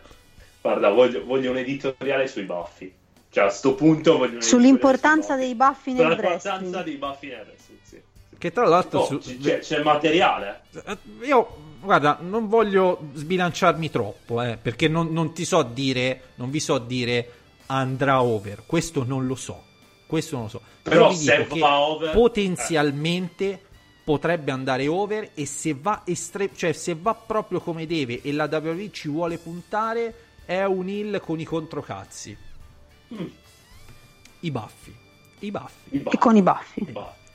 Guarda, 0.62 0.90
voglio, 0.90 1.24
voglio 1.24 1.52
un 1.52 1.58
editoriale 1.58 2.28
sui 2.28 2.44
baffi. 2.44 2.94
Cioè, 3.30 3.46
a 3.46 3.50
sto 3.50 3.74
punto 3.76 4.18
voglio 4.18 4.36
un 4.36 4.42
sull'importanza 4.42 5.36
dei 5.38 5.56
baffi 5.56 5.94
nel 5.94 6.08
baffi. 6.08 6.16
Sull'importanza 6.18 6.50
wrestling. 6.60 6.84
dei 6.84 6.96
baffi 6.98 7.28
nel 7.28 7.46
wrestling, 7.46 7.80
sì. 7.84 8.02
che 8.38 8.52
tra 8.52 8.68
l'altro 8.68 9.00
Oh, 9.00 9.22
su- 9.22 9.38
c'è, 9.40 9.60
c'è 9.60 9.82
materiale. 9.82 10.62
Eh, 10.86 10.98
Io, 11.22 11.58
guarda, 11.82 12.18
non 12.22 12.48
voglio 12.48 13.10
sbilanciarmi 13.14 13.90
troppo, 13.90 14.42
eh, 14.42 14.58
perché 14.58 14.88
non, 14.88 15.12
non 15.12 15.34
ti 15.34 15.46
so 15.46 15.64
dire, 15.64 16.30
non 16.36 16.50
vi 16.50 16.60
so 16.60 16.78
dire 16.78 17.32
andrà 17.68 18.22
over. 18.22 18.64
Questo 18.66 19.04
non 19.06 19.26
lo 19.28 19.36
so. 19.36 19.64
Questo 20.06 20.36
non 20.36 20.46
lo 20.46 20.50
so. 20.50 20.62
Però 20.84 21.10
vi 21.10 21.16
se 21.16 21.38
dico 21.38 21.54
che 21.56 21.60
va 21.60 21.80
over- 21.80 22.12
potenzialmente 22.14 23.62
potrebbe 24.04 24.52
andare 24.52 24.88
over 24.88 25.32
e 25.34 25.46
se 25.46 25.74
va 25.80 26.04
estre- 26.06 26.52
cioè 26.56 26.72
se 26.72 26.96
va 27.00 27.14
proprio 27.14 27.60
come 27.60 27.86
deve 27.86 28.22
e 28.22 28.32
la 28.32 28.48
WWE 28.50 28.90
ci 28.92 29.10
vuole 29.10 29.38
puntare 29.38 30.14
è 30.46 30.64
un 30.64 30.88
heal 30.88 31.20
con 31.20 31.40
i 31.42 31.44
controcazzi. 31.44 32.38
Mm. 33.14 33.26
I 34.42 34.52
baffi. 34.52 34.96
I 35.40 35.52
baffi. 35.52 35.90
I 35.90 35.98
E 35.98 36.00
baffi. 36.00 36.18
con 36.18 36.36
i 36.38 36.42
baffi. 36.42 36.80
I 36.82 36.92
baffi. 36.92 37.26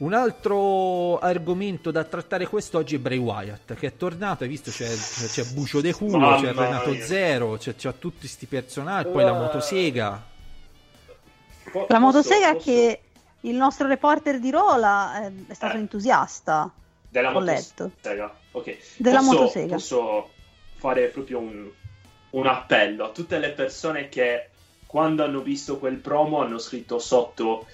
Un 0.00 0.14
altro 0.14 1.18
argomento 1.18 1.90
da 1.90 2.04
trattare 2.04 2.46
quest'oggi 2.46 2.94
è 2.94 2.98
Bray 2.98 3.18
Wyatt 3.18 3.74
che 3.74 3.88
è 3.88 3.96
tornato, 3.98 4.44
hai 4.44 4.48
visto 4.48 4.70
c'è, 4.70 4.88
c'è 4.88 5.44
Bucio 5.52 5.82
de 5.82 5.92
Culo, 5.92 6.16
Mamma 6.16 6.40
c'è 6.40 6.54
Renato 6.54 6.90
mia. 6.90 7.04
Zero, 7.04 7.56
c'è, 7.58 7.74
c'è 7.76 7.98
tutti 7.98 8.20
questi 8.20 8.46
personaggi, 8.46 9.10
poi 9.10 9.24
la 9.24 9.34
Eh. 9.36 9.38
motosega. 9.38 10.24
Po- 11.70 11.86
La 11.90 11.98
motosega 11.98 12.52
posso- 12.54 12.64
che 12.64 13.00
il 13.40 13.54
nostro 13.56 13.86
reporter 13.88 14.38
di 14.40 14.50
Rola 14.50 15.26
eh, 15.26 15.32
è 15.48 15.52
stato 15.54 15.76
Eh. 15.76 15.80
entusiasta. 15.80 16.70
Della 17.06 17.36
ho 17.36 17.40
letto. 17.40 17.84
motosega. 17.94 18.34
Ok. 18.52 18.76
Della 18.96 19.18
posso, 19.18 19.32
motosega. 19.32 19.74
Posso 19.74 20.30
fare 20.76 21.08
proprio 21.08 21.40
un, 21.40 21.68
un 22.30 22.46
appello 22.46 23.04
a 23.04 23.08
tutte 23.10 23.38
le 23.38 23.50
persone 23.50 24.08
che 24.08 24.48
quando 24.86 25.22
hanno 25.24 25.40
visto 25.40 25.76
quel 25.78 25.96
promo 25.96 26.40
hanno 26.40 26.58
scritto 26.58 26.98
sotto 26.98 27.66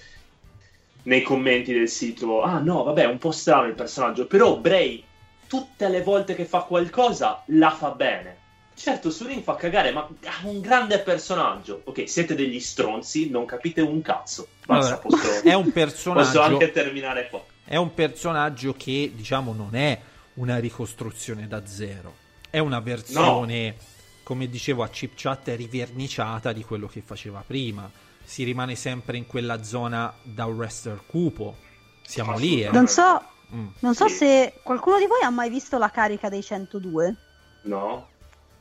nei 1.07 1.21
commenti 1.21 1.73
del 1.73 1.89
sito 1.89 2.41
ah 2.41 2.59
no 2.59 2.83
vabbè 2.83 3.03
è 3.03 3.07
un 3.07 3.17
po' 3.17 3.31
strano 3.31 3.67
il 3.67 3.73
personaggio 3.73 4.27
però 4.27 4.57
Bray 4.57 5.03
tutte 5.47 5.87
le 5.87 6.03
volte 6.03 6.35
che 6.35 6.45
fa 6.45 6.61
qualcosa 6.61 7.41
la 7.47 7.71
fa 7.71 7.91
bene. 7.91 8.45
Certo 8.75 9.09
su 9.09 9.25
ring 9.25 9.41
fa 9.41 9.55
cagare 9.55 9.91
ma 9.91 10.01
ha 10.01 10.47
un 10.47 10.61
grande 10.61 10.99
personaggio. 10.99 11.81
Ok 11.85 12.07
siete 12.07 12.35
degli 12.35 12.59
stronzi 12.59 13.29
non 13.29 13.45
capite 13.45 13.81
un 13.81 14.01
cazzo. 14.01 14.47
Basta 14.65 14.99
Allora, 14.99 15.07
posso, 15.07 15.43
è 15.43 15.53
un 15.53 15.63
posso 15.63 15.73
personaggio 15.73 16.41
anche 16.41 16.71
terminare 16.71 17.27
qua. 17.29 17.43
è 17.63 17.75
un 17.75 17.93
personaggio 17.93 18.75
che 18.77 19.11
diciamo 19.15 19.53
non 19.53 19.73
è 19.73 19.99
una 20.35 20.59
ricostruzione 20.59 21.47
da 21.47 21.65
zero, 21.65 22.13
è 22.51 22.59
una 22.59 22.79
versione 22.79 23.75
come 24.21 24.47
dicevo 24.47 24.83
a 24.83 24.89
Chip 24.89 25.13
Chat 25.15 25.47
riverniciata 25.55 26.51
di 26.51 26.63
quello 26.63 26.87
che 26.87 27.01
faceva 27.03 27.43
prima. 27.47 27.89
Si 28.29 28.43
rimane 28.43 28.75
sempre 28.75 29.15
in 29.15 29.25
quella 29.25 29.63
zona 29.63 30.13
da 30.21 30.45
un 30.45 30.55
wrestler 30.57 31.01
cupo. 31.07 31.55
Siamo 32.05 32.37
lì, 32.37 32.61
eh. 32.61 32.69
Non 32.71 32.87
so, 32.87 33.21
Mm. 33.55 33.67
non 33.79 33.95
so 33.95 34.09
Sì. 34.09 34.15
se 34.15 34.53
qualcuno 34.61 34.97
di 34.99 35.07
voi 35.07 35.21
ha 35.23 35.29
mai 35.29 35.49
visto 35.49 35.77
la 35.77 35.89
carica 35.89 36.27
dei 36.27 36.43
102. 36.43 37.15
no 37.61 38.07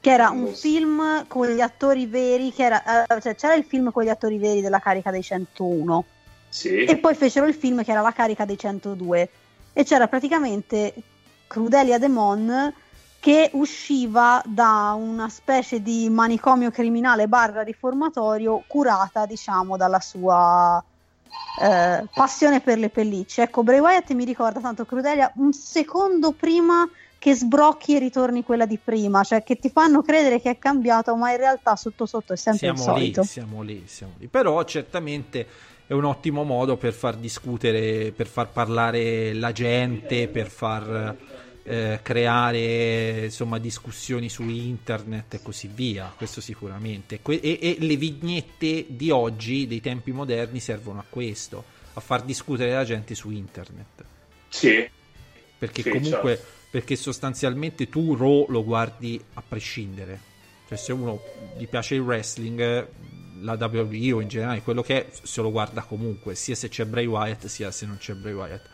Che 0.00 0.10
era 0.12 0.30
un 0.30 0.46
so. 0.54 0.60
film 0.60 1.26
con 1.26 1.48
gli 1.48 1.60
attori 1.60 2.06
veri, 2.06 2.52
che 2.52 2.62
era, 2.64 3.04
eh, 3.06 3.20
cioè 3.20 3.34
c'era 3.34 3.54
il 3.54 3.64
film 3.64 3.90
con 3.90 4.04
gli 4.04 4.08
attori 4.08 4.38
veri 4.38 4.60
della 4.60 4.78
carica 4.78 5.10
dei 5.10 5.22
101 5.24 6.04
sì 6.48 6.84
e 6.84 6.96
poi 6.98 7.16
fecero 7.16 7.46
il 7.46 7.54
film 7.54 7.82
che 7.82 7.90
era 7.90 8.00
la 8.00 8.12
carica 8.12 8.44
dei 8.44 8.56
102 8.56 9.28
e 9.72 9.82
c'era 9.84 10.06
praticamente 10.06 10.94
Crudelia 11.48 11.98
Demon 11.98 12.72
che 13.26 13.50
usciva 13.54 14.40
da 14.46 14.94
una 14.96 15.28
specie 15.28 15.82
di 15.82 16.08
manicomio 16.08 16.70
criminale 16.70 17.26
barra 17.26 17.62
riformatorio 17.62 18.62
curata 18.68 19.26
diciamo 19.26 19.76
dalla 19.76 19.98
sua 19.98 20.80
eh, 21.60 22.04
passione 22.14 22.60
per 22.60 22.78
le 22.78 22.88
pellicce. 22.88 23.42
Ecco 23.42 23.64
Bray 23.64 23.80
Wyatt 23.80 24.12
mi 24.12 24.24
ricorda 24.24 24.60
tanto 24.60 24.84
Crudelia 24.84 25.32
un 25.38 25.52
secondo 25.52 26.30
prima 26.30 26.88
che 27.18 27.34
sbrocchi 27.34 27.96
e 27.96 27.98
ritorni 27.98 28.44
quella 28.44 28.64
di 28.64 28.78
prima 28.78 29.24
cioè 29.24 29.42
che 29.42 29.56
ti 29.56 29.70
fanno 29.70 30.02
credere 30.02 30.40
che 30.40 30.50
è 30.50 30.58
cambiato 30.58 31.16
ma 31.16 31.32
in 31.32 31.38
realtà 31.38 31.74
sotto 31.74 32.06
sotto 32.06 32.32
è 32.32 32.36
sempre 32.36 32.68
il 32.68 32.76
siamo 32.78 32.96
lì, 32.96 33.00
solito. 33.00 33.22
siamo 33.24 33.62
lì, 33.62 33.82
siamo 33.88 34.12
lì. 34.18 34.28
Però 34.28 34.62
certamente 34.62 35.48
è 35.84 35.92
un 35.92 36.04
ottimo 36.04 36.44
modo 36.44 36.76
per 36.76 36.92
far 36.92 37.16
discutere, 37.16 38.12
per 38.12 38.28
far 38.28 38.50
parlare 38.50 39.34
la 39.34 39.50
gente, 39.50 40.28
per 40.28 40.46
far 40.46 41.16
eh, 41.66 41.98
creare 42.02 43.24
insomma 43.24 43.58
discussioni 43.58 44.28
su 44.28 44.42
internet 44.44 45.34
e 45.34 45.42
così 45.42 45.68
via. 45.72 46.12
Questo 46.16 46.40
sicuramente. 46.40 47.20
Que- 47.20 47.40
e, 47.40 47.58
e 47.60 47.76
le 47.80 47.96
vignette 47.96 48.86
di 48.88 49.10
oggi, 49.10 49.66
dei 49.66 49.80
tempi 49.80 50.12
moderni, 50.12 50.60
servono 50.60 51.00
a 51.00 51.04
questo, 51.08 51.64
a 51.94 52.00
far 52.00 52.22
discutere 52.22 52.72
la 52.72 52.84
gente 52.84 53.14
su 53.14 53.30
internet. 53.30 54.04
sì 54.48 54.88
Perché 55.58 55.82
Sì, 55.82 55.90
comunque, 55.90 56.36
certo. 56.36 56.52
perché 56.70 56.96
sostanzialmente 56.96 57.88
tu 57.88 58.14
Raw 58.14 58.46
lo 58.48 58.62
guardi 58.62 59.20
a 59.34 59.42
prescindere. 59.46 60.20
Cioè, 60.68 60.76
se 60.78 60.92
uno 60.92 61.20
gli 61.56 61.66
piace 61.66 61.94
il 61.94 62.02
wrestling, 62.02 62.88
la 63.40 63.52
WWE 63.58 64.12
o 64.12 64.20
in 64.20 64.28
generale 64.28 64.62
quello 64.62 64.82
che 64.82 65.06
è, 65.06 65.10
se 65.22 65.40
lo 65.40 65.50
guarda 65.50 65.82
comunque, 65.82 66.34
sia 66.34 66.54
se 66.54 66.68
c'è 66.68 66.84
Bray 66.84 67.06
Wyatt, 67.06 67.46
sia 67.46 67.70
se 67.70 67.86
non 67.86 67.96
c'è 67.98 68.14
Bray 68.14 68.32
Wyatt. 68.34 68.66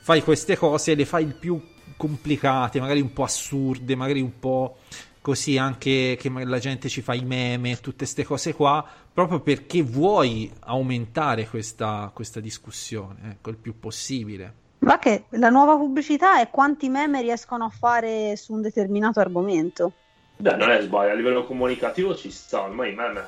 Fai 0.00 0.22
queste 0.22 0.56
cose, 0.56 0.94
le 0.94 1.04
fai 1.04 1.24
il 1.24 1.34
più 1.34 1.60
complicate, 1.96 2.80
magari 2.80 3.00
un 3.00 3.12
po' 3.12 3.24
assurde, 3.24 3.94
magari 3.94 4.20
un 4.20 4.38
po' 4.38 4.78
così 5.20 5.58
anche 5.58 6.16
che 6.18 6.30
la 6.30 6.58
gente 6.58 6.88
ci 6.88 7.02
fa 7.02 7.14
i 7.14 7.24
meme, 7.24 7.76
tutte 7.80 7.98
queste 7.98 8.24
cose 8.24 8.54
qua, 8.54 8.84
proprio 9.12 9.40
perché 9.40 9.82
vuoi 9.82 10.50
aumentare 10.60 11.46
questa, 11.46 12.10
questa 12.14 12.40
discussione, 12.40 13.32
ecco, 13.32 13.50
il 13.50 13.56
più 13.56 13.78
possibile. 13.78 14.54
Ma 14.80 14.98
che 14.98 15.24
la 15.30 15.50
nuova 15.50 15.76
pubblicità 15.76 16.40
è 16.40 16.48
quanti 16.50 16.88
meme 16.88 17.20
riescono 17.20 17.64
a 17.64 17.68
fare 17.68 18.36
su 18.36 18.54
un 18.54 18.62
determinato 18.62 19.20
argomento. 19.20 19.92
Beh, 20.36 20.54
non 20.56 20.70
è 20.70 20.80
sbaglio, 20.80 21.10
a 21.10 21.14
livello 21.14 21.44
comunicativo 21.44 22.14
ci 22.14 22.30
sta, 22.30 22.62
ormai 22.62 22.92
i 22.92 22.94
meme 22.94 23.24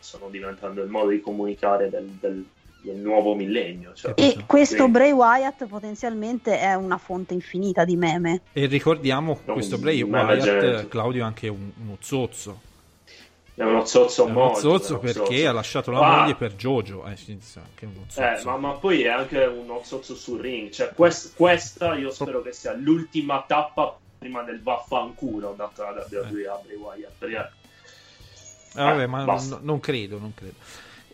stanno 0.00 0.28
diventando 0.30 0.82
il 0.82 0.88
modo 0.88 1.10
di 1.10 1.20
comunicare 1.20 1.90
del, 1.90 2.06
del 2.20 2.44
del 2.86 2.96
nuovo 2.96 3.34
millennio. 3.34 3.92
Cioè. 3.94 4.14
E 4.16 4.44
questo 4.46 4.84
Sì. 4.84 4.90
Bray 4.90 5.10
Wyatt 5.12 5.66
potenzialmente 5.66 6.58
è 6.58 6.74
una 6.74 6.96
fonte 6.98 7.34
infinita 7.34 7.84
di 7.84 7.96
meme. 7.96 8.40
E 8.52 8.66
ricordiamo 8.66 9.40
Non- 9.44 9.54
questo 9.54 9.78
Bray 9.78 10.00
Wyatt. 10.02 10.88
Claudio, 10.88 11.22
è 11.22 11.26
anche 11.26 11.48
un, 11.48 11.70
uno 11.82 11.96
zozzo. 12.00 12.60
È 13.54 13.62
uno 13.62 13.86
zozzo 13.86 14.22
È 14.26 14.30
uno 14.30 14.38
molto, 14.38 14.58
zozzo 14.60 14.98
perché 14.98 15.18
zozzo. 15.36 15.48
ha 15.48 15.52
lasciato 15.52 15.90
la 15.90 15.98
Ah, 16.00 16.20
moglie 16.20 16.34
per 16.34 16.54
Jojo. 16.56 17.06
Eh, 17.06 17.16
sì, 17.16 17.38
sì, 17.40 17.58
anche 17.58 17.86
uno 17.86 18.04
zozzo. 18.08 18.20
eh, 18.20 18.44
ma, 18.44 18.56
ma 18.58 18.70
poi 18.72 19.02
è 19.02 19.08
anche 19.08 19.42
uno 19.44 19.80
zozzo 19.82 20.14
sul 20.14 20.40
ring. 20.40 20.70
Cioè, 20.70 20.90
quest- 20.94 21.34
questa 21.34 21.94
io 21.94 22.10
spero 22.10 22.42
che 22.42 22.52
sia 22.52 22.74
l'ultima 22.74 23.42
tappa 23.46 23.96
prima 24.18 24.42
del 24.42 24.62
vaffanculo 24.62 25.54
data 25.56 25.90
da 25.92 26.06
WWE 26.10 26.46
a 26.48 26.60
Bray 26.64 26.76
Wyatt. 26.76 27.12
Perché 27.18 27.36
Eh, 28.76 28.82
vabbè, 28.82 29.02
eh, 29.02 29.06
ma 29.06 29.24
non, 29.24 29.58
non 29.62 29.80
credo, 29.80 30.18
non 30.18 30.34
credo. 30.34 30.54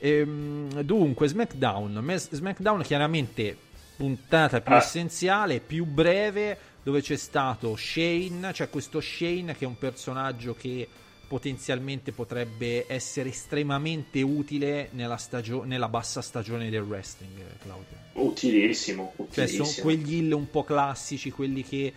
Ehm, 0.04 0.80
dunque, 0.82 1.28
SmackDown. 1.28 2.18
SmackDown 2.18 2.82
chiaramente 2.82 3.56
puntata 3.96 4.60
più 4.60 4.74
Eh. 4.74 4.78
essenziale, 4.78 5.60
più 5.60 5.84
breve, 5.84 6.58
dove 6.82 7.00
c'è 7.00 7.16
stato 7.16 7.76
Shane, 7.76 8.50
c'è 8.52 8.68
questo 8.68 9.00
Shane 9.00 9.54
che 9.56 9.64
è 9.64 9.68
un 9.68 9.78
personaggio 9.78 10.54
che 10.58 10.88
potenzialmente 11.28 12.10
potrebbe 12.10 12.84
essere 12.88 13.28
estremamente 13.28 14.20
utile 14.22 14.88
nella, 14.92 15.16
stagio- 15.16 15.62
nella 15.62 15.88
bassa 15.88 16.20
stagione 16.20 16.68
del 16.68 16.82
wrestling, 16.82 17.38
Claudio. 17.62 17.96
utilissimo, 18.14 19.12
Cioè, 19.16 19.26
utilissimo. 19.44 19.64
sono 19.64 19.82
quegli 19.86 20.14
hill 20.16 20.32
un 20.32 20.50
po' 20.50 20.64
classici, 20.64 21.30
quelli 21.30 21.62
che 21.62 21.92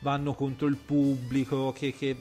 vanno 0.00 0.32
contro 0.34 0.68
il 0.68 0.76
pubblico, 0.76 1.72
che, 1.72 1.92
che 1.92 2.16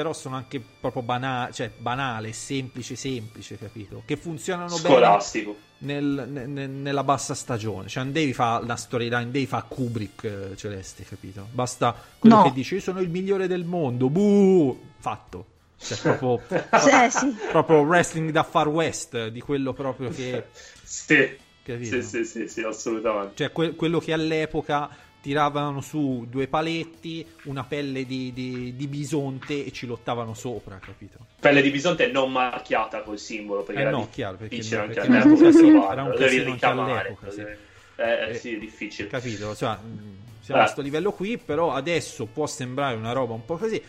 però 0.00 0.14
sono 0.14 0.36
anche 0.36 0.62
proprio 0.80 1.02
banali, 1.02 1.52
cioè 1.52 1.70
banale, 1.76 2.32
semplice, 2.32 2.96
semplice, 2.96 3.58
capito? 3.58 4.02
Che 4.06 4.16
funzionano 4.16 4.74
Scolastico. 4.74 5.56
bene 5.78 6.00
nel- 6.00 6.26
ne- 6.26 6.46
ne- 6.46 6.66
nella 6.66 7.04
bassa 7.04 7.34
stagione. 7.34 7.86
Cioè, 7.88 8.04
non 8.04 8.12
devi 8.12 8.32
fare 8.32 8.64
la 8.64 8.76
storyline, 8.76 9.30
devi 9.30 9.44
fare 9.44 9.66
Kubrick 9.68 10.24
eh, 10.24 10.56
Celeste, 10.56 11.04
capito? 11.04 11.46
Basta 11.52 11.94
quello 12.18 12.36
No. 12.36 12.42
che 12.44 12.52
dice: 12.52 12.76
Io 12.76 12.80
sono 12.80 13.00
il 13.00 13.10
migliore 13.10 13.46
del 13.46 13.64
mondo, 13.64 14.08
buh, 14.08 14.80
fatto. 14.98 15.44
Cioè, 15.78 15.98
proprio, 15.98 16.40
Eh, 16.48 17.10
sì. 17.10 17.36
proprio 17.50 17.80
wrestling 17.80 18.30
da 18.30 18.42
Far 18.42 18.68
West, 18.68 19.14
eh, 19.14 19.30
di 19.30 19.40
quello 19.42 19.74
proprio 19.74 20.08
che. 20.08 20.46
Sì. 20.82 21.36
Capito? 21.62 22.00
Sì, 22.00 22.02
sì, 22.02 22.24
sì, 22.24 22.48
sì, 22.48 22.60
assolutamente. 22.62 23.32
Cioè, 23.36 23.52
que- 23.52 23.74
quello 23.74 23.98
che 23.98 24.14
all'epoca 24.14 24.88
tiravano 25.20 25.80
su 25.80 26.26
due 26.30 26.46
paletti, 26.48 27.26
una 27.44 27.64
pelle 27.64 28.06
di, 28.06 28.32
di- 28.32 28.74
di 28.74 28.86
bisonte 28.86 29.64
e 29.66 29.70
ci 29.72 29.86
lottavano 29.86 30.34
sopra, 30.34 30.78
capito? 30.78 31.18
Pelle 31.40 31.60
di 31.62 31.70
bisonte 31.70 32.06
non 32.06 32.32
marchiata 32.32 33.02
col 33.02 33.18
simbolo, 33.18 33.62
perché 33.62 33.80
Eh 33.80 33.84
era 33.84 33.90
no, 33.90 34.08
chiaro, 34.10 34.36
perché- 34.36 34.56
difficile 34.56 34.80
anche 34.80 34.94
perché 34.94 35.08
all'epoca 35.10 35.28
era 35.28 35.34
un 35.36 35.52
casino- 35.52 35.70
trovarlo, 35.70 35.92
era 35.92 36.02
un 36.02 36.10
casino 36.16 36.40
anche 36.42 36.52
ricamare, 36.52 37.08
all'epoca, 37.08 37.30
sì. 37.30 37.40
Eh, 37.40 38.30
Eh, 38.30 38.34
sì, 38.34 38.58
difficile. 38.58 39.08
Capito? 39.08 39.54
Cioè, 39.54 39.72
mh, 39.76 40.16
siamo 40.40 40.60
a 40.60 40.62
Eh. 40.62 40.64
questo 40.64 40.80
livello 40.80 41.12
qui, 41.12 41.36
però 41.36 41.72
adesso 41.74 42.24
può 42.26 42.46
sembrare 42.46 42.96
una 42.96 43.12
roba 43.12 43.34
un 43.34 43.44
po' 43.44 43.56
così. 43.58 43.80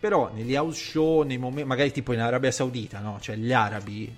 Però 0.00 0.30
negli 0.34 0.56
house 0.56 0.80
show, 0.90 1.22
nei 1.22 1.36
momenti, 1.38 1.64
magari 1.68 1.92
tipo 1.92 2.12
in 2.12 2.20
Arabia 2.20 2.50
Saudita, 2.50 2.98
no? 3.00 3.18
Cioè 3.20 3.36
gli 3.36 3.52
arabi 3.52 4.12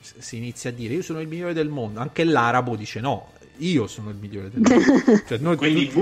si 0.00 0.36
inizia 0.38 0.70
a 0.70 0.72
dire 0.72 0.94
io 0.94 1.02
sono 1.02 1.20
il 1.20 1.28
migliore 1.28 1.52
del 1.52 1.68
mondo. 1.68 2.00
Anche 2.00 2.24
l'arabo 2.24 2.74
dice 2.74 3.00
no, 3.00 3.32
io 3.58 3.86
sono 3.86 4.10
il 4.10 4.16
migliore 4.16 4.50
del 4.50 4.60
mondo. 4.68 5.22
Cioè, 5.26 5.38
noi 5.38 5.56
Quindi, 5.56 5.88
tutti, 5.88 6.00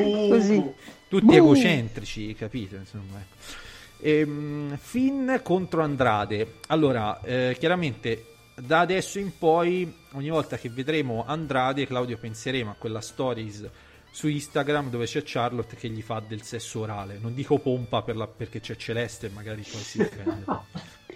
buh, 0.57 0.75
tutti 1.09 1.25
Buh. 1.27 1.35
egocentrici, 1.35 2.35
capito? 2.35 2.77
Insomma, 2.77 3.19
ecco. 3.21 3.63
Ehm, 4.01 4.77
Finn 4.77 5.35
contro 5.43 5.83
Andrade. 5.83 6.55
Allora, 6.69 7.21
eh, 7.23 7.57
chiaramente 7.59 8.27
da 8.57 8.81
adesso 8.81 9.19
in 9.19 9.37
poi, 9.37 9.93
ogni 10.13 10.29
volta 10.31 10.57
che 10.57 10.69
vedremo 10.69 11.25
Andrade, 11.27 11.87
Claudio 11.87 12.19
penseremo 12.19 12.71
a 12.71 12.75
quella 12.79 13.01
stories 13.01 13.69
su 14.11 14.29
Instagram 14.29 14.91
dove 14.91 15.07
c'è 15.07 15.23
Charlotte 15.25 15.75
che 15.75 15.89
gli 15.89 16.03
fa 16.03 16.21
del 16.27 16.43
sesso 16.43 16.81
orale. 16.81 17.19
Non 17.21 17.35
dico 17.35 17.59
pompa 17.59 18.03
per 18.03 18.15
la- 18.17 18.29
perché 18.29 18.61
c'è 18.61 18.77
Celeste, 18.77 19.29
magari 19.31 19.63
poi 19.63 19.81
si 19.81 20.01
offende. 20.01 20.45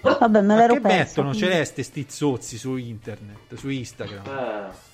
Vabbè, 0.01 0.41
me 0.41 0.47
Ma 0.47 0.57
l'ero 0.57 0.75
che 0.75 0.81
persa. 0.81 0.97
mettono 0.99 1.29
quindi. 1.31 1.47
Celeste 1.47 1.83
stizzozzi 1.83 2.57
su 2.59 2.77
internet, 2.77 3.55
su 3.57 3.69
Instagram? 3.69 4.27
Eh. 4.27 4.88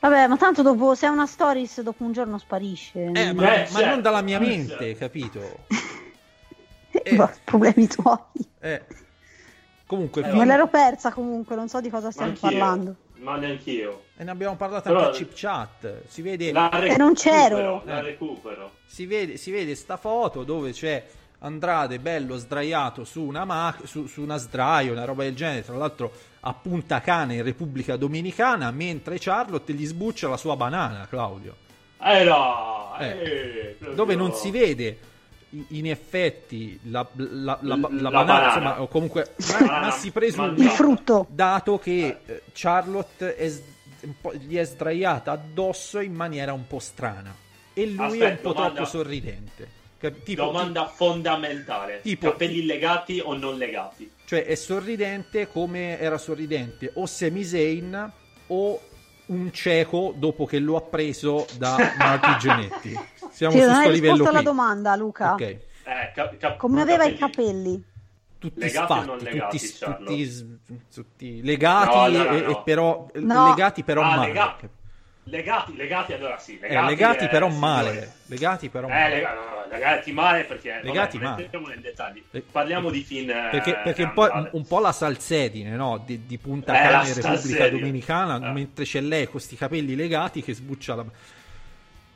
Vabbè, 0.00 0.26
ma 0.28 0.36
tanto 0.38 0.62
dopo, 0.62 0.94
se 0.94 1.06
è 1.06 1.10
una 1.10 1.26
stories, 1.26 1.82
dopo 1.82 2.04
un 2.04 2.12
giorno 2.12 2.38
sparisce. 2.38 3.10
Eh, 3.12 3.32
ma, 3.34 3.54
Eh, 3.54 3.60
ma 3.60 3.66
certo, 3.66 3.84
non 3.86 4.00
dalla 4.00 4.22
mia 4.22 4.38
mente, 4.40 4.94
capito? 4.96 5.58
Eh, 6.92 7.14
boh, 7.14 7.30
problemi 7.44 7.86
tuoi. 7.86 8.18
Eh. 8.58 8.82
Comunque, 9.86 10.22
Eh, 10.22 10.32
Me 10.32 10.44
l'ero 10.44 10.66
persa 10.66 11.12
comunque, 11.12 11.54
non 11.54 11.68
so 11.68 11.80
di 11.80 11.88
cosa 11.88 12.10
stiamo 12.10 12.30
anch'io, 12.32 12.48
parlando. 12.48 12.94
Ma 13.18 13.36
neanch'io. 13.36 14.04
E 14.16 14.24
ne 14.24 14.30
abbiamo 14.32 14.56
parlato 14.56 14.88
Però- 14.88 15.04
anche 15.06 15.10
a 15.10 15.18
Chip 15.18 15.30
Chat. 15.34 16.02
Si 16.08 16.20
vede, 16.20 16.50
La 16.50 16.68
Eh, 16.82 16.96
non 16.96 17.14
c'ero. 17.14 17.56
recupero, 17.56 17.82
La 17.84 17.98
Eh. 17.98 18.02
recupero. 18.02 18.70
si 18.86 19.06
vede, 19.06 19.36
si 19.36 19.52
vede 19.52 19.76
sta 19.76 19.96
foto 19.96 20.42
dove 20.42 20.72
c'è 20.72 21.06
Andrade 21.42 21.98
bello 21.98 22.36
sdraiato 22.36 23.04
su 23.04 23.22
una, 23.22 23.44
ma- 23.44 23.74
su, 23.84 24.06
su 24.06 24.20
una 24.22 24.36
sdraio, 24.36 24.92
una 24.92 25.04
roba 25.04 25.22
del 25.24 25.34
genere. 25.34 25.64
Tra 25.64 25.76
l'altro 25.76 26.12
a 26.40 26.52
Punta 26.52 27.00
Cana 27.00 27.32
in 27.32 27.42
Repubblica 27.42 27.96
Dominicana, 27.96 28.70
mentre 28.70 29.16
Charlotte 29.18 29.72
gli 29.72 29.86
sbuccia 29.86 30.28
la 30.28 30.36
sua 30.36 30.56
banana, 30.56 31.06
Claudio. 31.08 31.56
Eh 32.02 32.24
no, 32.24 32.94
Eh, 32.98 33.76
eh, 33.80 33.94
Dove 33.94 34.14
non 34.14 34.32
si 34.34 34.50
vede 34.50 34.98
in 35.68 35.86
effetti 35.88 36.78
la, 36.84 37.06
la- 37.16 37.58
la- 37.62 37.76
la 37.76 37.76
La 37.76 37.76
banana, 37.78 38.10
banana. 38.10 38.46
insomma, 38.46 38.82
o 38.82 38.88
comunque, 38.88 39.34
ma, 39.50 39.58
Banana 39.58 39.86
ma 39.86 39.90
si 39.92 40.10
presume 40.10 40.52
Il 40.56 40.68
frutto. 40.68 41.26
dato 41.30 41.78
che 41.78 42.18
eh, 42.26 42.42
Charlotte 42.52 43.34
è 43.36 43.50
gli 44.38 44.56
è 44.56 44.64
sdraiata 44.64 45.32
addosso 45.32 46.00
in 46.00 46.14
maniera 46.14 46.52
un 46.54 46.66
po' 46.66 46.78
strana 46.78 47.34
e 47.74 47.86
lui 47.86 47.96
è 47.96 47.98
un 47.98 48.30
Aspetta, 48.32 48.40
po' 48.42 48.52
domanda- 48.54 48.74
troppo 48.74 48.88
sorridente. 48.90 49.68
Tipo, 50.00 50.44
Domanda 50.44 50.86
fondamentale. 50.86 52.00
Tipo- 52.00 52.30
Capelli 52.30 52.64
legati 52.64 53.20
o 53.22 53.34
non 53.36 53.56
legati? 53.56 54.10
cioè 54.24 54.44
è 54.46 54.54
sorridente 54.54 55.48
come 55.48 55.98
era 55.98 56.16
sorridente 56.16 56.90
o 56.94 57.04
Sami 57.06 57.42
Zayn 57.44 58.12
o 58.46 58.80
un 59.26 59.52
cieco 59.52 60.14
dopo 60.16 60.44
che 60.46 60.58
lo 60.60 60.76
ha 60.76 60.80
preso 60.82 61.46
da 61.58 61.76
Marty 61.98 62.36
Genetti. 62.38 62.98
Siamo 63.30 63.54
Sì, 63.54 63.60
su 63.60 63.66
questo 63.66 63.90
livello 63.90 64.12
risposto 64.12 64.28
alla 64.28 64.36
qui. 64.38 64.44
domanda, 64.44 64.96
Luca. 64.96 65.32
Ok. 65.32 65.40
Eh, 65.40 65.60
cap- 66.14 66.36
cap- 66.36 66.56
Come 66.56 66.80
aveva 66.80 67.04
i 67.04 67.16
capelli- 67.16 67.52
capelli? 67.52 67.84
Tutti 68.38 68.60
Legati 68.60 68.92
o 68.92 69.04
non 69.04 69.18
sfatti, 69.20 69.34
legati, 69.34 69.58
tutti, 69.58 69.78
tutti 70.64 70.82
tutti 70.94 71.42
legati 71.42 71.94
No, 71.94 72.06
no, 72.08 72.22
no, 72.24 72.30
e, 72.30 72.40
no. 72.40 72.48
e 72.50 72.62
però 72.64 73.06
No. 73.14 73.48
legati 73.50 73.82
però 73.84 74.00
Ah, 74.02 74.16
male. 74.16 74.26
legati. 74.28 74.68
Legati, 75.24 75.76
legati 75.76 76.12
allora 76.12 76.38
sì. 76.38 76.58
Eh, 76.58 76.68
Legati, 76.68 76.88
legati 76.88 77.24
eh, 77.24 77.28
però 77.28 77.48
male. 77.48 78.12
Legati 78.26 78.68
però 78.68 78.88
Eh, 78.88 78.90
male. 78.90 79.14
lega- 79.14 79.34
no, 79.34 79.66
legati 79.70 80.12
male 80.12 80.44
perché 80.44 80.80
Legati 80.82 81.18
vabbè, 81.18 81.30
male. 81.30 81.42
entriamo 81.44 81.66
nei 81.68 81.80
dettagli. 81.80 82.22
Eh, 82.30 82.40
Parliamo 82.40 82.90
di 82.90 83.02
Finn 83.02 83.30
eh, 83.30 83.48
Perché, 83.50 83.76
perché 83.84 84.02
un, 84.04 84.12
po', 84.12 84.48
un 84.52 84.66
po' 84.66 84.80
la 84.80 84.92
salsedine 84.92 85.70
no? 85.76 86.02
di, 86.04 86.26
di 86.26 86.38
Punta 86.38 86.72
Eh, 87.04 87.08
in 87.08 87.14
Repubblica. 87.14 87.68
Dominicana, 87.68 88.48
Eh. 88.48 88.52
mentre 88.52 88.84
c'è 88.84 89.00
lei 89.00 89.24
con 89.24 89.32
questi 89.32 89.56
capelli 89.56 89.94
legati 89.94 90.42
che 90.42 90.54
sbuccia 90.54 90.94
la. 90.96 91.04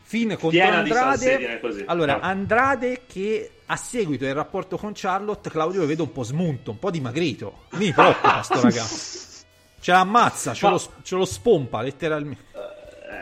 Fine 0.07 0.35
contro 0.37 0.51
Piena 0.51 0.83
di 0.83 0.91
Andrade. 0.91 1.61
Allora, 1.87 2.21
Ah. 2.21 2.29
Andrade 2.29 3.03
che 3.07 3.51
a 3.67 3.77
seguito 3.77 4.25
del 4.25 4.35
rapporto 4.35 4.77
con 4.77 4.93
Charlotte, 4.95 5.51
Claudio 5.51 5.81
lo 5.81 5.87
vedo 5.87 6.03
un 6.03 6.13
po' 6.13 6.23
smunto, 6.25 6.73
un 6.73 6.79
po' 6.79 6.91
dimagrito. 6.91 7.65
Mi 7.73 7.93
preoccupa 7.93 8.43
sto 8.43 8.61
ragazzo. 8.61 9.23
Ce 9.85 9.93
l'ammazza, 9.93 10.55
ce, 10.55 10.65
Ma- 10.65 10.73
lo, 10.73 10.83
ce 11.03 11.15
lo 11.15 11.25
spompa 11.27 11.83
letteralmente. 11.83 12.43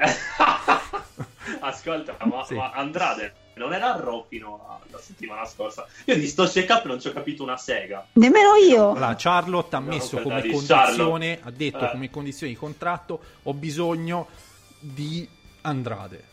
Ascolta, 1.61 2.17
ma, 2.25 2.45
Sì. 2.45 2.55
ma 2.55 2.71
Andrade 2.71 3.35
non 3.55 3.73
era 3.73 3.95
a 3.95 4.01
Raw 4.01 4.25
fino 4.29 4.65
a- 4.69 4.81
la 4.91 4.99
settimana 4.99 5.45
scorsa. 5.45 5.87
Io 6.07 6.17
di 6.17 6.27
sto 6.27 6.45
check 6.47 6.71
up 6.71 6.85
non 6.87 7.01
ci 7.01 7.09
ho 7.09 7.13
capito 7.13 7.43
una 7.43 7.57
sega. 7.57 8.07
Nemmeno 8.15 8.55
io. 8.57 8.91
Allora, 8.93 9.15
Charlotte 9.17 9.77
ha 9.77 9.79
No, 9.81 9.87
messo 9.87 10.21
come 10.21 10.41
di 10.41 10.51
condizione, 10.51 10.85
Charlotte. 10.87 11.41
ha 11.43 11.51
detto 11.51 11.85
Eh. 11.87 11.91
come 11.91 12.11
condizione 12.11 12.53
di 12.53 12.59
contratto, 12.59 13.21
ho 13.43 13.55
bisogno 13.55 14.29
di 14.81 15.29
Andrade. 15.63 16.25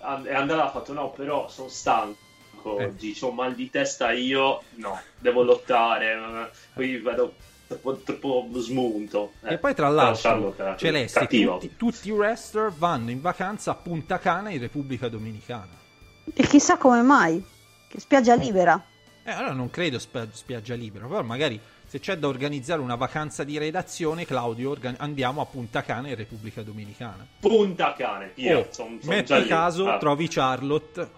And- 0.00 0.26
E 0.26 0.34
Andrade 0.34 0.62
ha 0.62 0.70
fatto 0.70 0.92
no, 0.92 1.10
però 1.10 1.48
sono 1.48 1.68
stanco 1.68 2.78
Eh. 2.78 2.84
oggi, 2.86 3.16
ho 3.20 3.30
mal 3.30 3.54
di 3.54 3.70
testa 3.70 4.10
io, 4.12 4.62
no, 4.76 5.00
devo 5.18 5.42
lottare, 5.42 6.12
eh, 6.12 6.50
poi 6.74 6.98
vedo 6.98 7.34
troppo, 7.68 7.96
troppo 7.98 8.48
smunto. 8.60 9.32
Eh, 9.44 9.54
e 9.54 9.58
poi 9.58 9.74
tra 9.74 9.88
l'altro, 9.88 10.56
Celeste, 10.76 11.26
tutti, 11.28 11.76
tutti 11.76 12.08
i 12.08 12.10
wrestler 12.12 12.72
vanno 12.72 13.10
in 13.10 13.20
vacanza 13.20 13.70
a 13.70 13.74
Punta 13.74 14.18
Cana 14.18 14.50
in 14.50 14.58
Repubblica 14.60 15.08
Dominicana. 15.08 15.76
E 16.34 16.42
chissà 16.44 16.76
come 16.76 17.02
mai. 17.02 17.44
Che 17.88 18.00
spiaggia 18.00 18.34
libera. 18.34 18.82
Eh, 19.24 19.30
allora 19.30 19.52
non 19.52 19.70
credo 19.70 19.98
spa- 19.98 20.26
spiaggia 20.30 20.74
libera, 20.74 21.06
però 21.06 21.22
magari 21.22 21.58
se 21.86 22.00
c'è 22.00 22.16
da 22.18 22.28
organizzare 22.28 22.80
una 22.82 22.96
vacanza 22.96 23.44
di 23.44 23.56
redazione, 23.56 24.26
Claudio, 24.26 24.70
organ- 24.70 24.96
andiamo 24.98 25.40
a 25.40 25.46
Punta 25.46 25.82
Cana 25.82 26.08
in 26.08 26.14
Repubblica 26.16 26.62
Dominicana. 26.62 27.26
Punta 27.40 27.94
cane, 27.94 28.32
io 28.34 28.58
Oh, 28.58 28.66
son- 28.70 28.98
son 29.00 29.08
metti 29.08 29.24
già 29.26 29.42
caso, 29.46 29.88
Ah, 29.88 29.96
trovi 29.98 30.28
Charlotte 30.28 31.10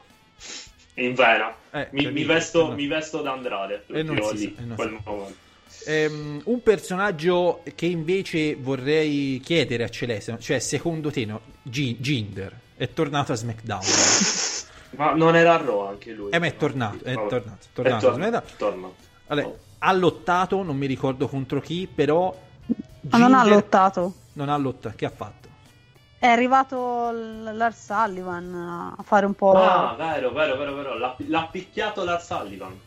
in 0.95 1.15
vena. 1.15 1.55
Eh, 1.73 1.89
mi, 1.93 2.03
capito, 2.05 2.11
mi 2.13 2.25
vesto, 2.25 2.69
no. 2.69 2.75
mi 2.75 2.87
vesto 2.87 3.21
da 3.23 3.33
Andrade 3.33 3.85
E 3.89 4.03
non 4.03 4.17
io 4.17 4.37
si 4.37 4.53
sa, 4.55 4.63
e 4.63 4.65
non 4.65 4.77
quel 4.77 4.89
si 4.89 4.99
momento. 5.05 5.37
Ehm, 5.85 6.41
un 6.45 6.63
personaggio 6.63 7.63
che 7.75 7.87
invece 7.87 8.55
vorrei 8.57 9.41
chiedere 9.43 9.85
a 9.85 9.89
Celeste, 9.89 10.39
cioè 10.39 10.59
secondo 10.59 11.11
te 11.11 11.25
no, 11.25 11.41
G- 11.63 11.97
Ginder 11.99 12.55
è 12.77 12.93
tornato 12.93 13.33
a 13.33 13.35
SmackDown? 13.35 13.81
Ma 14.97 15.13
non 15.15 15.37
era 15.37 15.55
a 15.55 15.57
Raw 15.57 15.87
anche 15.87 16.13
lui. 16.13 16.31
Eh, 16.31 16.39
ma 16.39 16.47
è 16.47 16.57
tornato, 16.57 17.05
è 17.05 17.15
tornato, 17.15 17.59
è 17.65 17.69
tornato 17.73 18.13
SmackDown. 18.13 18.43
tornato. 18.57 18.95
Vabbè, 19.29 19.55
ha 19.79 19.93
lottato, 19.93 20.63
non 20.63 20.77
mi 20.77 20.87
ricordo 20.87 21.29
contro 21.29 21.61
chi, 21.61 21.89
però 21.93 22.37
Ma 23.11 23.19
non 23.19 23.35
ha 23.35 23.45
lottato. 23.45 24.15
Non 24.33 24.49
ha 24.49 24.57
lottato, 24.57 24.97
che 24.97 25.07
ha 25.07 25.11
fatto? 25.11 25.49
È 26.19 26.27
arrivato 26.27 27.11
l- 27.13 27.57
Lars 27.57 27.85
Sullivan 27.87 28.95
a 28.99 29.03
fare 29.03 29.27
un 29.27 29.35
po'. 29.35 29.53
Ah, 29.53 29.95
vero, 29.97 30.33
vero, 30.33 30.57
vero, 30.57 30.75
vero. 30.75 30.99
L'ha, 30.99 31.17
l'ha 31.19 31.49
picchiato 31.51 32.05
la 32.05 32.19
Sullivan. 32.19 32.79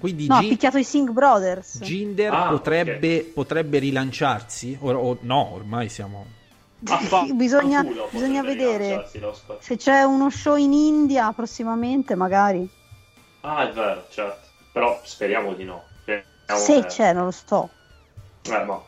Quindi 0.00 0.26
no, 0.26 0.36
ha 0.36 0.40
Gi- 0.40 0.48
picchiato 0.48 0.78
i 0.78 0.84
Singh 0.84 1.10
Brothers. 1.10 1.78
Jinder 1.82 2.32
Ah, 2.32 2.48
potrebbe, 2.48 3.20
potrebbe 3.34 3.78
rilanciarsi? 3.78 4.76
O, 4.80 4.90
o- 4.90 5.18
no, 5.20 5.52
ormai 5.52 5.90
siamo... 5.90 6.26
Ah, 6.86 6.96
fa- 6.96 7.26
bisogna 7.34 7.84
bisogna 8.10 8.42
vedere 8.42 9.06
se 9.58 9.76
c'è 9.76 10.02
uno 10.02 10.30
show 10.30 10.56
in 10.56 10.72
India 10.72 11.30
prossimamente, 11.32 12.14
magari. 12.14 12.66
Ah, 13.42 13.68
è 13.68 13.72
vero, 13.72 14.06
certo. 14.10 14.48
Però 14.72 14.98
speriamo 15.04 15.52
di 15.52 15.64
no. 15.64 15.84
Speriamo 16.00 16.24
Se 16.64 16.80
che- 16.80 16.86
c'è, 16.86 17.12
non 17.12 17.24
lo 17.26 17.30
so. 17.32 17.68
Eh, 18.44 18.64
ma... 18.64 18.82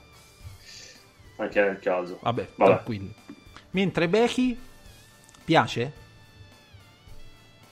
Anche 1.37 1.61
nel 1.61 1.79
caso. 1.81 2.19
Vabbè, 2.23 2.49
Vabbè. 2.55 2.71
tranquilli. 2.73 3.15
Mentre 3.73 4.09
Becky 4.09 4.59
piace? 5.45 5.93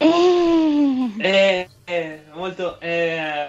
Eh, 0.02 1.10
Eh, 1.18 1.68
eh, 1.84 2.22
molto... 2.32 2.80
Eh... 2.80 3.48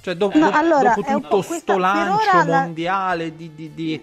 Cioè, 0.00 0.14
dopo, 0.14 0.38
No, 0.38 0.50
allora, 0.52 0.94
dopo 0.94 1.04
è 1.06 1.12
un 1.12 1.22
tutto 1.22 1.40
po' 1.40 1.46
questa- 1.46 1.56
sto 1.58 1.72
per 1.72 1.80
lancio 1.80 2.36
la- 2.36 2.44
mondiale 2.44 3.34
di, 3.34 3.52
di- 3.54 3.74
di, 3.74 3.94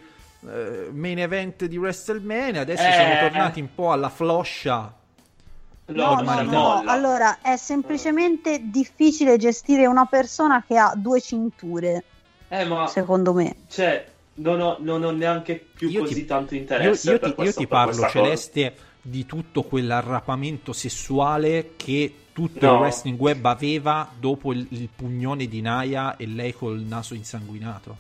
eh, 0.48 0.90
main 0.92 1.20
event 1.20 1.66
di 1.66 1.78
WrestleMania, 1.78 2.62
adesso 2.62 2.86
Eh. 2.86 2.92
siamo 2.92 3.18
tornati 3.20 3.62
un 3.62 3.74
po' 3.74 3.92
alla 3.94 4.10
floscia. 4.10 4.94
No, 5.88 6.16
no, 6.22 6.42
no. 6.42 6.84
Allora, 6.86 7.38
è 7.42 7.56
semplicemente 7.58 8.60
difficile 8.64 9.38
gestire 9.38 9.86
una 9.86 10.06
persona 10.06 10.64
che 10.68 10.78
ha 10.78 10.92
due 10.96 11.22
cinture, 11.22 12.04
Eh, 12.50 12.66
ma... 12.66 12.88
secondo 12.88 13.34
me. 13.34 13.56
Cioè, 13.70 14.06
non 14.36 14.60
ho, 14.60 14.76
non 14.80 15.04
ho 15.04 15.12
neanche 15.12 15.56
più 15.76 15.88
Io 15.90 16.02
così 16.02 16.14
ti- 16.16 16.26
tanto 16.26 16.56
Io, 16.56 16.60
interesse 16.60 17.12
io 17.12 17.20
per 17.20 17.22
ti, 17.22 17.28
io 17.30 17.36
questa- 17.36 17.60
ti 17.62 17.68
per 17.68 17.78
parlo, 17.78 17.92
questa 17.96 18.20
cosa. 18.20 18.30
Di 19.08 19.28
tutto 19.28 19.62
quell'arrapamento 19.62 20.74
sessuale 20.74 21.74
che 21.76 22.12
tutto 22.34 22.66
No. 22.66 22.74
il 22.74 22.80
wrestling 22.80 23.20
web 23.20 23.46
aveva 23.46 24.10
dopo 24.20 24.52
il, 24.52 24.66
il 24.70 24.90
pugnone 24.94 25.46
di 25.46 25.62
Naya 25.62 26.18
e 26.18 26.26
lei 26.26 26.54
col 26.54 26.80
naso 26.80 27.14
insanguinato. 27.14 27.98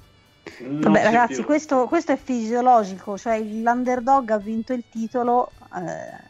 Non 0.61 0.81
Vabbè, 0.81 1.03
ragazzi, 1.03 1.43
questo, 1.43 1.85
questo 1.85 2.11
è 2.13 2.17
fisiologico, 2.17 3.19
cioè 3.19 3.39
l'underdog 3.39 4.31
ha 4.31 4.37
vinto 4.39 4.73
il 4.73 4.83
titolo, 4.89 5.51
eh, 5.75 6.23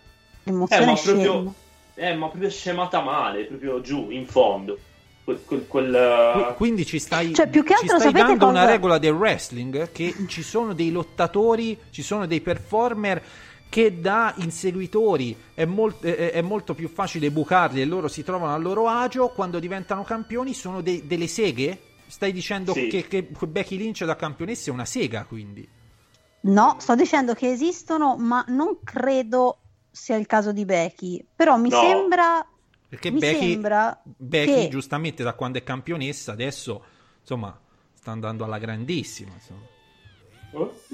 l'emozione 0.43 0.83
Eh, 0.83 0.85
ma 0.85 0.93
proprio... 1.01 1.53
Eh, 1.95 2.13
ma 2.15 2.27
proprio 2.27 2.49
scemata 2.49 3.01
male, 3.01 3.45
proprio 3.45 3.79
giù, 3.79 4.09
in 4.09 4.25
fondo. 4.27 4.77
Quel... 5.23 5.41
quel, 5.45 5.65
quel, 5.65 6.49
uh, 6.51 6.53
Quindi 6.55 6.85
ci 6.85 6.99
stai, 6.99 7.33
Cioè, 7.33 7.47
più 7.47 7.63
che 7.63 7.75
ci 7.75 7.83
altro 7.83 7.99
stai 7.99 8.11
sapete 8.11 8.27
dando 8.27 8.47
una 8.47 8.59
cosa- 8.59 8.71
regola 8.71 8.97
del 8.97 9.13
wrestling 9.13 9.91
che 9.93 10.13
ci 10.27 10.43
sono 10.43 10.73
dei 10.73 10.91
lottatori, 10.91 11.79
ci 11.91 12.03
sono 12.03 12.27
dei 12.27 12.41
performer 12.41 13.23
che 13.69 13.99
da 13.99 14.33
inseguitori 14.37 15.35
è, 15.53 15.65
molt- 15.65 16.03
è- 16.03 16.31
è 16.31 16.41
molto 16.41 16.73
più 16.73 16.87
facile 16.87 17.29
bucarli 17.31 17.81
e 17.81 17.85
loro 17.85 18.07
si 18.07 18.23
trovano 18.23 18.53
a 18.53 18.57
loro 18.57 18.87
agio, 18.87 19.29
quando 19.29 19.59
diventano 19.59 20.03
campioni 20.03 20.53
sono 20.53 20.81
dei- 20.81 21.05
delle 21.07 21.27
seghe? 21.27 21.79
Stai 22.07 22.31
dicendo 22.31 22.71
Sì. 22.73 22.87
che, 22.87 23.07
che 23.07 23.23
Becky 23.23 23.77
Lynch 23.77 24.05
da 24.05 24.15
campionessa 24.15 24.69
è 24.69 24.73
una 24.73 24.85
sega, 24.85 25.25
quindi? 25.25 25.67
No, 26.41 26.75
sto 26.79 26.95
dicendo 26.95 27.33
che 27.33 27.49
esistono, 27.49 28.15
ma 28.17 28.45
non 28.49 28.77
credo 28.83 29.57
sia 29.89 30.15
il 30.15 30.27
caso 30.27 30.51
di 30.51 30.63
Becky. 30.63 31.25
Però 31.35 31.57
mi 31.57 31.69
No. 31.69 31.79
sembra, 31.81 32.47
Perché 32.87 33.09
mi 33.09 33.19
Becky, 33.19 33.49
sembra 33.51 33.99
Becky, 34.03 34.53
che 34.53 34.67
giustamente 34.69 35.23
da 35.23 35.33
quando 35.33 35.57
è 35.57 35.63
campionessa, 35.63 36.31
adesso 36.33 36.83
insomma 37.19 37.59
sta 37.93 38.11
andando 38.11 38.43
alla 38.43 38.59
grandissima. 38.59 39.31
insomma. 39.33 39.61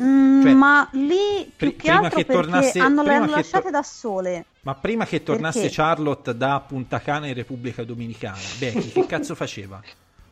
Mm, 0.01 0.41
Cioè, 0.41 0.53
ma 0.53 0.89
lì 0.93 1.43
più 1.43 1.53
pri- 1.55 1.75
che 1.75 1.75
prima 1.77 1.95
altro 1.97 2.09
che 2.17 2.25
perché 2.25 2.41
tornasse- 2.41 2.79
hanno 2.79 3.03
le 3.03 3.13
hanno 3.13 3.25
che 3.27 3.31
lasciate 3.31 3.63
to- 3.65 3.69
da 3.71 3.83
sole. 3.83 4.45
Ma 4.61 4.75
prima 4.75 5.05
che 5.05 5.23
tornasse 5.23 5.61
Perché? 5.61 5.75
Charlotte 5.75 6.35
da 6.37 6.59
Punta 6.65 6.99
Cana 6.99 7.27
in 7.27 7.33
Repubblica 7.33 7.83
Dominicana, 7.83 8.37
Becky 8.57 8.89
che 8.91 9.05
cazzo 9.07 9.35
faceva? 9.35 9.81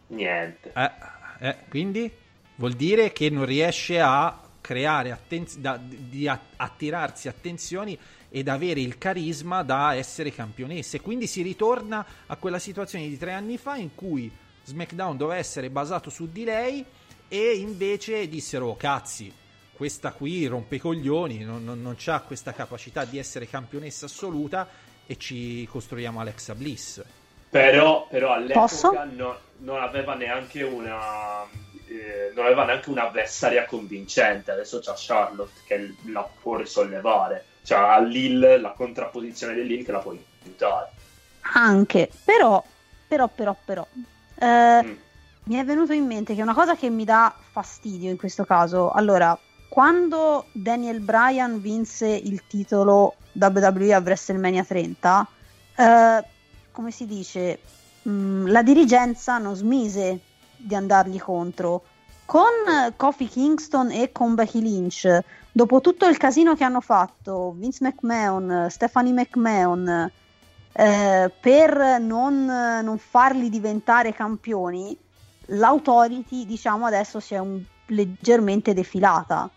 Niente. 0.08 0.72
Eh, 0.76 0.92
eh, 1.48 1.56
quindi 1.70 2.12
vuol 2.56 2.74
dire 2.74 3.12
che 3.12 3.30
non 3.30 3.46
riesce 3.46 4.00
a 4.00 4.40
creare 4.62 5.12
attenz- 5.12 5.58
da- 5.58 5.80
di 5.82 6.28
a- 6.28 6.40
attirarsi 6.56 7.28
attenzioni 7.28 7.98
ed 8.32 8.48
avere 8.48 8.82
il 8.82 8.98
carisma 8.98 9.64
da 9.64 9.96
essere 9.96 10.32
campionessa. 10.32 10.98
E 10.98 11.02
quindi 11.02 11.26
si 11.28 11.42
ritorna 11.42 12.06
a 12.28 12.36
quella 12.36 12.60
situazione 12.60 13.08
di 13.08 13.18
tre 13.18 13.34
anni 13.34 13.58
fa 13.58 13.76
in 13.76 13.96
cui 13.96 14.32
SmackDown 14.64 15.18
doveva 15.18 15.40
essere 15.40 15.70
basato 15.72 16.10
su 16.12 16.30
di 16.32 16.44
lei 16.44 16.86
e 17.30 17.54
invece 17.54 18.28
dissero 18.28 18.68
"Oh, 18.68 18.76
cazzi. 18.76 19.34
Questa 19.72 20.12
qui 20.12 20.46
rompe 20.46 20.76
i 20.76 20.80
coglioni, 20.80 21.40
non, 21.46 21.64
non, 21.64 21.82
non 21.82 21.96
ha 22.08 22.20
questa 22.20 22.52
capacità 22.52 23.06
di 23.06 23.18
essere 23.18 23.48
campionessa 23.48 24.08
assoluta 24.08 24.68
e 25.06 25.16
ci 25.18 25.66
costruiamo 25.72 26.20
Alexa 26.20 26.54
Bliss. 26.54 27.02
Però, 27.50 28.06
però 28.10 28.34
all'epoca 28.34 29.06
no- 29.06 29.38
non 29.60 29.82
aveva 29.82 30.16
neanche 30.16 30.64
una 30.64 31.44
eh, 31.88 32.32
non 32.36 32.46
aveva 32.46 32.66
neanche 32.66 32.90
un'avversaria 32.90 33.66
convincente. 33.66 34.52
Adesso 34.52 34.80
c'ha 34.80 34.94
Charlotte 34.96 35.62
che 35.66 35.96
la 36.12 36.28
può 36.42 36.58
risollevare. 36.58 37.46
C'ha 37.64 38.00
Lil, 38.00 38.58
la 38.62 38.72
contrapposizione 38.72 39.54
di 39.56 39.66
Lil 39.66 39.84
che 39.86 39.92
la 39.92 40.00
può 40.00 40.12
aiutare. 40.44 40.90
Anche, 41.54 42.10
però, 42.24 42.64
però, 43.08 43.28
però, 43.28 43.56
però. 43.64 43.88
eh, 44.40 44.84
Mm. 44.84 44.94
Mi 45.50 45.56
è 45.56 45.66
venuto 45.66 45.94
in 45.94 46.06
mente 46.06 46.36
che 46.36 46.44
una 46.44 46.54
cosa 46.54 46.76
che 46.76 46.92
mi 46.92 47.06
dà 47.06 47.34
fastidio 47.36 48.12
in 48.12 48.18
questo 48.18 48.46
caso, 48.46 48.92
allora, 48.92 49.36
quando 49.68 50.46
Daniel 50.52 51.00
Bryan 51.00 51.60
vinse 51.60 52.08
il 52.08 52.44
titolo 52.46 53.16
WWE 53.34 53.96
a 53.96 53.98
WrestleMania 53.98 54.64
30, 54.64 55.28
eh, 55.76 56.24
come 56.72 56.92
si 56.92 57.08
dice, 57.08 57.60
mh, 58.04 58.46
la 58.52 58.62
dirigenza 58.62 59.40
non 59.40 59.56
smise 59.56 60.20
di 60.56 60.76
andargli 60.76 61.20
contro. 61.20 61.82
Con 62.26 62.94
Kofi 62.96 63.28
Kingston 63.28 63.90
e 63.90 64.12
con 64.12 64.36
Becky 64.36 64.62
Lynch, 64.62 65.20
dopo 65.52 65.82
tutto 65.82 66.06
il 66.06 66.18
casino 66.18 66.54
che 66.54 66.64
hanno 66.64 66.80
fatto, 66.80 67.56
Vince 67.58 67.84
McMahon, 67.86 68.68
Stephanie 68.70 69.14
McMahon, 69.14 70.12
eh, 70.74 71.32
per 71.40 72.00
non, 72.00 72.46
non 72.46 72.98
farli 73.00 73.50
diventare 73.50 74.14
campioni, 74.14 74.96
l'autority, 75.50 76.46
diciamo, 76.46 76.86
adesso 76.86 77.20
si 77.20 77.34
è 77.34 77.40
un- 77.40 77.62
leggermente 77.88 78.74
defilata. 78.74 79.50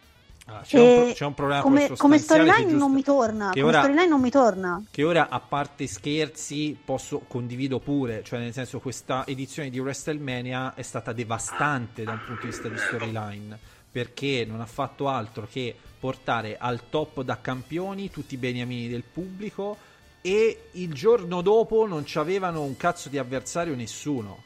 Ah, 0.46 0.60
c'è, 0.62 0.76
E 0.78 1.00
un, 1.02 1.12
c'è 1.12 1.24
un 1.24 1.34
problema 1.34 1.62
come, 1.62 1.88
come 1.96 2.18
storyline 2.18 2.72
non 2.72 2.92
mi 2.92 3.02
torna. 3.04 3.50
che 3.50 3.60
Come 3.60 3.72
ora- 3.72 3.82
storyline 3.82 4.08
non 4.08 4.20
mi 4.20 4.30
torna. 4.30 4.82
che 4.90 5.04
ora 5.04 5.28
a 5.28 5.38
parte 5.38 5.86
scherzi 5.86 6.76
posso 6.84 7.20
condivido 7.28 7.78
pure 7.78 8.24
cioè 8.24 8.40
nel 8.40 8.52
senso 8.52 8.80
questa 8.80 9.24
edizione 9.24 9.70
di 9.70 9.78
WrestleMania 9.78 10.74
è 10.74 10.82
stata 10.82 11.12
devastante 11.12 12.02
da 12.02 12.12
un 12.12 12.20
punto 12.26 12.40
di 12.42 12.48
vista 12.48 12.68
di 12.68 12.76
storyline 12.76 13.56
perché 13.92 14.44
non 14.44 14.60
ha 14.60 14.66
fatto 14.66 15.06
altro 15.08 15.46
che 15.50 15.76
portare 16.00 16.56
al 16.58 16.88
top 16.90 17.22
da 17.22 17.38
campioni 17.40 18.10
tutti 18.10 18.34
i 18.34 18.38
beniamini 18.38 18.88
del 18.88 19.04
pubblico 19.04 19.76
e 20.22 20.70
il 20.72 20.92
giorno 20.92 21.40
dopo 21.40 21.86
non 21.86 22.02
c'avevano 22.04 22.62
un 22.62 22.76
cazzo 22.76 23.08
di 23.08 23.16
avversario 23.18 23.76
nessuno 23.76 24.42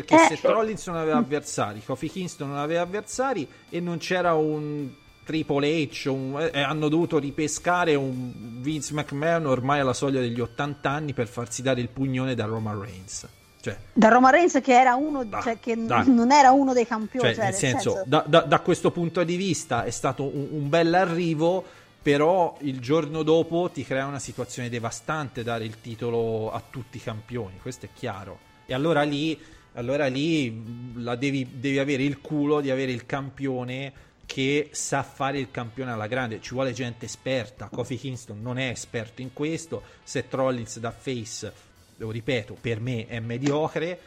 perché 0.00 0.14
Eh. 0.14 0.36
Seth 0.36 0.44
Rollins 0.44 0.86
non 0.86 0.96
aveva 0.96 1.18
avversari 1.18 1.82
Kofi 1.84 2.08
Kingston 2.10 2.48
non 2.48 2.58
aveva 2.58 2.82
avversari 2.82 3.46
e 3.68 3.80
non 3.80 3.98
c'era 3.98 4.34
un 4.34 4.88
Triple 5.24 5.68
H 5.90 6.08
un- 6.08 6.50
eh, 6.52 6.60
hanno 6.60 6.88
dovuto 6.88 7.18
ripescare 7.18 7.94
un 7.94 8.32
Vince 8.60 8.94
McMahon 8.94 9.46
ormai 9.46 9.80
alla 9.80 9.92
soglia 9.92 10.20
degli 10.20 10.40
80 10.40 10.88
anni 10.90 11.12
per 11.12 11.26
farsi 11.26 11.60
dare 11.62 11.80
il 11.80 11.88
pugnone 11.88 12.34
da 12.34 12.44
Roman 12.46 12.80
Reigns 12.80 13.26
cioè, 13.60 13.76
Da 13.92 14.08
Roman 14.08 14.30
Reigns 14.30 14.60
che 14.62 14.72
era 14.72 14.94
uno, 14.94 15.24
Dai, 15.24 15.42
cioè 15.42 15.58
che 15.58 15.74
non 15.74 16.30
era 16.30 16.52
uno 16.52 16.72
dei 16.72 16.86
campioni. 16.86 17.26
cioè, 17.26 17.34
cioè, 17.34 17.44
nel 17.46 17.54
senso, 17.54 18.02
Da, 18.06 18.22
da- 18.26 18.42
da 18.42 18.60
questo 18.60 18.92
punto 18.92 19.24
di 19.24 19.34
vista 19.36 19.82
è 19.84 19.90
stato 19.90 20.22
un, 20.22 20.46
un 20.52 20.68
bel 20.68 20.94
arrivo 20.94 21.64
però 22.00 22.56
il 22.60 22.78
giorno 22.78 23.22
dopo 23.24 23.68
ti 23.70 23.84
crea 23.84 24.06
una 24.06 24.20
situazione 24.20 24.68
devastante 24.68 25.42
dare 25.42 25.64
il 25.64 25.80
titolo 25.80 26.52
a 26.52 26.62
tutti 26.70 26.96
i 26.98 27.02
campioni 27.02 27.58
questo 27.60 27.86
è 27.86 27.88
chiaro 27.92 28.38
e 28.64 28.74
allora 28.74 29.02
lì, 29.02 29.38
allora 29.74 30.06
lì 30.06 30.94
la 30.96 31.14
devi, 31.16 31.46
devi 31.60 31.78
avere 31.78 32.02
il 32.02 32.20
culo 32.20 32.60
di 32.60 32.70
avere 32.70 32.92
il 32.92 33.06
campione 33.06 33.92
che 34.26 34.68
sa 34.72 35.02
fare 35.02 35.38
il 35.38 35.50
campione 35.50 35.90
alla 35.92 36.06
grande 36.06 36.40
ci 36.40 36.52
vuole 36.54 36.72
gente 36.72 37.06
esperta 37.06 37.68
Kofi 37.72 37.96
Kingston 37.96 38.40
non 38.42 38.58
è 38.58 38.68
esperto 38.68 39.22
in 39.22 39.32
questo 39.32 39.82
Seth 40.02 40.32
Rollins 40.34 40.78
da 40.78 40.90
face 40.90 41.52
lo 41.96 42.10
ripeto 42.10 42.56
per 42.60 42.80
me 42.80 43.06
è 43.06 43.20
mediocre 43.20 43.98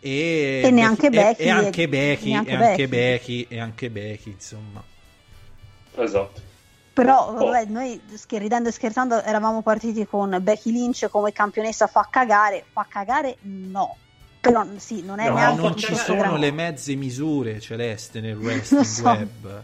e, 0.00 0.62
E 0.64 0.70
neanche 0.70 1.10
Becky, 1.10 1.42
e, 1.42 1.50
anche 1.50 1.88
Becky, 1.88 2.30
neanche 2.30 2.50
e 2.50 2.54
anche 2.54 2.88
Becky. 2.88 2.88
Becky, 2.88 3.46
e 3.50 3.60
anche 3.60 3.90
Becky, 3.90 4.30
insomma. 4.30 4.82
Esatto. 5.96 6.40
Però 6.94 7.28
Oh. 7.28 7.34
vabbè, 7.34 7.66
noi 7.66 8.00
sch- 8.14 8.32
ridendo 8.38 8.70
e 8.70 8.72
scherzando 8.72 9.22
eravamo 9.22 9.60
partiti 9.62 10.06
con 10.06 10.38
Becky 10.40 10.72
Lynch 10.72 11.08
come 11.10 11.32
campionessa 11.32 11.86
fa 11.86 12.08
cagare, 12.10 12.64
fa 12.72 12.86
cagare 12.88 13.36
no. 13.42 13.96
Però 14.40 14.64
sì, 14.76 15.02
non 15.02 15.18
è 15.20 15.28
No, 15.28 15.34
neanche 15.34 15.60
non 15.60 15.76
ci 15.76 15.94
sono 15.94 16.36
le 16.36 16.50
mezze 16.50 16.94
misure 16.94 17.60
celeste 17.60 18.20
nel 18.20 18.36
wrestling 18.36 18.84
so. 18.84 19.02
web. 19.04 19.62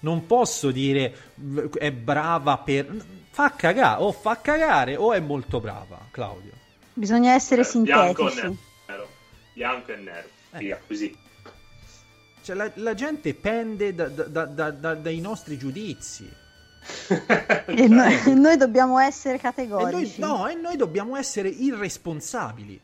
Non 0.00 0.26
posso 0.26 0.70
dire 0.70 1.14
è 1.78 1.90
brava 1.92 2.58
per. 2.58 3.04
Fa 3.30 3.50
cagare, 3.54 4.02
o 4.02 4.12
fa 4.12 4.40
cagare 4.40 4.96
o 4.96 5.12
è 5.12 5.20
molto 5.20 5.60
brava, 5.60 5.98
Claudio. 6.10 6.52
Bisogna 6.92 7.32
essere 7.32 7.62
Eh, 7.62 7.80
bianco 7.80 8.28
e 8.28 8.30
sintetici. 8.30 8.58
nero. 8.86 9.08
Bianco 9.54 9.92
e 9.92 9.96
nero. 9.96 10.28
Eh. 10.52 10.58
Via, 10.58 10.80
così. 10.86 11.16
Cioè, 12.42 12.54
la, 12.54 12.70
la 12.74 12.94
gente 12.94 13.34
pende 13.34 13.94
da- 13.94 14.08
da- 14.08 14.44
da- 14.44 14.70
da- 14.70 14.94
dai 14.94 15.20
nostri 15.20 15.56
giudizi. 15.58 16.30
E 17.66 17.88
noi, 17.88 18.20
noi 18.34 18.56
dobbiamo 18.56 18.98
essere 18.98 19.34
E 19.36 19.40
noi, 19.42 19.52
categorici. 19.52 20.20
no, 20.20 20.46
e 20.48 20.54
noi 20.54 20.76
dobbiamo 20.76 21.16
essere 21.16 21.48
irresponsabili. 21.48 22.78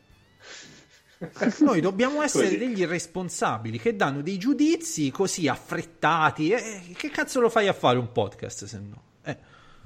Noi 1.59 1.81
dobbiamo 1.81 2.21
essere 2.21 2.45
Così. 2.45 2.57
degli 2.57 2.79
irresponsabili 2.81 3.79
che 3.79 3.95
danno 3.95 4.21
dei 4.21 4.37
giudizi 4.37 5.11
così 5.11 5.47
affrettati. 5.47 6.49
Eh, 6.51 6.81
che 6.97 7.09
cazzo 7.09 7.39
lo 7.39 7.49
fai 7.49 7.67
a 7.67 7.73
fare 7.73 7.97
un 7.99 8.11
podcast 8.11 8.65
se 8.65 8.79
no? 8.79 9.01
Eh, 9.23 9.37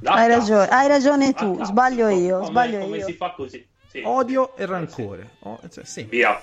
Hai 0.03 0.27
ragione, 0.27 0.67
hai 0.67 0.87
ragione 0.87 1.27
Ah, 1.27 1.33
tu, 1.33 1.55
cazzo. 1.57 1.65
sbaglio 1.71 2.07
io, 2.09 2.35
Come- 2.37 2.49
sbaglio 2.49 2.79
come 2.79 2.97
io. 2.97 3.05
si 3.05 3.13
fa 3.13 3.31
così? 3.35 3.65
Sì. 3.87 4.01
odio 4.03 4.55
e 4.57 4.63
Eh, 4.63 4.65
rancore. 4.65 5.29
Oh, 5.39 5.59
cioè, 5.71 5.83
sì. 5.85 5.91
sì. 6.01 6.03
Via. 6.03 6.41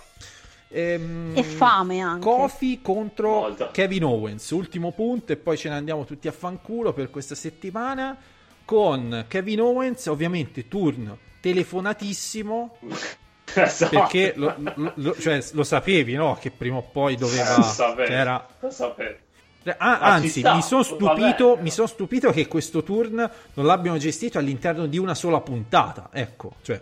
Ehm, 0.68 1.32
E 1.36 1.43
fame 1.43 2.01
anche. 2.01 2.24
Kofi 2.26 2.80
contro 2.80 3.28
Molto. 3.40 3.68
Kevin 3.72 4.05
Owens, 4.05 4.49
ultimo 4.51 4.93
punto 4.93 5.32
e 5.32 5.36
poi 5.36 5.59
ce 5.59 5.68
ne 5.68 5.74
andiamo 5.74 6.05
tutti 6.07 6.28
a 6.28 6.32
fanculo 6.32 6.93
per 6.95 7.11
questa 7.11 7.34
settimana 7.34 8.16
con 8.64 9.26
Kevin 9.28 9.61
Owens, 9.61 10.07
ovviamente 10.07 10.66
turn 10.68 11.14
telefonatissimo 11.40 12.78
Esatto. 13.61 13.90
perché 13.98 14.32
lo, 14.36 14.55
lo- 14.94 15.16
cioè, 15.18 15.42
lo 15.53 15.64
sapevi, 15.64 16.14
no? 16.14 16.36
Che 16.40 16.50
prima 16.50 16.76
o 16.76 16.82
poi 16.82 17.16
doveva 17.16 17.57
Lo 17.57 17.62
sapevo. 17.62 18.07
c'era 18.09 18.46
Lo 18.61 18.70
sapevo. 18.70 19.16
cioè, 19.64 19.74
ah, 19.78 19.98
Ma 19.98 19.98
anzi, 20.00 20.40
sta, 20.40 20.55
mi 20.55 20.62
sono 20.62 20.82
stupito, 20.82 21.59
son 21.66 21.88
stupito 21.88 22.30
che 22.30 22.46
questo 22.48 22.82
turn 22.82 23.30
non 23.55 23.66
l'abbiano 23.66 23.98
gestito 23.98 24.38
all'interno 24.38 24.86
di 24.86 24.98
una 24.98 25.14
sola 25.14 25.40
puntata. 25.40 26.09
Ecco, 26.12 26.55
cioè, 26.62 26.80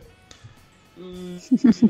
Mm, 1.03 1.39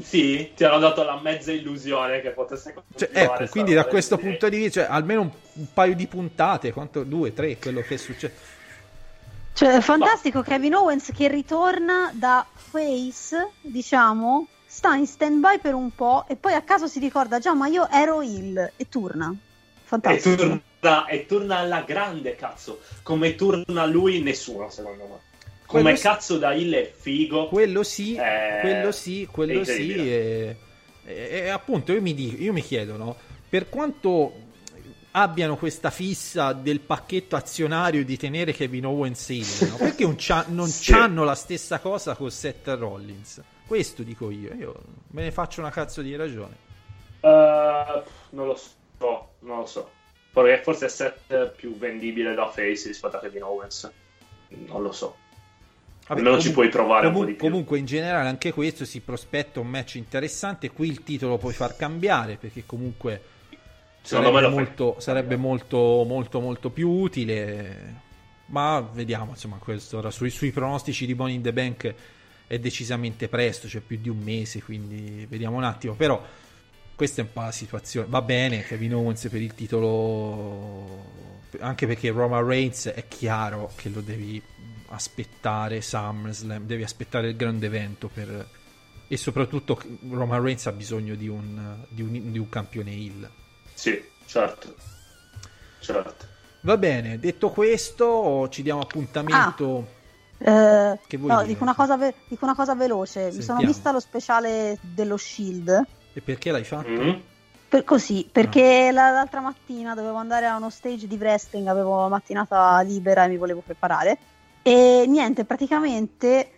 sì, 0.02 0.52
ti 0.54 0.62
hanno 0.62 0.78
dato 0.78 1.02
la 1.02 1.18
mezza 1.20 1.50
illusione 1.50 2.20
che 2.20 2.30
potesse 2.30 2.72
Cioè, 2.94 3.08
ecco, 3.12 3.44
quindi 3.48 3.74
da 3.74 3.84
questo 3.86 4.14
di- 4.14 4.22
punto 4.22 4.48
di 4.48 4.56
vista, 4.58 4.82
cioè, 4.82 4.90
almeno 4.92 5.22
un, 5.22 5.30
un 5.54 5.66
paio 5.74 5.96
di 5.96 6.06
puntate, 6.06 6.72
quanto, 6.72 7.02
due, 7.02 7.32
tre, 7.34 7.56
quello 7.58 7.80
che 7.80 7.98
succede. 7.98 8.34
Cioè, 9.52 9.74
è 9.74 9.80
fantastico 9.80 10.42
Kevin 10.42 10.74
Owens 10.76 11.10
che 11.12 11.26
ritorna 11.26 12.12
da 12.14 12.46
face, 12.54 13.48
diciamo, 13.60 14.46
sta 14.72 14.94
in 14.94 15.06
stand 15.06 15.40
by 15.40 15.58
per 15.58 15.74
un 15.74 15.92
po' 15.92 16.26
e 16.28 16.36
poi 16.36 16.52
a 16.52 16.62
caso 16.62 16.86
si 16.86 17.00
ricorda 17.00 17.40
già, 17.40 17.54
ma 17.54 17.66
io 17.66 17.88
ero 17.90 18.22
il 18.22 18.56
e 18.76 18.88
torna. 18.88 19.34
E 19.34 19.82
Fantastico. 19.84 20.36
torna, 20.36 21.06
e 21.06 21.26
torna 21.26 21.56
alla 21.58 21.80
grande, 21.82 22.36
cazzo. 22.36 22.80
Come 23.02 23.34
torna 23.34 23.84
lui, 23.86 24.22
nessuno, 24.22 24.70
secondo 24.70 25.02
me. 25.02 25.18
Come 25.66 25.82
Quello 25.82 25.96
sì. 25.96 26.02
cazzo 26.02 26.38
da 26.38 26.54
il 26.54 26.72
è 26.72 26.92
figo. 26.96 27.48
Quello 27.48 27.82
sì, 27.82 28.14
Eh, 28.14 28.58
quello 28.60 28.92
sì, 28.92 29.26
quello 29.30 29.64
sì. 29.64 29.92
E, 29.96 30.56
e- 31.04 31.28
e 31.30 31.48
appunto 31.48 31.92
io 31.92 32.00
mi, 32.00 32.14
dico, 32.14 32.40
io 32.40 32.52
mi 32.52 32.62
chiedo, 32.62 32.96
no? 32.96 33.16
Per 33.48 33.68
quanto 33.68 34.32
abbiano 35.12 35.56
questa 35.56 35.90
fissa 35.90 36.52
del 36.52 36.78
pacchetto 36.78 37.34
azionario 37.34 38.04
di 38.04 38.16
tenere 38.16 38.52
Kevin 38.52 38.86
Owens 38.86 39.28
in, 39.30 39.44
no? 39.68 39.74
perché 39.82 40.04
un 40.04 40.14
c'ha- 40.16 40.44
non 40.48 40.68
Sì. 40.68 40.92
c'hanno 40.92 41.24
la 41.24 41.34
stessa 41.34 41.80
cosa 41.80 42.14
con 42.14 42.30
Seth 42.30 42.68
Rollins? 42.68 43.40
Questo 43.70 44.02
dico 44.02 44.32
io, 44.32 44.52
io 44.54 44.74
me 45.12 45.22
ne 45.22 45.30
faccio 45.30 45.60
una 45.60 45.70
cazzo 45.70 46.02
di 46.02 46.16
ragione. 46.16 46.56
Eh, 47.20 48.02
non 48.30 48.46
lo 48.48 48.56
so, 48.56 49.28
non 49.38 49.58
lo 49.58 49.66
so. 49.66 49.88
Perché 50.32 50.60
forse 50.64 50.86
è 50.86 50.88
set 50.88 51.50
più 51.54 51.78
vendibile 51.78 52.34
da 52.34 52.48
face 52.48 52.88
rispetto 52.88 53.18
a 53.18 53.20
Kevin 53.20 53.44
Owens. 53.44 53.88
Non 54.48 54.82
lo 54.82 54.90
so. 54.90 55.14
Vabbè, 56.08 56.18
Almeno 56.18 56.40
ci 56.40 56.48
comunque- 56.48 56.52
puoi 56.52 56.68
provare 56.68 57.06
un 57.06 57.12
po' 57.12 57.24
di 57.24 57.34
più. 57.34 57.48
Comunque, 57.48 57.78
in 57.78 57.84
generale, 57.84 58.28
anche 58.28 58.52
questo 58.52 58.84
si 58.84 58.98
prospetta 59.02 59.60
un 59.60 59.68
match 59.68 59.94
interessante. 59.94 60.72
Qui 60.72 60.88
il 60.88 61.04
titolo 61.04 61.38
puoi 61.38 61.52
far 61.52 61.76
cambiare 61.76 62.38
perché 62.38 62.64
comunque 62.66 63.22
Secondo 64.02 64.32
me 64.32 64.38
sarebbe, 64.40 64.52
fai 64.52 64.64
molto, 64.64 64.96
sarebbe 64.98 65.36
molto, 65.36 65.78
molto, 66.04 66.40
molto 66.40 66.70
più 66.70 66.88
utile. 66.88 67.94
Ma 68.46 68.80
vediamo, 68.80 69.30
insomma, 69.30 69.58
questo 69.58 69.98
ora 69.98 70.10
sui, 70.10 70.30
sui 70.30 70.50
pronostici 70.50 71.06
di 71.06 71.14
Money 71.14 71.36
in 71.36 71.42
the 71.42 71.52
Bank 71.52 71.94
è 72.50 72.58
decisamente 72.58 73.28
presto, 73.28 73.68
c'è 73.68 73.78
più 73.78 73.96
di 74.00 74.08
un 74.08 74.18
mese, 74.18 74.60
quindi 74.60 75.24
vediamo 75.28 75.56
un 75.56 75.62
attimo. 75.62 75.94
Però 75.94 76.20
questa 76.96 77.20
è 77.20 77.24
un 77.24 77.32
po' 77.32 77.42
la 77.42 77.52
situazione. 77.52 78.08
Va 78.10 78.22
bene, 78.22 78.64
Kevin 78.64 78.96
Owens 78.96 79.28
per 79.28 79.40
il 79.40 79.54
titolo, 79.54 81.04
anche 81.60 81.86
perché 81.86 82.10
Roman 82.10 82.44
Reigns 82.44 82.88
è 82.88 83.06
chiaro 83.06 83.70
che 83.76 83.88
lo 83.88 84.00
devi 84.00 84.42
aspettare 84.88 85.80
SummerSlam, 85.80 86.64
devi 86.64 86.82
aspettare 86.82 87.28
il 87.28 87.36
grande 87.36 87.66
evento 87.66 88.08
per... 88.08 88.48
e 89.06 89.16
soprattutto 89.16 89.80
Roman 90.08 90.42
Reigns 90.42 90.66
ha 90.66 90.72
bisogno 90.72 91.14
di 91.14 91.28
un, 91.28 91.86
di 91.88 92.02
un, 92.02 92.32
di 92.32 92.38
un 92.40 92.48
campione 92.48 92.90
heel. 92.90 93.30
Sì, 93.74 94.02
certo. 94.26 94.74
Certo. 95.78 96.26
Va 96.62 96.76
bene, 96.76 97.20
detto 97.20 97.50
questo, 97.50 98.48
ci 98.50 98.62
diamo 98.62 98.80
appuntamento. 98.80 99.98
Eh, 100.42 100.98
Che 101.06 101.16
vuoi 101.18 101.30
no, 101.30 101.36
dire? 101.42 101.48
dico, 101.52 101.62
una 101.64 101.74
cosa 101.74 101.96
ve- 101.96 102.14
dico 102.28 102.44
una 102.44 102.54
cosa 102.54 102.74
veloce. 102.74 103.24
Mi 103.26 103.30
sono 103.32 103.42
Sentiamo. 103.42 103.66
vista 103.66 103.92
lo 103.92 104.00
speciale 104.00 104.78
dello 104.80 105.16
Shield. 105.16 105.86
E 106.14 106.20
perché 106.22 106.50
l'hai 106.50 106.64
fatto? 106.64 106.88
Mm? 106.88 107.10
Per- 107.68 107.84
così, 107.84 108.28
perché 108.30 108.90
la- 108.90 109.10
l'altra 109.10 109.40
mattina 109.40 109.94
dovevo 109.94 110.16
andare 110.16 110.46
a 110.46 110.56
uno 110.56 110.70
stage 110.70 111.06
di 111.06 111.16
wrestling, 111.16 111.66
avevo 111.68 112.08
mattinata 112.08 112.80
libera 112.80 113.24
e 113.24 113.28
mi 113.28 113.36
volevo 113.36 113.60
preparare. 113.64 114.18
E 114.62 115.04
niente, 115.06 115.44
praticamente. 115.44 116.50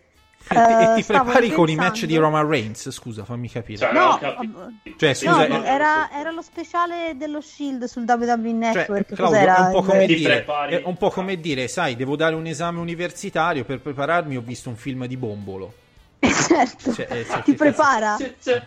E 0.48 0.54
ti- 0.54 0.54
e 0.54 0.82
eh, 0.82 0.94
ti 0.96 1.04
prepari 1.04 1.50
con 1.50 1.68
i 1.68 1.74
match 1.76 2.04
di 2.04 2.16
Roman 2.16 2.46
Reigns? 2.46 2.90
Scusa, 2.90 3.24
fammi 3.24 3.48
capire. 3.48 3.78
Cioè, 3.78 3.92
No, 3.92 4.06
ho 4.08 4.18
capito. 4.18 4.72
Cioè, 4.96 5.14
scusa, 5.14 5.46
No, 5.46 5.62
eh, 5.62 5.66
era, 5.68 6.10
era 6.12 6.30
lo 6.30 6.42
speciale 6.42 7.14
dello 7.16 7.40
Shield 7.40 7.84
sul 7.84 8.04
WWE 8.06 8.26
Cioè, 8.26 8.52
Network. 8.52 9.14
Claudio, 9.14 9.24
cos'era? 9.24 9.56
è 9.56 9.60
un 9.60 9.70
po' 9.72 9.82
come 9.82 10.06
Ti 10.06 10.14
dire, 10.14 10.44
è 10.44 10.82
un 10.84 10.96
po' 10.96 11.10
come 11.10 11.40
dire, 11.40 11.68
sai, 11.68 11.96
devo 11.96 12.16
dare 12.16 12.34
un 12.34 12.46
esame 12.46 12.78
universitario 12.80 13.64
per 13.64 13.80
prepararmi, 13.80 14.36
ho 14.36 14.42
visto 14.42 14.68
un 14.68 14.76
film 14.76 15.06
di 15.06 15.16
Bombolo. 15.16 15.72
certo, 16.20 16.92
Cioè, 16.92 17.06
eh, 17.10 17.24
cioè, 17.24 17.42
ti 17.42 17.54
prepara. 17.54 18.16
Sì. 18.16 18.60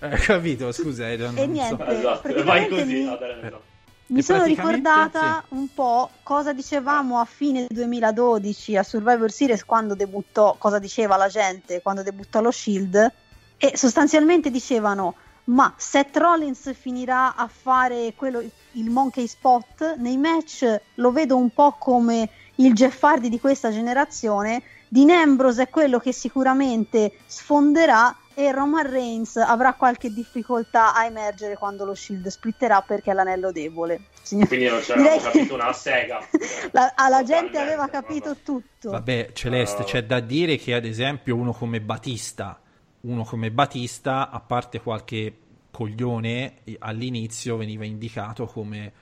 Eh, 0.00 0.08
capito, 0.18 0.72
scusa, 0.72 1.08
eh, 1.10 1.16
non 1.16 1.36
E 1.36 1.40
so. 1.42 1.46
niente. 1.46 1.86
Esatto, 1.86 2.44
vai 2.44 2.68
così. 2.68 3.02
mi- 3.02 3.08
adesso. 3.08 3.62
Mi 4.10 4.22
sono 4.22 4.42
ricordata 4.42 5.44
un 5.50 5.72
po' 5.72 6.10
cosa 6.24 6.52
dicevamo 6.52 7.20
a 7.20 7.24
fine 7.24 7.66
2012 7.70 8.76
a 8.76 8.82
Survivor 8.82 9.30
Series 9.30 9.64
quando 9.64 9.94
debuttò, 9.94 10.56
cosa 10.58 10.80
diceva 10.80 11.16
la 11.16 11.28
gente 11.28 11.80
quando 11.80 12.02
debuttò 12.02 12.40
lo 12.40 12.50
Shield 12.50 13.12
e 13.56 13.76
sostanzialmente 13.76 14.50
dicevano 14.50 15.14
ma 15.44 15.72
Seth 15.76 16.16
Rollins 16.16 16.74
finirà 16.74 17.36
a 17.36 17.46
fare 17.46 18.14
quello, 18.16 18.42
il 18.72 18.90
monkey 18.90 19.28
spot 19.28 19.94
nei 19.98 20.16
match? 20.16 20.80
Lo 20.94 21.12
vedo 21.12 21.36
un 21.36 21.50
po' 21.50 21.76
come 21.78 22.28
il 22.56 22.74
Jeff 22.74 23.00
Hardy 23.04 23.28
di 23.28 23.38
questa 23.38 23.70
generazione. 23.70 24.60
Dean 24.88 25.10
Ambrose 25.10 25.62
è 25.62 25.68
quello 25.68 26.00
che 26.00 26.12
sicuramente 26.12 27.12
sfonderà 27.26 28.16
e 28.46 28.52
Roman 28.52 28.88
Reigns 28.88 29.36
avrà 29.36 29.74
qualche 29.74 30.12
difficoltà 30.12 30.94
a 30.94 31.04
emergere 31.04 31.56
quando 31.56 31.84
lo 31.84 31.94
Shield 31.94 32.26
splitterà 32.28 32.80
perché 32.82 33.10
è 33.10 33.14
l'anello 33.14 33.52
debole. 33.52 34.04
Signor- 34.22 34.48
Quindi 34.48 34.68
non 34.68 34.80
ci 34.82 34.92
Direi 34.94 35.06
avevamo 35.16 35.30
che- 35.30 35.38
capito 35.38 35.54
una 35.54 35.72
sega. 35.72 36.18
La, 36.72 36.92
alla 36.94 37.20
Totalmente, 37.20 37.26
gente 37.26 37.58
aveva 37.58 37.88
capito 37.88 38.28
no. 38.28 38.36
tutto. 38.42 38.90
Vabbè, 38.90 39.30
Celeste, 39.32 39.78
No. 39.80 39.84
c'è 39.84 40.04
da 40.04 40.20
dire 40.20 40.56
che 40.56 40.74
ad 40.74 40.84
esempio 40.84 41.34
uno 41.36 41.52
come 41.52 41.80
Batista, 41.80 42.60
uno 43.02 43.24
come 43.24 43.50
Batista, 43.50 44.30
a 44.30 44.40
parte 44.40 44.80
qualche 44.80 45.36
coglione, 45.70 46.56
all'inizio 46.78 47.56
veniva 47.56 47.84
indicato 47.84 48.46
come 48.46 48.92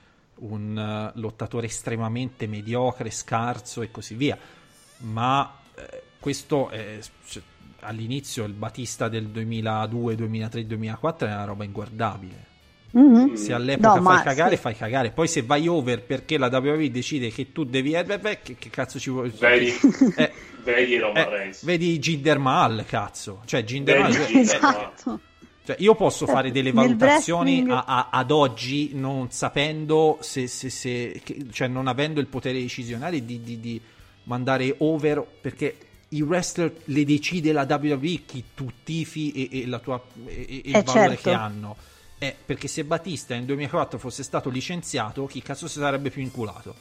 un 0.41 0.77
eh, 0.77 1.19
lottatore 1.19 1.67
estremamente 1.67 2.47
mediocre, 2.47 3.09
scarso 3.11 3.81
e 3.81 3.91
così 3.91 4.15
via. 4.15 4.37
Ma 4.99 5.53
eh, 5.75 6.03
questo 6.19 6.69
è, 6.69 6.99
cioè, 7.27 7.41
all'inizio 7.81 8.43
il 8.45 8.53
Batista 8.53 9.07
del 9.09 9.27
2002, 9.27 10.15
2003, 10.15 10.65
2004 10.65 11.27
era 11.27 11.35
una 11.37 11.45
roba 11.45 11.63
inguardabile. 11.63 12.47
Mhm. 12.91 13.35
Se 13.35 13.53
all'epoca 13.53 13.95
No, 13.95 14.01
fai 14.01 14.23
cagare, 14.23 14.55
sì. 14.55 14.61
fai 14.61 14.75
cagare. 14.75 15.11
Poi 15.11 15.27
se 15.27 15.43
vai 15.43 15.67
over 15.67 16.01
perché 16.03 16.37
la 16.39 16.47
WWE 16.47 16.89
decide 16.89 17.29
che 17.29 17.51
tu 17.51 17.63
devi... 17.63 17.93
eh, 17.93 18.03
beh, 18.03 18.17
beh, 18.19 18.39
che, 18.41 18.55
che 18.57 18.69
cazzo 18.69 18.97
ci 18.99 19.09
vuoi... 19.11 19.29
Vedi, 19.37 19.71
Eh, 20.15 20.31
vedi 20.63 20.97
Roman 20.97 21.17
eh, 21.17 21.29
Reigns. 21.29 21.63
vedi 21.63 21.99
Mahal, 22.39 22.85
cazzo. 22.87 23.41
Cioè, 23.45 23.61
Mahal... 23.61 23.65
Jinder 23.67 23.97
eh, 24.35 24.39
Esatto. 24.39 25.19
Cioè, 25.65 25.75
io 25.79 25.93
posso 25.93 26.25
Certo, 26.25 26.33
fare 26.33 26.51
delle 26.51 26.71
valutazioni 26.71 27.63
a- 27.69 27.83
a- 27.85 28.09
ad 28.11 28.31
oggi 28.31 28.89
non 28.95 29.29
sapendo 29.29 30.17
se, 30.21 30.47
se- 30.47 30.71
se- 30.71 31.21
che- 31.23 31.45
cioè 31.51 31.67
non 31.67 31.85
avendo 31.85 32.19
il 32.19 32.25
potere 32.25 32.59
decisionale 32.59 33.23
di, 33.23 33.39
di- 33.43 33.59
di 33.59 33.79
mandare 34.23 34.73
over 34.79 35.23
perché 35.41 35.75
i 36.09 36.21
wrestler 36.21 36.73
le 36.85 37.05
decide 37.05 37.51
la 37.51 37.65
WWE 37.69 38.23
chi 38.25 38.43
tu 38.55 38.71
tifi 38.83 39.31
e, 39.31 39.61
e 39.61 39.67
la 39.67 39.79
tua, 39.79 40.01
e, 40.25 40.61
e 40.63 40.69
il 40.69 40.75
Eh, 40.75 40.83
valore 40.83 41.17
certo. 41.17 41.21
che 41.21 41.31
hanno. 41.31 41.77
Eh, 42.17 42.35
perché 42.45 42.67
se 42.67 42.83
Batista 42.83 43.33
nel 43.35 43.45
2004 43.45 43.97
fosse 43.97 44.23
stato 44.23 44.49
licenziato, 44.49 45.25
chi 45.25 45.41
cazzo 45.41 45.67
si 45.67 45.79
sarebbe 45.79 46.09
più 46.09 46.21
inculato? 46.21 46.75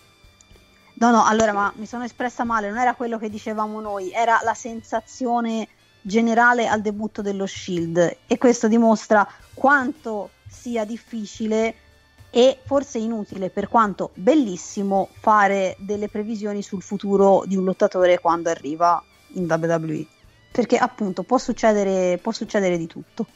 No, 0.94 1.10
no, 1.12 1.24
allora, 1.24 1.52
ma 1.52 1.72
mi 1.76 1.86
sono 1.86 2.04
espressa 2.04 2.42
male, 2.44 2.68
non 2.68 2.78
era 2.78 2.94
quello 2.94 3.18
che 3.18 3.30
dicevamo 3.30 3.80
noi, 3.80 4.10
era 4.10 4.40
la 4.42 4.54
sensazione 4.54 5.68
generale 6.00 6.66
al 6.66 6.80
debutto 6.80 7.22
dello 7.22 7.46
Shield 7.46 8.18
e 8.26 8.38
questo 8.38 8.66
dimostra 8.66 9.26
quanto 9.54 10.30
sia 10.48 10.84
difficile 10.84 11.76
e 12.30 12.58
forse 12.64 12.98
inutile, 12.98 13.50
per 13.50 13.68
quanto 13.68 14.10
bellissimo, 14.14 15.08
fare 15.20 15.76
delle 15.78 16.08
previsioni 16.08 16.62
sul 16.62 16.82
futuro 16.82 17.44
di 17.46 17.56
un 17.56 17.64
lottatore 17.64 18.18
quando 18.18 18.50
arriva 18.50 19.02
in 19.32 19.44
WWE. 19.44 20.06
Perché 20.50 20.76
appunto 20.76 21.22
può 21.22 21.38
succedere, 21.38 22.18
può 22.18 22.32
succedere 22.32 22.78
di 22.78 22.86
tutto. 22.86 23.26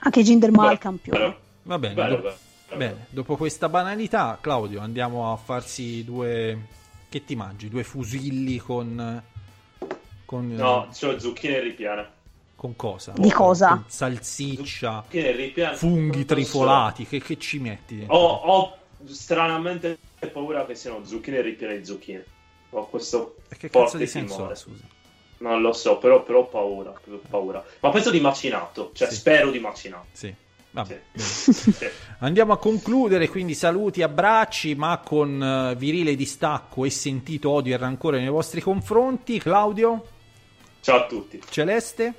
Anche 0.00 0.22
Jinder 0.22 0.50
Mahal 0.50 0.78
campione. 0.78 1.36
Va 1.62 1.78
bene, 1.78 1.94
bello, 1.94 2.16
do- 2.16 2.22
bello. 2.22 2.76
bene, 2.76 3.06
dopo 3.10 3.36
questa 3.36 3.68
banalità, 3.68 4.38
Claudio, 4.40 4.80
andiamo 4.80 5.32
a 5.32 5.36
farsi 5.36 6.04
due... 6.04 6.76
Che 7.08 7.24
ti 7.24 7.34
mangi? 7.36 7.68
Due 7.68 7.84
fusilli 7.84 8.58
con... 8.58 9.22
con 10.24 10.46
No, 10.48 10.88
c'ho 10.92 11.18
zucchine 11.18 11.56
e 11.56 11.60
ripiane. 11.60 12.16
Con 12.54 12.74
cosa? 12.76 13.12
Di 13.16 13.30
cosa? 13.30 13.68
Con 13.68 13.84
salsiccia, 13.86 15.04
funghi 15.74 16.24
trifolati, 16.24 17.06
che, 17.06 17.20
che 17.20 17.38
ci 17.38 17.60
metti? 17.60 18.04
Ho, 18.08 18.26
ho 18.34 18.76
stranamente 19.06 19.96
paura 20.32 20.66
che 20.66 20.74
siano 20.74 21.04
zucchine 21.04 21.38
e 21.38 21.42
ripiene 21.42 21.78
di 21.78 21.84
zucchine. 21.84 22.24
Ho 22.70 22.88
questo 22.88 23.36
E 23.48 23.56
che 23.56 23.70
cazzo 23.70 23.84
forte 23.84 23.98
di 23.98 24.06
senso 24.06 24.48
ha, 24.48 24.54
scusa? 24.54 24.82
Non 25.38 25.60
lo 25.60 25.72
so, 25.72 25.98
però, 25.98 26.22
però 26.22 26.40
ho 26.40 26.46
paura, 26.46 26.90
ho 26.90 27.20
paura. 27.28 27.64
Ma 27.80 27.90
penso 27.90 28.10
di 28.10 28.20
macinato, 28.20 28.90
cioè 28.92 29.08
Sì. 29.08 29.14
spero 29.14 29.50
di 29.50 29.58
macinato. 29.60 30.06
Sì. 30.12 30.34
Vabbè. 30.70 31.00
Sì. 31.18 31.72
Andiamo 32.20 32.52
a 32.52 32.58
concludere, 32.58 33.28
quindi 33.28 33.54
saluti, 33.54 34.02
abbracci, 34.02 34.74
ma 34.74 35.00
con 35.04 35.42
eh, 35.42 35.74
virile 35.76 36.14
distacco 36.16 36.84
e 36.84 36.90
sentito 36.90 37.50
odio 37.50 37.74
e 37.74 37.78
rancore 37.78 38.18
nei 38.18 38.28
vostri 38.28 38.60
confronti. 38.60 39.38
Claudio, 39.38 40.06
Ciao 40.80 40.96
a 41.04 41.06
tutti. 41.06 41.40
Celeste? 41.48 42.14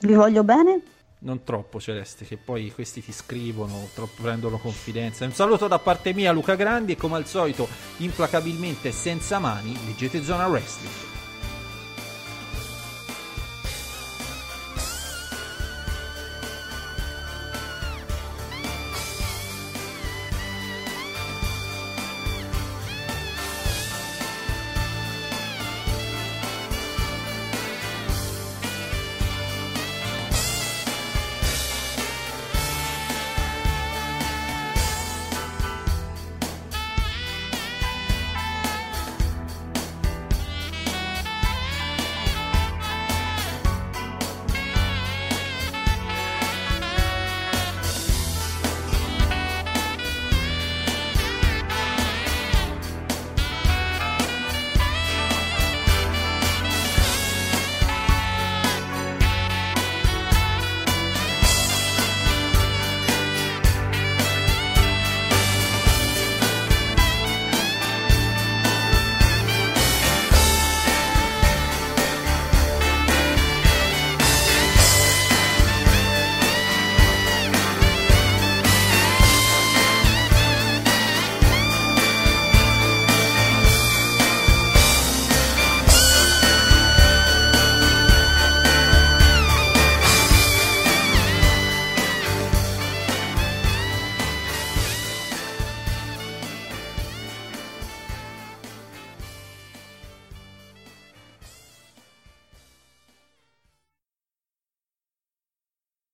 Vi 0.00 0.14
voglio 0.14 0.42
bene? 0.44 0.82
Non 1.20 1.44
troppo 1.44 1.80
Celeste, 1.80 2.24
che 2.24 2.36
poi 2.36 2.72
questi 2.72 3.02
ti 3.02 3.12
scrivono, 3.12 3.88
troppo 3.94 4.22
prendono 4.22 4.58
confidenza. 4.58 5.24
Un 5.24 5.32
saluto 5.32 5.68
da 5.68 5.78
parte 5.78 6.12
mia, 6.12 6.32
Luca 6.32 6.54
Grandi, 6.56 6.92
e 6.92 6.96
come 6.96 7.16
al 7.16 7.26
solito, 7.26 7.68
implacabilmente 7.98 8.90
senza 8.90 9.38
mani, 9.38 9.72
leggete 9.86 10.22
Zona 10.22 10.46
Wrestling. 10.46 11.11